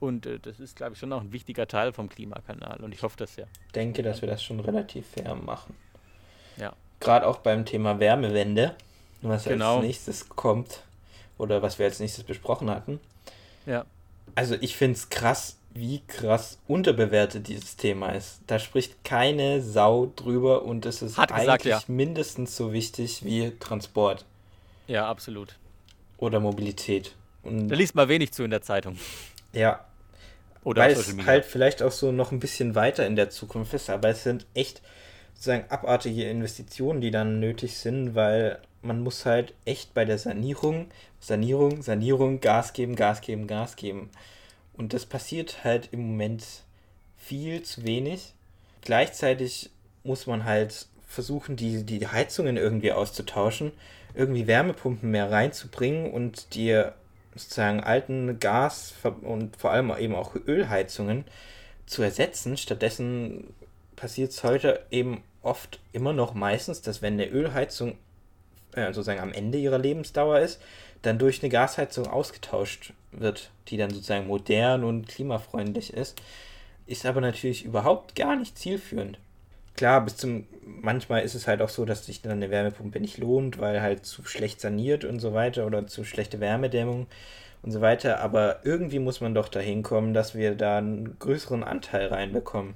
und 0.00 0.26
äh, 0.26 0.38
das 0.38 0.60
ist, 0.60 0.76
glaube 0.76 0.92
ich, 0.92 0.98
schon 0.98 1.12
auch 1.12 1.22
ein 1.22 1.32
wichtiger 1.32 1.66
Teil 1.66 1.92
vom 1.92 2.08
Klimakanal 2.08 2.80
und 2.82 2.92
ich 2.92 3.02
hoffe 3.02 3.16
das 3.16 3.36
ja. 3.36 3.46
Ich 3.66 3.72
denke, 3.72 4.02
dass 4.02 4.20
wir 4.20 4.28
das 4.28 4.42
schon 4.42 4.60
relativ 4.60 5.06
fair 5.06 5.34
machen. 5.34 5.74
Ja. 6.56 6.74
Gerade 7.00 7.26
auch 7.26 7.38
beim 7.38 7.64
Thema 7.64 7.98
Wärmewende, 8.00 8.76
was 9.22 9.44
genau. 9.44 9.76
als 9.76 9.86
nächstes 9.86 10.28
kommt 10.28 10.82
oder 11.38 11.62
was 11.62 11.78
wir 11.78 11.86
als 11.86 12.00
nächstes 12.00 12.24
besprochen 12.24 12.70
hatten. 12.70 13.00
Ja. 13.66 13.86
Also 14.34 14.56
ich 14.60 14.76
finde 14.76 14.96
es 14.96 15.08
krass, 15.08 15.56
wie 15.74 16.02
krass 16.06 16.58
unterbewertet 16.68 17.48
dieses 17.48 17.76
Thema 17.76 18.10
ist. 18.10 18.40
Da 18.46 18.58
spricht 18.58 19.04
keine 19.04 19.60
Sau 19.60 20.12
drüber 20.14 20.62
und 20.62 20.86
es 20.86 21.02
ist 21.02 21.18
Hat 21.18 21.32
eigentlich 21.32 21.62
gesagt, 21.62 21.64
ja. 21.64 21.80
mindestens 21.88 22.56
so 22.56 22.72
wichtig 22.72 23.24
wie 23.24 23.52
Transport. 23.58 24.24
Ja, 24.86 25.08
absolut. 25.08 25.56
Oder 26.18 26.38
Mobilität. 26.38 27.14
Und 27.42 27.68
da 27.68 27.74
liest 27.74 27.94
man 27.94 28.08
wenig 28.08 28.32
zu 28.32 28.44
in 28.44 28.50
der 28.50 28.62
Zeitung. 28.62 28.96
Ja. 29.52 29.84
Oder 30.62 30.82
Weil 30.82 30.92
es 30.92 31.14
halt 31.26 31.44
vielleicht 31.44 31.82
auch 31.82 31.92
so 31.92 32.12
noch 32.12 32.32
ein 32.32 32.40
bisschen 32.40 32.74
weiter 32.74 33.06
in 33.06 33.16
der 33.16 33.28
Zukunft 33.28 33.74
ist, 33.74 33.90
aber 33.90 34.08
es 34.08 34.22
sind 34.22 34.46
echt 34.54 34.80
sozusagen 35.34 35.70
abartige 35.70 36.24
Investitionen, 36.30 37.00
die 37.00 37.10
dann 37.10 37.40
nötig 37.40 37.76
sind, 37.76 38.14
weil 38.14 38.60
man 38.80 39.00
muss 39.00 39.26
halt 39.26 39.52
echt 39.64 39.92
bei 39.92 40.04
der 40.04 40.18
Sanierung, 40.18 40.86
Sanierung, 41.20 41.82
Sanierung, 41.82 42.40
Gas 42.40 42.72
geben, 42.72 42.96
Gas 42.96 43.20
geben, 43.20 43.46
Gas 43.46 43.76
geben. 43.76 44.08
Und 44.76 44.92
das 44.92 45.06
passiert 45.06 45.64
halt 45.64 45.88
im 45.92 46.00
Moment 46.00 46.44
viel 47.16 47.62
zu 47.62 47.84
wenig. 47.84 48.34
Gleichzeitig 48.82 49.70
muss 50.02 50.26
man 50.26 50.44
halt 50.44 50.86
versuchen, 51.06 51.56
die, 51.56 51.84
die 51.84 52.06
Heizungen 52.06 52.56
irgendwie 52.56 52.92
auszutauschen, 52.92 53.72
irgendwie 54.14 54.46
Wärmepumpen 54.46 55.10
mehr 55.10 55.30
reinzubringen 55.30 56.10
und 56.10 56.54
die 56.54 56.82
sozusagen 57.34 57.80
alten 57.80 58.38
Gas- 58.38 58.94
und 59.22 59.56
vor 59.56 59.70
allem 59.70 59.92
eben 59.98 60.14
auch 60.14 60.34
Ölheizungen 60.46 61.24
zu 61.86 62.02
ersetzen. 62.02 62.56
Stattdessen 62.56 63.54
passiert 63.96 64.30
es 64.30 64.44
heute 64.44 64.84
eben 64.90 65.22
oft 65.42 65.80
immer 65.92 66.12
noch 66.12 66.34
meistens, 66.34 66.82
dass 66.82 67.02
wenn 67.02 67.14
eine 67.14 67.28
Ölheizung 67.28 67.96
äh, 68.72 68.86
sozusagen 68.86 69.20
am 69.20 69.32
Ende 69.32 69.58
ihrer 69.58 69.78
Lebensdauer 69.78 70.40
ist, 70.40 70.60
dann 71.02 71.18
durch 71.18 71.42
eine 71.42 71.50
Gasheizung 71.50 72.06
ausgetauscht 72.06 72.92
wird, 73.20 73.50
die 73.68 73.76
dann 73.76 73.90
sozusagen 73.90 74.26
modern 74.26 74.84
und 74.84 75.08
klimafreundlich 75.08 75.92
ist, 75.92 76.20
ist 76.86 77.06
aber 77.06 77.20
natürlich 77.20 77.64
überhaupt 77.64 78.14
gar 78.14 78.36
nicht 78.36 78.58
zielführend. 78.58 79.18
Klar, 79.76 80.04
bis 80.04 80.16
zum 80.16 80.46
manchmal 80.64 81.22
ist 81.22 81.34
es 81.34 81.48
halt 81.48 81.60
auch 81.62 81.68
so, 81.68 81.84
dass 81.84 82.06
sich 82.06 82.22
dann 82.22 82.32
eine 82.32 82.50
Wärmepumpe 82.50 83.00
nicht 83.00 83.18
lohnt, 83.18 83.58
weil 83.58 83.82
halt 83.82 84.06
zu 84.06 84.24
schlecht 84.24 84.60
saniert 84.60 85.04
und 85.04 85.20
so 85.20 85.34
weiter 85.34 85.66
oder 85.66 85.86
zu 85.86 86.04
schlechte 86.04 86.40
Wärmedämmung 86.40 87.06
und 87.62 87.72
so 87.72 87.80
weiter, 87.80 88.20
aber 88.20 88.60
irgendwie 88.64 88.98
muss 88.98 89.20
man 89.20 89.34
doch 89.34 89.48
dahin 89.48 89.82
kommen, 89.82 90.14
dass 90.14 90.34
wir 90.34 90.54
da 90.54 90.78
einen 90.78 91.18
größeren 91.18 91.64
Anteil 91.64 92.08
reinbekommen. 92.08 92.74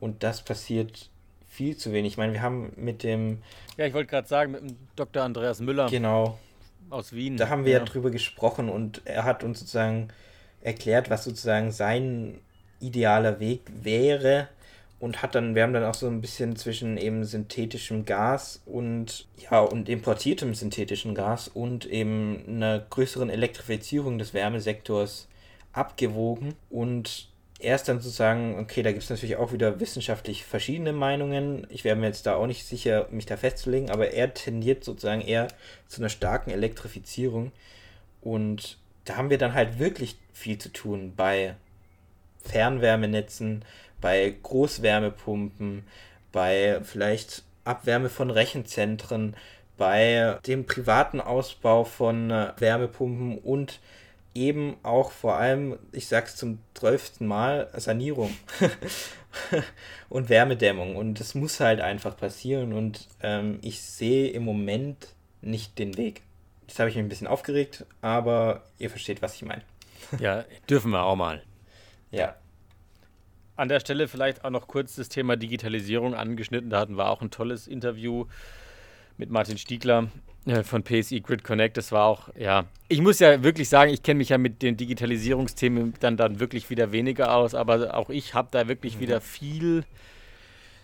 Und 0.00 0.22
das 0.22 0.42
passiert 0.42 1.10
viel 1.48 1.76
zu 1.76 1.92
wenig. 1.92 2.14
Ich 2.14 2.18
meine, 2.18 2.32
wir 2.32 2.42
haben 2.42 2.72
mit 2.76 3.02
dem. 3.02 3.38
Ja, 3.76 3.86
ich 3.86 3.94
wollte 3.94 4.10
gerade 4.10 4.26
sagen, 4.26 4.52
mit 4.52 4.62
dem 4.62 4.76
Dr. 4.96 5.22
Andreas 5.22 5.60
Müller. 5.60 5.88
Genau, 5.88 6.38
aus 6.90 7.12
Wien. 7.12 7.36
Da 7.36 7.48
haben 7.48 7.64
wir 7.64 7.72
ja. 7.72 7.78
ja 7.78 7.84
drüber 7.84 8.10
gesprochen 8.10 8.68
und 8.68 9.02
er 9.04 9.24
hat 9.24 9.44
uns 9.44 9.60
sozusagen 9.60 10.08
erklärt, 10.62 11.10
was 11.10 11.24
sozusagen 11.24 11.72
sein 11.72 12.38
idealer 12.80 13.40
Weg 13.40 13.62
wäre 13.82 14.48
und 14.98 15.22
hat 15.22 15.34
dann, 15.34 15.54
wir 15.54 15.62
haben 15.62 15.72
dann 15.72 15.84
auch 15.84 15.94
so 15.94 16.06
ein 16.06 16.20
bisschen 16.20 16.56
zwischen 16.56 16.98
eben 16.98 17.24
synthetischem 17.24 18.04
Gas 18.04 18.62
und 18.66 19.26
ja 19.50 19.60
und 19.60 19.88
importiertem 19.88 20.54
synthetischen 20.54 21.14
Gas 21.14 21.48
und 21.48 21.86
eben 21.86 22.44
einer 22.46 22.78
größeren 22.78 23.30
Elektrifizierung 23.30 24.18
des 24.18 24.34
Wärmesektors 24.34 25.26
abgewogen 25.72 26.54
und 26.68 27.29
erst 27.60 27.88
dann 27.88 28.00
zu 28.00 28.08
sagen, 28.08 28.58
okay, 28.58 28.82
da 28.82 28.90
gibt 28.90 29.02
es 29.02 29.10
natürlich 29.10 29.36
auch 29.36 29.52
wieder 29.52 29.80
wissenschaftlich 29.80 30.44
verschiedene 30.44 30.92
Meinungen. 30.92 31.66
Ich 31.70 31.84
wäre 31.84 31.96
mir 31.96 32.06
jetzt 32.06 32.26
da 32.26 32.34
auch 32.34 32.46
nicht 32.46 32.66
sicher, 32.66 33.08
mich 33.10 33.26
da 33.26 33.36
festzulegen, 33.36 33.90
aber 33.90 34.10
er 34.10 34.34
tendiert 34.34 34.84
sozusagen 34.84 35.20
eher 35.20 35.48
zu 35.86 36.00
einer 36.00 36.08
starken 36.08 36.50
Elektrifizierung. 36.50 37.52
Und 38.20 38.78
da 39.04 39.16
haben 39.16 39.30
wir 39.30 39.38
dann 39.38 39.54
halt 39.54 39.78
wirklich 39.78 40.18
viel 40.32 40.58
zu 40.58 40.70
tun 40.72 41.14
bei 41.16 41.56
Fernwärmenetzen, 42.44 43.64
bei 44.00 44.34
Großwärmepumpen, 44.42 45.84
bei 46.32 46.80
vielleicht 46.82 47.44
Abwärme 47.64 48.08
von 48.08 48.30
Rechenzentren, 48.30 49.36
bei 49.76 50.38
dem 50.46 50.66
privaten 50.66 51.20
Ausbau 51.20 51.84
von 51.84 52.30
Wärmepumpen 52.30 53.38
und 53.38 53.80
eben 54.34 54.76
auch 54.82 55.10
vor 55.10 55.36
allem, 55.36 55.78
ich 55.92 56.06
sag's 56.06 56.36
zum 56.36 56.58
zwölften 56.74 57.26
Mal, 57.26 57.68
Sanierung 57.76 58.34
und 60.08 60.28
Wärmedämmung. 60.28 60.96
Und 60.96 61.20
das 61.20 61.34
muss 61.34 61.60
halt 61.60 61.80
einfach 61.80 62.16
passieren. 62.16 62.72
Und 62.72 63.08
ähm, 63.22 63.58
ich 63.62 63.80
sehe 63.82 64.28
im 64.30 64.44
Moment 64.44 65.08
nicht 65.42 65.78
den 65.78 65.96
Weg. 65.96 66.22
Jetzt 66.66 66.78
habe 66.78 66.88
ich 66.88 66.96
mich 66.96 67.04
ein 67.04 67.08
bisschen 67.08 67.26
aufgeregt, 67.26 67.84
aber 68.00 68.62
ihr 68.78 68.90
versteht, 68.90 69.22
was 69.22 69.34
ich 69.34 69.42
meine. 69.42 69.62
Ja, 70.18 70.44
dürfen 70.68 70.90
wir 70.90 71.04
auch 71.04 71.14
mal. 71.14 71.42
Ja. 72.10 72.34
An 73.54 73.68
der 73.68 73.78
Stelle 73.78 74.08
vielleicht 74.08 74.44
auch 74.44 74.50
noch 74.50 74.66
kurz 74.66 74.96
das 74.96 75.08
Thema 75.08 75.36
Digitalisierung 75.36 76.14
angeschnitten. 76.14 76.70
Da 76.70 76.80
hatten 76.80 76.96
wir 76.96 77.08
auch 77.08 77.20
ein 77.20 77.30
tolles 77.30 77.68
Interview 77.68 78.26
mit 79.18 79.30
Martin 79.30 79.58
Stiegler 79.58 80.08
von 80.64 80.82
PSI 80.82 81.20
Grid 81.20 81.44
Connect. 81.44 81.76
Das 81.76 81.92
war 81.92 82.06
auch, 82.06 82.28
ja, 82.36 82.64
ich 82.88 83.00
muss 83.00 83.18
ja 83.18 83.42
wirklich 83.42 83.68
sagen, 83.68 83.92
ich 83.92 84.02
kenne 84.02 84.18
mich 84.18 84.30
ja 84.30 84.38
mit 84.38 84.62
den 84.62 84.76
Digitalisierungsthemen 84.76 85.94
dann, 86.00 86.16
dann 86.16 86.40
wirklich 86.40 86.70
wieder 86.70 86.92
weniger 86.92 87.34
aus, 87.34 87.54
aber 87.54 87.94
auch 87.94 88.10
ich 88.10 88.34
habe 88.34 88.48
da 88.50 88.68
wirklich 88.68 88.94
ja. 88.94 89.00
wieder 89.00 89.20
viel, 89.20 89.84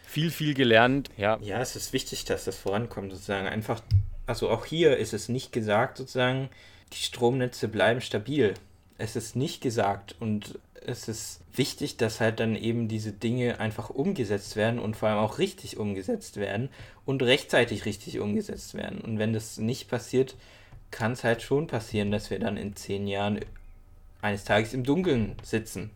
viel, 0.07 0.31
viel 0.31 0.55
gelernt. 0.55 1.11
Ja. 1.17 1.39
ja, 1.41 1.61
es 1.61 1.75
ist 1.75 1.93
wichtig, 1.93 2.25
dass 2.25 2.45
das 2.45 2.57
vorankommt, 2.57 3.13
sozusagen. 3.13 3.47
Einfach, 3.47 3.81
also 4.27 4.51
auch 4.51 4.67
hier 4.67 4.97
ist 4.97 5.15
es 5.15 5.29
nicht 5.29 5.53
gesagt, 5.53 5.99
sozusagen, 5.99 6.49
die 6.93 6.99
Stromnetze 6.99 7.69
bleiben 7.69 8.01
stabil. 8.01 8.55
Es 8.99 9.17
ist 9.17 9.37
nicht 9.37 9.61
gesagt 9.61 10.15
und 10.21 10.59
es 10.87 11.09
ist 11.09 11.41
wichtig, 11.53 11.97
dass 11.97 12.21
halt 12.21 12.39
dann 12.39 12.55
eben 12.55 12.87
diese 12.87 13.13
Dinge 13.13 13.59
einfach 13.61 13.91
umgesetzt 13.91 14.57
werden 14.57 14.79
und 14.79 14.97
vor 14.97 15.09
allem 15.09 15.19
auch 15.19 15.39
richtig 15.39 15.79
umgesetzt 15.79 16.37
werden 16.37 16.69
und 17.05 17.23
rechtzeitig 17.23 17.85
richtig 17.85 18.21
umgesetzt 18.21 18.75
werden. 18.75 19.01
Und 19.01 19.19
wenn 19.19 19.33
das 19.33 19.59
nicht 19.59 19.89
passiert, 19.89 20.37
kann 20.91 21.13
es 21.13 21.25
halt 21.25 21.43
schon 21.43 21.67
passieren, 21.67 22.11
dass 22.11 22.31
wir 22.31 22.39
dann 22.39 22.57
in 22.57 22.77
zehn 22.77 23.09
Jahren 23.09 23.41
eines 24.23 24.45
Tages 24.45 24.75
im 24.75 24.85
Dunkeln 24.85 25.35
sitzen. 25.43 25.91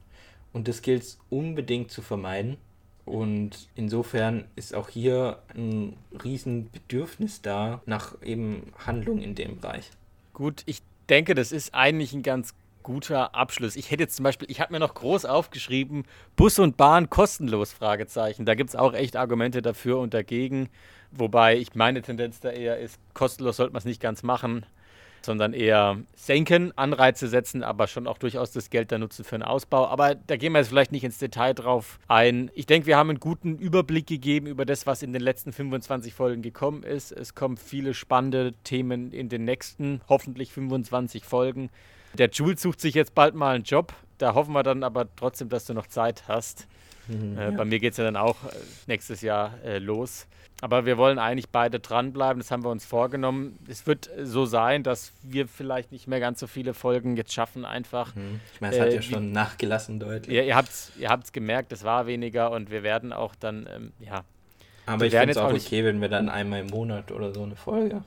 Und 0.53 0.67
das 0.67 0.83
gilt 0.83 1.03
es 1.03 1.19
unbedingt 1.31 1.93
zu 1.93 2.03
vermeiden. 2.03 2.57
Und 3.05 3.69
insofern 3.77 4.45
ist 4.57 4.75
auch 4.75 4.89
hier 4.89 5.43
ein 5.55 5.97
Riesenbedürfnis 6.23 7.43
da 7.43 7.81
nach 7.87 8.21
eben 8.23 8.73
Handlung 8.79 9.21
in 9.21 9.35
dem 9.37 9.61
Bereich. 9.61 9.91
Gut, 10.33 10.63
ich 10.67 10.83
denke, 11.09 11.35
das 11.35 11.53
ist 11.53 11.75
eigentlich 11.75 12.13
ein 12.13 12.23
ganz 12.23 12.55
guter 12.83 13.35
Abschluss. 13.35 13.77
Ich 13.77 13.91
hätte 13.91 14.03
jetzt 14.05 14.17
zum 14.17 14.25
Beispiel, 14.25 14.51
ich 14.51 14.61
habe 14.61 14.73
mir 14.73 14.81
noch 14.81 14.95
groß 14.95 15.25
aufgeschrieben, 15.25 16.05
Bus 16.37 16.59
und 16.59 16.77
Bahn 16.77 17.11
kostenlos, 17.11 17.73
Fragezeichen. 17.73 18.47
Da 18.47 18.55
gibt 18.55 18.71
es 18.71 18.77
auch 18.77 18.95
echt 18.95 19.17
Argumente 19.17 19.63
dafür 19.63 19.99
und 19.99 20.15
dagegen. 20.15 20.69
Wobei 21.13 21.57
ich 21.57 21.75
meine 21.75 22.03
Tendenz 22.03 22.41
da 22.41 22.51
eher 22.51 22.79
ist, 22.79 22.99
kostenlos 23.15 23.57
sollte 23.57 23.73
man 23.73 23.81
es 23.81 23.85
nicht 23.85 24.01
ganz 24.01 24.23
machen, 24.23 24.65
sondern 25.23 25.53
eher 25.53 25.99
senken, 26.15 26.77
Anreize 26.77 27.29
setzen, 27.29 27.63
aber 27.63 27.87
schon 27.87 28.07
auch 28.07 28.19
durchaus 28.19 28.53
das 28.53 28.71
Geld 28.71 28.93
da 28.93 28.99
nutzen 28.99 29.25
für 29.25 29.37
einen 29.37 29.43
Ausbau. 29.43 29.87
Aber 29.89 30.15
da 30.15 30.37
gehen 30.37 30.53
wir 30.53 30.61
jetzt 30.61 30.69
vielleicht 30.69 30.93
nicht 30.93 31.05
ins 31.05 31.19
Detail 31.19 31.55
drauf 31.55 31.99
ein. 32.09 32.51
Ich 32.55 32.67
denke, 32.67 32.87
wir 32.87 32.97
haben 32.97 33.11
einen 33.11 33.21
guten 33.21 33.59
Überblick 33.59 34.07
gegeben 34.07 34.47
über 34.47 34.65
das, 34.65 34.87
was 34.87 35.03
in 35.03 35.13
den 35.13 35.23
letzten 35.23 35.53
25 35.53 36.15
Folgen 36.15 36.43
gekommen 36.43 36.83
ist. 36.83 37.13
Es 37.13 37.35
kommen 37.35 37.57
viele 37.57 37.95
spannende 37.95 38.55
Themen 38.65 39.13
in 39.13 39.29
den 39.29 39.45
nächsten, 39.45 40.01
hoffentlich 40.09 40.53
25 40.53 41.25
Folgen. 41.25 41.71
Der 42.15 42.31
Jules 42.31 42.63
sucht 42.63 42.81
sich 42.81 42.95
jetzt 42.95 43.15
bald 43.15 43.35
mal 43.35 43.55
einen 43.55 43.65
Job. 43.65 43.93
Da 44.19 44.35
hoffen 44.35 44.53
wir 44.53 44.63
dann 44.63 44.83
aber 44.83 45.07
trotzdem, 45.17 45.49
dass 45.49 45.65
du 45.65 45.75
noch 45.75 45.87
Zeit 45.87 46.25
hast. 46.29 46.67
Mhm, 47.09 47.39
äh, 47.39 47.45
ja. 47.45 47.51
Bei 47.51 47.65
mir 47.65 47.79
geht 47.79 47.93
es 47.93 47.97
ja 47.99 48.05
dann 48.05 48.17
auch 48.17 48.45
äh, 48.45 48.57
nächstes 48.87 49.23
Jahr 49.23 49.55
äh, 49.65 49.79
los. 49.79 50.27
Aber 50.63 50.85
wir 50.85 50.99
wollen 50.99 51.19
eigentlich 51.19 51.49
beide 51.49 51.81
dranbleiben, 51.81 52.41
das 52.41 52.51
haben 52.51 52.65
wir 52.65 52.71
uns 52.71 52.85
vorgenommen. 52.85 53.59
Es 53.67 53.87
wird 53.87 54.11
so 54.23 54.45
sein, 54.45 54.83
dass 54.83 55.13
wir 55.23 55.49
vielleicht 55.49 55.91
nicht 55.91 56.07
mehr 56.07 56.21
ganz 56.21 56.39
so 56.39 56.47
viele 56.47 56.75
Folgen 56.75 57.17
jetzt 57.17 57.33
schaffen, 57.33 57.65
einfach. 57.65 58.15
Mhm. 58.15 58.41
Ich 58.53 58.61
meine, 58.61 58.75
es 58.75 58.79
äh, 58.79 58.85
hat 58.85 58.93
ja 58.93 59.03
schon 59.03 59.29
wie, 59.29 59.33
nachgelassen 59.33 59.99
deutlich. 59.99 60.37
Ja, 60.37 60.43
ihr 60.43 60.55
habt 60.55 60.69
es 60.69 60.93
ihr 60.99 61.19
gemerkt, 61.33 61.73
es 61.73 61.83
war 61.83 62.07
weniger 62.07 62.51
und 62.51 62.71
wir 62.71 62.83
werden 62.83 63.13
auch 63.15 63.35
dann, 63.35 63.67
ähm, 63.75 63.93
ja. 64.01 64.25
Aber 64.85 65.07
ich 65.07 65.15
finde 65.15 65.31
es 65.31 65.39
auch 65.39 65.53
okay, 65.53 65.85
wenn 65.85 66.01
wir 66.01 66.09
dann 66.09 66.29
einmal 66.29 66.61
im 66.61 66.67
Monat 66.67 67.11
oder 67.11 67.33
so 67.33 67.43
eine 67.43 67.57
Folge 67.57 68.03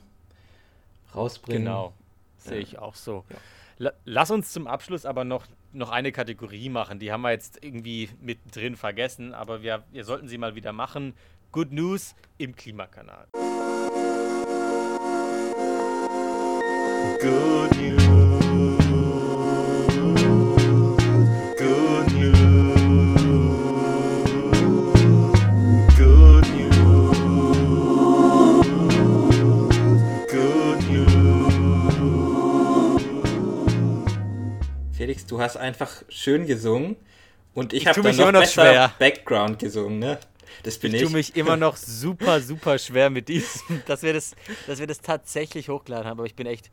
rausbringen. 1.14 1.64
Genau, 1.64 1.92
sehe 2.38 2.56
ja. 2.56 2.60
ich 2.60 2.78
auch 2.78 2.94
so. 2.94 3.24
Ja. 3.30 3.36
Lass 3.78 4.30
uns 4.30 4.52
zum 4.52 4.66
Abschluss 4.66 5.04
aber 5.04 5.24
noch, 5.24 5.46
noch 5.72 5.90
eine 5.90 6.12
Kategorie 6.12 6.68
machen. 6.68 6.98
Die 6.98 7.10
haben 7.12 7.22
wir 7.22 7.30
jetzt 7.30 7.62
irgendwie 7.62 8.08
mittendrin 8.20 8.76
vergessen, 8.76 9.34
aber 9.34 9.62
wir, 9.62 9.84
wir 9.90 10.04
sollten 10.04 10.28
sie 10.28 10.38
mal 10.38 10.54
wieder 10.54 10.72
machen. 10.72 11.14
Good 11.52 11.72
News 11.72 12.14
im 12.38 12.54
Klimakanal. 12.54 13.28
Good 17.20 17.76
News. 17.80 18.23
Felix, 35.04 35.26
du 35.26 35.38
hast 35.38 35.58
einfach 35.58 36.02
schön 36.08 36.46
gesungen 36.46 36.96
und 37.52 37.74
ich, 37.74 37.82
ich 37.82 37.88
habe 37.88 38.00
dann 38.00 38.16
noch, 38.16 38.32
noch 38.32 38.40
besser 38.40 38.62
schwer. 38.62 38.94
Background 38.98 39.58
gesungen, 39.58 39.98
ne? 39.98 40.18
Das 40.62 40.78
bin 40.78 40.94
ich. 40.94 41.02
Ich 41.02 41.06
tue 41.06 41.12
mich 41.12 41.36
immer 41.36 41.58
noch 41.58 41.76
super, 41.76 42.40
super 42.40 42.78
schwer 42.78 43.10
mit 43.10 43.28
diesem, 43.28 43.82
dass 43.86 44.02
wir 44.02 44.14
das, 44.14 44.34
dass 44.66 44.78
wir 44.78 44.86
das 44.86 45.02
tatsächlich 45.02 45.68
hochgeladen 45.68 46.06
haben, 46.06 46.18
aber 46.18 46.26
ich 46.26 46.34
bin 46.34 46.46
echt. 46.46 46.70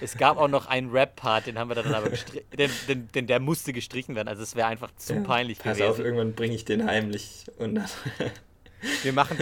Es 0.00 0.16
gab 0.16 0.38
auch 0.38 0.48
noch 0.48 0.66
einen 0.66 0.90
Rap-Part, 0.92 1.46
den 1.46 1.58
haben 1.58 1.68
wir 1.68 1.74
dann 1.74 1.92
aber 1.94 2.08
gestrichen, 2.08 2.46
den, 2.56 2.70
den, 2.88 3.08
den, 3.12 3.26
der 3.26 3.38
musste 3.38 3.74
gestrichen 3.74 4.14
werden. 4.16 4.28
Also 4.28 4.42
es 4.42 4.56
wäre 4.56 4.68
einfach 4.68 4.90
zu 4.96 5.16
peinlich 5.16 5.58
pass 5.58 5.76
gewesen. 5.76 5.90
Pass 5.90 6.00
auf, 6.00 6.04
irgendwann 6.04 6.32
bringe 6.32 6.54
ich 6.54 6.64
den 6.64 6.86
heimlich 6.86 7.44
und 7.58 7.74
dann. 7.74 7.88
Wir 9.02 9.12
machen, 9.12 9.38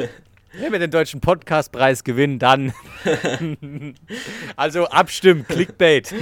wenn 0.52 0.70
wir 0.72 0.78
den 0.78 0.90
deutschen 0.90 1.20
Podcastpreis 1.20 2.04
gewinnen, 2.04 2.38
dann. 2.38 2.72
also 4.56 4.86
abstimmen, 4.86 5.46
Clickbait. 5.46 6.14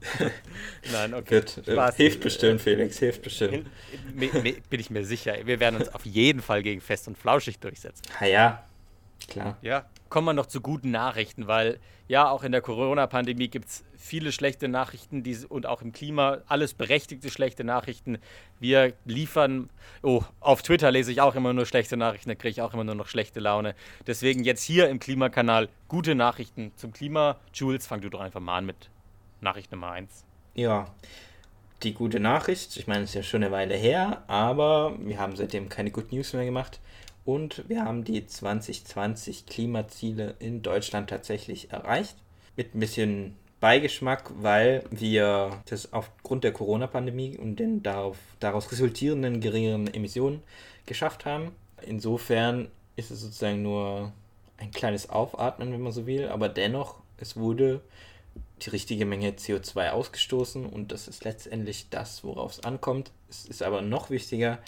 Nein, 0.92 1.14
okay. 1.14 1.30
Wird, 1.30 1.68
äh, 1.68 1.92
hilft 1.92 2.20
bestimmt, 2.20 2.60
Felix, 2.60 2.98
hilft 2.98 3.22
bestimmt. 3.22 3.68
Bin 4.14 4.80
ich 4.80 4.90
mir 4.90 5.04
sicher. 5.04 5.34
Wir 5.44 5.60
werden 5.60 5.76
uns 5.76 5.88
auf 5.94 6.04
jeden 6.06 6.40
Fall 6.40 6.62
gegen 6.62 6.80
Fest 6.80 7.08
und 7.08 7.18
Flauschig 7.18 7.58
durchsetzen. 7.58 8.02
Ha 8.18 8.26
ja, 8.26 8.64
klar. 9.28 9.58
Ja, 9.62 9.86
kommen 10.08 10.26
wir 10.26 10.32
noch 10.32 10.46
zu 10.46 10.60
guten 10.60 10.90
Nachrichten, 10.90 11.46
weil 11.46 11.78
ja, 12.10 12.28
auch 12.28 12.42
in 12.42 12.50
der 12.50 12.60
Corona-Pandemie 12.60 13.46
gibt 13.46 13.68
es 13.68 13.84
viele 13.96 14.32
schlechte 14.32 14.66
Nachrichten 14.66 15.22
die, 15.22 15.36
und 15.48 15.66
auch 15.66 15.80
im 15.80 15.92
Klima 15.92 16.38
alles 16.48 16.74
berechtigte 16.74 17.30
schlechte 17.30 17.62
Nachrichten. 17.62 18.18
Wir 18.58 18.94
liefern, 19.04 19.70
oh, 20.02 20.24
auf 20.40 20.62
Twitter 20.62 20.90
lese 20.90 21.12
ich 21.12 21.20
auch 21.20 21.36
immer 21.36 21.52
nur 21.52 21.66
schlechte 21.66 21.96
Nachrichten, 21.96 22.30
da 22.30 22.34
kriege 22.34 22.50
ich 22.50 22.62
auch 22.62 22.74
immer 22.74 22.82
nur 22.82 22.96
noch 22.96 23.06
schlechte 23.06 23.38
Laune. 23.38 23.76
Deswegen 24.08 24.42
jetzt 24.42 24.64
hier 24.64 24.88
im 24.88 24.98
Klimakanal 24.98 25.68
gute 25.86 26.16
Nachrichten 26.16 26.72
zum 26.74 26.92
Klima. 26.92 27.36
Jules, 27.54 27.86
fang 27.86 28.00
du 28.00 28.10
doch 28.10 28.20
einfach 28.20 28.40
mal 28.40 28.58
an 28.58 28.66
mit 28.66 28.90
Nachricht 29.40 29.72
Nummer 29.72 29.92
1. 29.92 30.24
Ja, 30.54 30.86
die 31.82 31.94
gute 31.94 32.20
Nachricht, 32.20 32.76
ich 32.76 32.86
meine, 32.86 33.04
es 33.04 33.10
ist 33.10 33.14
ja 33.14 33.22
schon 33.22 33.42
eine 33.42 33.52
Weile 33.52 33.74
her, 33.74 34.22
aber 34.26 34.94
wir 34.98 35.18
haben 35.18 35.36
seitdem 35.36 35.68
keine 35.68 35.90
Good 35.90 36.12
News 36.12 36.32
mehr 36.32 36.44
gemacht 36.44 36.80
und 37.24 37.68
wir 37.68 37.84
haben 37.84 38.04
die 38.04 38.26
2020 38.26 39.46
Klimaziele 39.46 40.34
in 40.38 40.62
Deutschland 40.62 41.10
tatsächlich 41.10 41.72
erreicht. 41.72 42.16
Mit 42.56 42.74
ein 42.74 42.80
bisschen 42.80 43.36
Beigeschmack, 43.60 44.30
weil 44.40 44.84
wir 44.90 45.62
das 45.68 45.92
aufgrund 45.92 46.44
der 46.44 46.52
Corona-Pandemie 46.52 47.36
und 47.36 47.56
den 47.56 47.82
darauf, 47.82 48.16
daraus 48.40 48.72
resultierenden 48.72 49.40
geringeren 49.40 49.92
Emissionen 49.92 50.42
geschafft 50.86 51.24
haben. 51.26 51.52
Insofern 51.82 52.68
ist 52.96 53.10
es 53.10 53.20
sozusagen 53.20 53.62
nur 53.62 54.12
ein 54.56 54.70
kleines 54.70 55.08
Aufatmen, 55.08 55.72
wenn 55.72 55.80
man 55.80 55.92
so 55.92 56.06
will, 56.06 56.28
aber 56.28 56.48
dennoch, 56.48 56.96
es 57.18 57.36
wurde 57.36 57.80
die 58.62 58.70
richtige 58.70 59.06
Menge 59.06 59.30
CO2 59.30 59.90
ausgestoßen 59.90 60.66
und 60.66 60.92
das 60.92 61.08
ist 61.08 61.24
letztendlich 61.24 61.88
das, 61.90 62.24
worauf 62.24 62.52
es 62.52 62.64
ankommt. 62.64 63.10
Es 63.28 63.46
ist 63.46 63.62
aber 63.62 63.82
noch 63.82 64.10
wichtiger, 64.10 64.58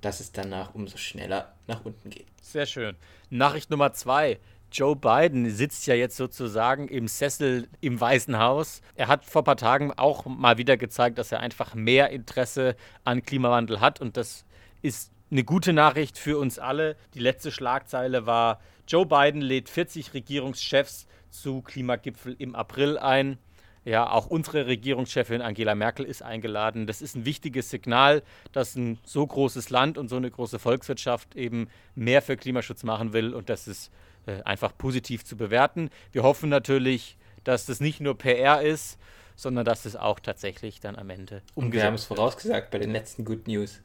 dass 0.00 0.20
es 0.20 0.32
danach 0.32 0.74
umso 0.74 0.96
schneller 0.96 1.52
nach 1.66 1.84
unten 1.84 2.10
geht. 2.10 2.26
Sehr 2.42 2.66
schön. 2.66 2.96
Nachricht 3.28 3.70
Nummer 3.70 3.92
zwei. 3.92 4.38
Joe 4.72 4.94
Biden 4.94 5.50
sitzt 5.50 5.86
ja 5.88 5.94
jetzt 5.94 6.16
sozusagen 6.16 6.86
im 6.88 7.08
Sessel 7.08 7.68
im 7.80 8.00
Weißen 8.00 8.38
Haus. 8.38 8.82
Er 8.94 9.08
hat 9.08 9.24
vor 9.24 9.42
ein 9.42 9.44
paar 9.44 9.56
Tagen 9.56 9.92
auch 9.92 10.26
mal 10.26 10.58
wieder 10.58 10.76
gezeigt, 10.76 11.18
dass 11.18 11.32
er 11.32 11.40
einfach 11.40 11.74
mehr 11.74 12.10
Interesse 12.10 12.76
an 13.04 13.22
Klimawandel 13.22 13.80
hat 13.80 14.00
und 14.00 14.16
das 14.16 14.44
ist 14.80 15.10
eine 15.30 15.44
gute 15.44 15.72
Nachricht 15.72 16.18
für 16.18 16.38
uns 16.38 16.58
alle. 16.58 16.96
Die 17.14 17.20
letzte 17.20 17.50
Schlagzeile 17.50 18.26
war, 18.26 18.60
Joe 18.86 19.06
Biden 19.06 19.40
lädt 19.40 19.68
40 19.68 20.14
Regierungschefs 20.14 21.06
zu 21.30 21.62
Klimagipfel 21.62 22.36
im 22.38 22.54
April 22.54 22.98
ein. 22.98 23.38
Ja, 23.84 24.10
auch 24.10 24.26
unsere 24.26 24.66
Regierungschefin 24.66 25.40
Angela 25.40 25.74
Merkel 25.74 26.04
ist 26.04 26.22
eingeladen. 26.22 26.86
Das 26.86 27.00
ist 27.00 27.16
ein 27.16 27.24
wichtiges 27.24 27.70
Signal, 27.70 28.22
dass 28.52 28.76
ein 28.76 28.98
so 29.04 29.26
großes 29.26 29.70
Land 29.70 29.96
und 29.96 30.08
so 30.08 30.16
eine 30.16 30.30
große 30.30 30.58
Volkswirtschaft 30.58 31.34
eben 31.34 31.68
mehr 31.94 32.20
für 32.20 32.36
Klimaschutz 32.36 32.82
machen 32.82 33.14
will 33.14 33.32
und 33.34 33.48
das 33.48 33.66
ist 33.66 33.90
äh, 34.26 34.42
einfach 34.42 34.76
positiv 34.76 35.24
zu 35.24 35.36
bewerten. 35.36 35.88
Wir 36.12 36.22
hoffen 36.22 36.50
natürlich, 36.50 37.16
dass 37.42 37.64
das 37.64 37.80
nicht 37.80 38.00
nur 38.00 38.18
PR 38.18 38.60
ist, 38.60 38.98
sondern 39.34 39.64
dass 39.64 39.86
es 39.86 39.96
auch 39.96 40.20
tatsächlich 40.20 40.80
dann 40.80 40.96
am 40.96 41.08
Ende 41.08 41.36
umgesetzt 41.36 41.56
Und 41.56 41.72
wir 41.72 41.84
haben 41.84 41.94
es 41.94 42.04
vorausgesagt 42.04 42.70
bei 42.70 42.78
den 42.78 42.90
letzten 42.90 43.24
Good 43.24 43.48
News. 43.48 43.80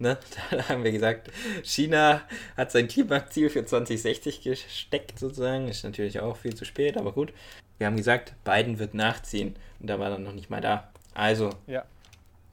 Ne? 0.00 0.18
Da 0.50 0.68
haben 0.68 0.82
wir 0.82 0.92
gesagt, 0.92 1.30
China 1.62 2.22
hat 2.56 2.72
sein 2.72 2.88
Klimaziel 2.88 3.50
für 3.50 3.64
2060 3.64 4.40
gesteckt, 4.40 5.18
sozusagen. 5.18 5.68
Ist 5.68 5.84
natürlich 5.84 6.20
auch 6.20 6.36
viel 6.36 6.54
zu 6.54 6.64
spät, 6.64 6.96
aber 6.96 7.12
gut. 7.12 7.32
Wir 7.78 7.86
haben 7.86 7.96
gesagt, 7.96 8.34
Biden 8.44 8.78
wird 8.78 8.94
nachziehen. 8.94 9.56
Und 9.78 9.88
da 9.88 9.98
war 9.98 10.10
dann 10.10 10.22
noch 10.22 10.32
nicht 10.32 10.50
mal 10.50 10.60
da. 10.60 10.90
Also, 11.14 11.50
ja. 11.66 11.84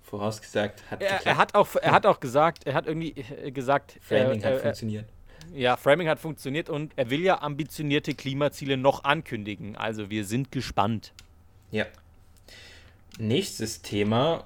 vorausgesagt 0.04 0.84
hat 0.91 1.02
er, 1.02 1.26
er, 1.26 1.38
hat 1.38 1.56
auch 1.56 1.76
Er 1.76 1.91
hat 1.91 2.06
auch 2.06 2.20
gesagt, 2.20 2.66
er 2.66 2.74
hat 2.74 2.86
irgendwie 2.86 3.16
äh, 3.43 3.52
gesagt, 3.52 3.98
Framing 4.02 4.41
äh, 4.41 4.45
hat 4.45 4.54
äh, 4.54 4.60
funktioniert. 4.60 5.06
Ja, 5.54 5.78
Framing 5.78 6.10
hat 6.10 6.20
funktioniert 6.20 6.70
und 6.70 6.91
er 6.98 7.10
will 7.10 7.22
ja 7.22 7.41
ambitionierte 7.41 8.14
Klimaziele 8.14 8.76
noch 8.76 9.06
ankündigen. 9.06 9.78
Also 9.78 10.10
wir 10.10 10.26
sind 10.26 10.52
gespannt. 10.52 11.14
Ja. 11.72 11.86
Nächstes 13.18 13.82
Thema. 13.82 14.43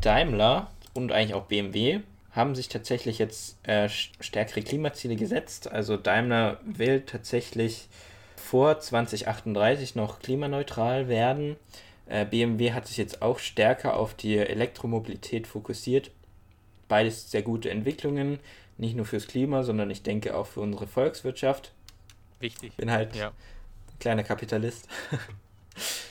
Daimler 0.00 0.70
und 0.94 1.12
eigentlich 1.12 1.34
auch 1.34 1.44
BMW 1.44 2.00
haben 2.32 2.54
sich 2.54 2.68
tatsächlich 2.68 3.18
jetzt 3.18 3.58
äh, 3.66 3.88
stärkere 3.88 4.62
Klimaziele 4.62 5.16
gesetzt. 5.16 5.70
Also 5.70 5.96
Daimler 5.96 6.60
will 6.64 7.02
tatsächlich 7.02 7.88
vor 8.36 8.78
2038 8.78 9.96
noch 9.96 10.20
klimaneutral 10.20 11.08
werden. 11.08 11.56
Äh, 12.06 12.24
BMW 12.24 12.72
hat 12.72 12.86
sich 12.86 12.96
jetzt 12.96 13.22
auch 13.22 13.38
stärker 13.38 13.96
auf 13.96 14.14
die 14.14 14.38
Elektromobilität 14.38 15.46
fokussiert. 15.46 16.10
Beides 16.88 17.30
sehr 17.30 17.42
gute 17.42 17.70
Entwicklungen, 17.70 18.40
nicht 18.78 18.96
nur 18.96 19.06
fürs 19.06 19.26
Klima, 19.26 19.62
sondern 19.62 19.90
ich 19.90 20.02
denke 20.02 20.36
auch 20.36 20.46
für 20.46 20.60
unsere 20.60 20.86
Volkswirtschaft. 20.86 21.72
Wichtig. 22.40 22.76
Bin 22.76 22.90
halt 22.90 23.14
ja. 23.14 23.32
kleiner 23.98 24.24
Kapitalist. 24.24 24.88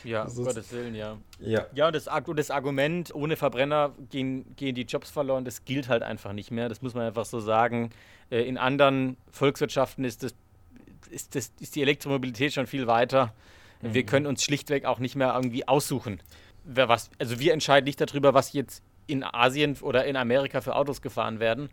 Ja, 0.04 0.24
um 0.24 0.44
Gottes 0.44 0.72
Willen, 0.72 0.96
ja. 0.96 1.18
Ja, 1.40 1.66
ja 1.74 1.88
und, 1.88 1.96
das, 1.96 2.10
das 2.36 2.52
Argument, 2.52 3.14
ohne 3.14 3.36
Verbrenner 3.36 3.94
gehen, 4.10 4.56
gehen 4.56 4.76
die 4.76 4.84
Jobs 4.84 5.10
verloren, 5.10 5.46
das 5.46 5.66
gilt 5.66 5.90
halt 5.90 6.04
einfach 6.04 6.34
nicht 6.34 6.52
mehr. 6.52 6.70
Das 6.70 6.82
muss 6.82 6.94
man 6.94 7.06
einfach 7.06 7.26
so 7.26 7.40
sagen. 7.40 7.92
Äh, 8.30 8.42
in 8.44 8.58
anderen 8.58 9.18
Volkswirtschaften 9.32 10.04
ist, 10.04 10.24
das, 10.24 10.34
ist, 11.10 11.36
das, 11.36 11.52
ist 11.60 11.76
die 11.76 11.82
Elektromobilität 11.82 12.54
schon 12.54 12.68
viel 12.68 12.88
weiter. 12.88 13.34
Mhm. 13.82 13.94
Wir 13.94 14.04
können 14.04 14.26
uns 14.26 14.44
schlichtweg 14.44 14.86
auch 14.86 15.00
nicht 15.00 15.16
mehr 15.16 15.34
irgendwie 15.36 15.68
aussuchen. 15.68 16.22
Wer 16.64 16.90
was, 16.90 17.10
also 17.20 17.40
wir 17.40 17.54
entscheiden 17.54 17.86
nicht 17.86 18.02
darüber, 18.02 18.34
was 18.34 18.54
jetzt 18.54 18.84
in 19.08 19.24
Asien 19.24 19.78
oder 19.82 20.06
in 20.06 20.16
Amerika 20.16 20.62
für 20.62 20.76
Autos 20.76 21.02
gefahren 21.02 21.40
werden. 21.40 21.70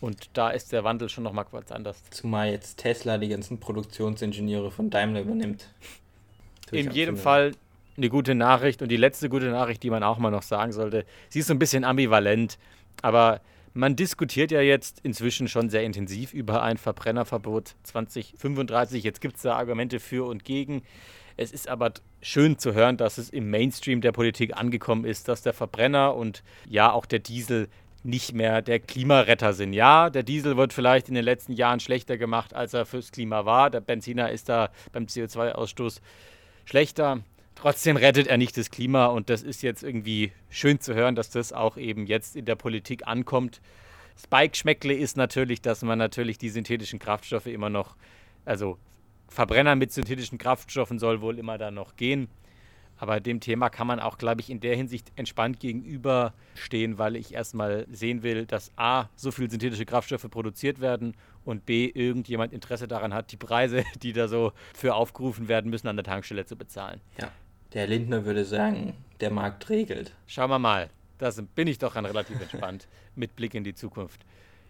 Und 0.00 0.30
da 0.32 0.50
ist 0.50 0.72
der 0.72 0.82
Wandel 0.82 1.08
schon 1.08 1.22
nochmal 1.22 1.44
kurz 1.44 1.70
anders. 1.70 2.02
Zumal 2.10 2.50
jetzt 2.50 2.78
Tesla 2.78 3.18
die 3.18 3.28
ganzen 3.28 3.60
Produktionsingenieure 3.60 4.72
von 4.72 4.90
Daimler 4.90 5.20
übernimmt 5.20 5.68
in 6.72 6.90
jedem 6.90 7.16
Fall 7.16 7.52
eine 7.96 8.08
gute 8.08 8.34
Nachricht. 8.34 8.82
Und 8.82 8.88
die 8.88 8.96
letzte 8.96 9.28
gute 9.28 9.50
Nachricht, 9.50 9.82
die 9.82 9.90
man 9.90 10.02
auch 10.02 10.18
mal 10.18 10.30
noch 10.30 10.42
sagen 10.42 10.72
sollte, 10.72 11.04
sie 11.28 11.40
ist 11.40 11.46
so 11.46 11.54
ein 11.54 11.58
bisschen 11.58 11.84
ambivalent, 11.84 12.58
aber 13.02 13.40
man 13.74 13.96
diskutiert 13.96 14.50
ja 14.50 14.60
jetzt 14.60 15.00
inzwischen 15.02 15.48
schon 15.48 15.70
sehr 15.70 15.82
intensiv 15.82 16.34
über 16.34 16.62
ein 16.62 16.76
Verbrennerverbot 16.76 17.74
2035. 17.84 19.02
Jetzt 19.02 19.20
gibt 19.20 19.36
es 19.36 19.42
da 19.42 19.56
Argumente 19.56 19.98
für 19.98 20.26
und 20.26 20.44
gegen. 20.44 20.82
Es 21.38 21.52
ist 21.52 21.68
aber 21.68 21.92
schön 22.20 22.58
zu 22.58 22.74
hören, 22.74 22.98
dass 22.98 23.16
es 23.16 23.30
im 23.30 23.48
Mainstream 23.50 24.02
der 24.02 24.12
Politik 24.12 24.56
angekommen 24.56 25.06
ist, 25.06 25.28
dass 25.28 25.40
der 25.40 25.54
Verbrenner 25.54 26.14
und 26.14 26.42
ja 26.68 26.92
auch 26.92 27.06
der 27.06 27.20
Diesel 27.20 27.68
nicht 28.04 28.34
mehr 28.34 28.62
der 28.62 28.80
Klimaretter 28.80 29.52
sind. 29.54 29.72
Ja, 29.72 30.10
der 30.10 30.22
Diesel 30.22 30.56
wird 30.56 30.72
vielleicht 30.72 31.08
in 31.08 31.14
den 31.14 31.24
letzten 31.24 31.52
Jahren 31.52 31.80
schlechter 31.80 32.18
gemacht, 32.18 32.52
als 32.52 32.74
er 32.74 32.84
fürs 32.84 33.12
Klima 33.12 33.44
war. 33.44 33.70
Der 33.70 33.80
Benziner 33.80 34.30
ist 34.30 34.48
da 34.48 34.70
beim 34.92 35.04
CO2-Ausstoß 35.04 36.00
schlechter. 36.64 37.20
Trotzdem 37.54 37.96
rettet 37.96 38.26
er 38.26 38.38
nicht 38.38 38.56
das 38.56 38.70
Klima 38.70 39.06
und 39.06 39.30
das 39.30 39.42
ist 39.42 39.62
jetzt 39.62 39.82
irgendwie 39.82 40.32
schön 40.50 40.80
zu 40.80 40.94
hören, 40.94 41.14
dass 41.14 41.30
das 41.30 41.52
auch 41.52 41.76
eben 41.76 42.06
jetzt 42.06 42.34
in 42.34 42.44
der 42.44 42.56
Politik 42.56 43.06
ankommt. 43.06 43.60
Spike-Schmeckle 44.20 44.94
ist 44.94 45.16
natürlich, 45.16 45.60
dass 45.62 45.82
man 45.82 45.98
natürlich 45.98 46.38
die 46.38 46.48
synthetischen 46.48 46.98
Kraftstoffe 46.98 47.46
immer 47.46 47.70
noch, 47.70 47.96
also 48.44 48.78
Verbrenner 49.28 49.76
mit 49.76 49.92
synthetischen 49.92 50.38
Kraftstoffen 50.38 50.98
soll 50.98 51.20
wohl 51.20 51.38
immer 51.38 51.56
da 51.56 51.70
noch 51.70 51.96
gehen. 51.96 52.28
Aber 52.98 53.20
dem 53.20 53.40
Thema 53.40 53.68
kann 53.68 53.86
man 53.86 53.98
auch, 53.98 54.18
glaube 54.18 54.40
ich, 54.40 54.50
in 54.50 54.60
der 54.60 54.76
Hinsicht 54.76 55.10
entspannt 55.16 55.58
gegenüberstehen, 55.58 56.98
weil 56.98 57.16
ich 57.16 57.34
erstmal 57.34 57.86
sehen 57.90 58.22
will, 58.22 58.46
dass 58.46 58.70
A, 58.76 59.06
so 59.16 59.30
viele 59.30 59.50
synthetische 59.50 59.84
Kraftstoffe 59.84 60.30
produziert 60.30 60.80
werden 60.80 61.14
und 61.44 61.66
B, 61.66 61.86
irgendjemand 61.86 62.52
Interesse 62.52 62.86
daran 62.86 63.12
hat, 63.12 63.32
die 63.32 63.36
Preise, 63.36 63.84
die 64.02 64.12
da 64.12 64.28
so 64.28 64.52
für 64.74 64.94
aufgerufen 64.94 65.48
werden 65.48 65.70
müssen, 65.70 65.88
an 65.88 65.96
der 65.96 66.04
Tankstelle 66.04 66.46
zu 66.46 66.56
bezahlen. 66.56 67.00
Ja, 67.18 67.30
der 67.74 67.86
Lindner 67.86 68.24
würde 68.24 68.44
sagen, 68.44 68.94
der 69.20 69.30
Markt 69.30 69.68
regelt. 69.68 70.14
Schauen 70.26 70.50
wir 70.50 70.58
mal. 70.58 70.90
Da 71.18 71.30
bin 71.54 71.68
ich 71.68 71.78
doch 71.78 71.94
dann 71.94 72.04
relativ 72.04 72.40
entspannt 72.40 72.88
mit 73.14 73.36
Blick 73.36 73.54
in 73.54 73.64
die 73.64 73.74
Zukunft. 73.74 74.24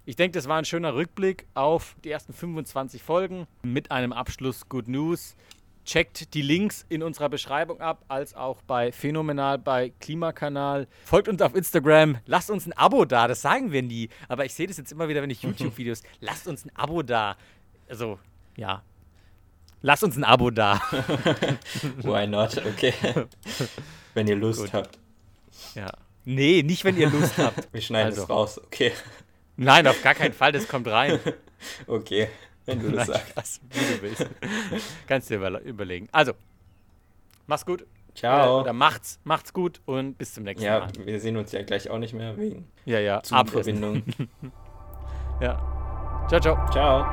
Ich 0.04 0.16
denke, 0.16 0.36
das 0.36 0.48
war 0.48 0.58
ein 0.58 0.64
schöner 0.64 0.94
Rückblick 0.94 1.46
auf 1.54 1.96
die 2.02 2.10
ersten 2.10 2.32
25 2.32 3.02
Folgen 3.02 3.46
mit 3.62 3.90
einem 3.90 4.12
Abschluss 4.12 4.68
Good 4.68 4.88
News. 4.88 5.36
Checkt 5.84 6.34
die 6.34 6.42
Links 6.42 6.86
in 6.88 7.02
unserer 7.02 7.28
Beschreibung 7.28 7.80
ab, 7.80 8.04
als 8.06 8.34
auch 8.34 8.62
bei 8.62 8.92
Phänomenal, 8.92 9.58
bei 9.58 9.92
Klimakanal. 10.00 10.86
Folgt 11.04 11.28
uns 11.28 11.42
auf 11.42 11.56
Instagram, 11.56 12.18
lasst 12.26 12.50
uns 12.50 12.66
ein 12.66 12.72
Abo 12.74 13.04
da, 13.04 13.26
das 13.26 13.42
sagen 13.42 13.72
wir 13.72 13.82
nie. 13.82 14.08
Aber 14.28 14.44
ich 14.44 14.54
sehe 14.54 14.68
das 14.68 14.76
jetzt 14.76 14.92
immer 14.92 15.08
wieder, 15.08 15.22
wenn 15.22 15.30
ich 15.30 15.42
YouTube-Videos, 15.42 16.02
lasst 16.20 16.46
uns 16.46 16.64
ein 16.64 16.70
Abo 16.76 17.02
da. 17.02 17.36
Also, 17.88 18.20
ja. 18.56 18.82
Lasst 19.80 20.04
uns 20.04 20.16
ein 20.16 20.22
Abo 20.22 20.50
da. 20.50 20.80
Why 22.02 22.28
not? 22.28 22.56
Okay. 22.58 22.94
wenn 24.14 24.28
ihr 24.28 24.36
Lust 24.36 24.60
Gut. 24.60 24.72
habt. 24.72 24.98
Ja. 25.74 25.90
Nee, 26.24 26.62
nicht 26.62 26.84
wenn 26.84 26.96
ihr 26.96 27.10
Lust 27.10 27.36
habt. 27.38 27.72
Wir 27.72 27.80
schneiden 27.80 28.10
also. 28.10 28.22
es 28.22 28.30
raus, 28.30 28.58
okay. 28.64 28.92
Nein, 29.56 29.86
auf 29.88 30.00
gar 30.02 30.14
keinen 30.14 30.32
Fall, 30.32 30.52
das 30.52 30.68
kommt 30.68 30.86
rein. 30.86 31.18
Okay. 31.86 32.28
Wenn 32.66 32.80
du 32.80 32.92
das 32.92 33.06
sagst. 33.08 33.36
Was, 33.36 33.60
wie 33.70 33.96
du 33.96 34.02
willst. 34.02 34.26
Kannst 35.06 35.30
dir 35.30 35.36
überlegen. 35.64 36.08
Also, 36.12 36.32
mach's 37.46 37.66
gut. 37.66 37.86
Ciao. 38.14 38.58
Äh, 38.58 38.62
oder 38.62 38.72
macht's, 38.72 39.18
macht's 39.24 39.52
gut 39.52 39.80
und 39.86 40.18
bis 40.18 40.34
zum 40.34 40.44
nächsten 40.44 40.64
ja, 40.64 40.80
Mal. 40.80 40.88
Ja, 40.98 41.06
wir 41.06 41.20
sehen 41.20 41.36
uns 41.36 41.52
ja 41.52 41.62
gleich 41.62 41.88
auch 41.90 41.98
nicht 41.98 42.14
mehr 42.14 42.36
wegen 42.36 42.68
ja, 42.84 42.98
ja. 42.98 43.22
Zugverbindung. 43.22 44.02
ja. 45.40 46.26
Ciao, 46.28 46.40
ciao. 46.40 46.70
Ciao. 46.70 47.06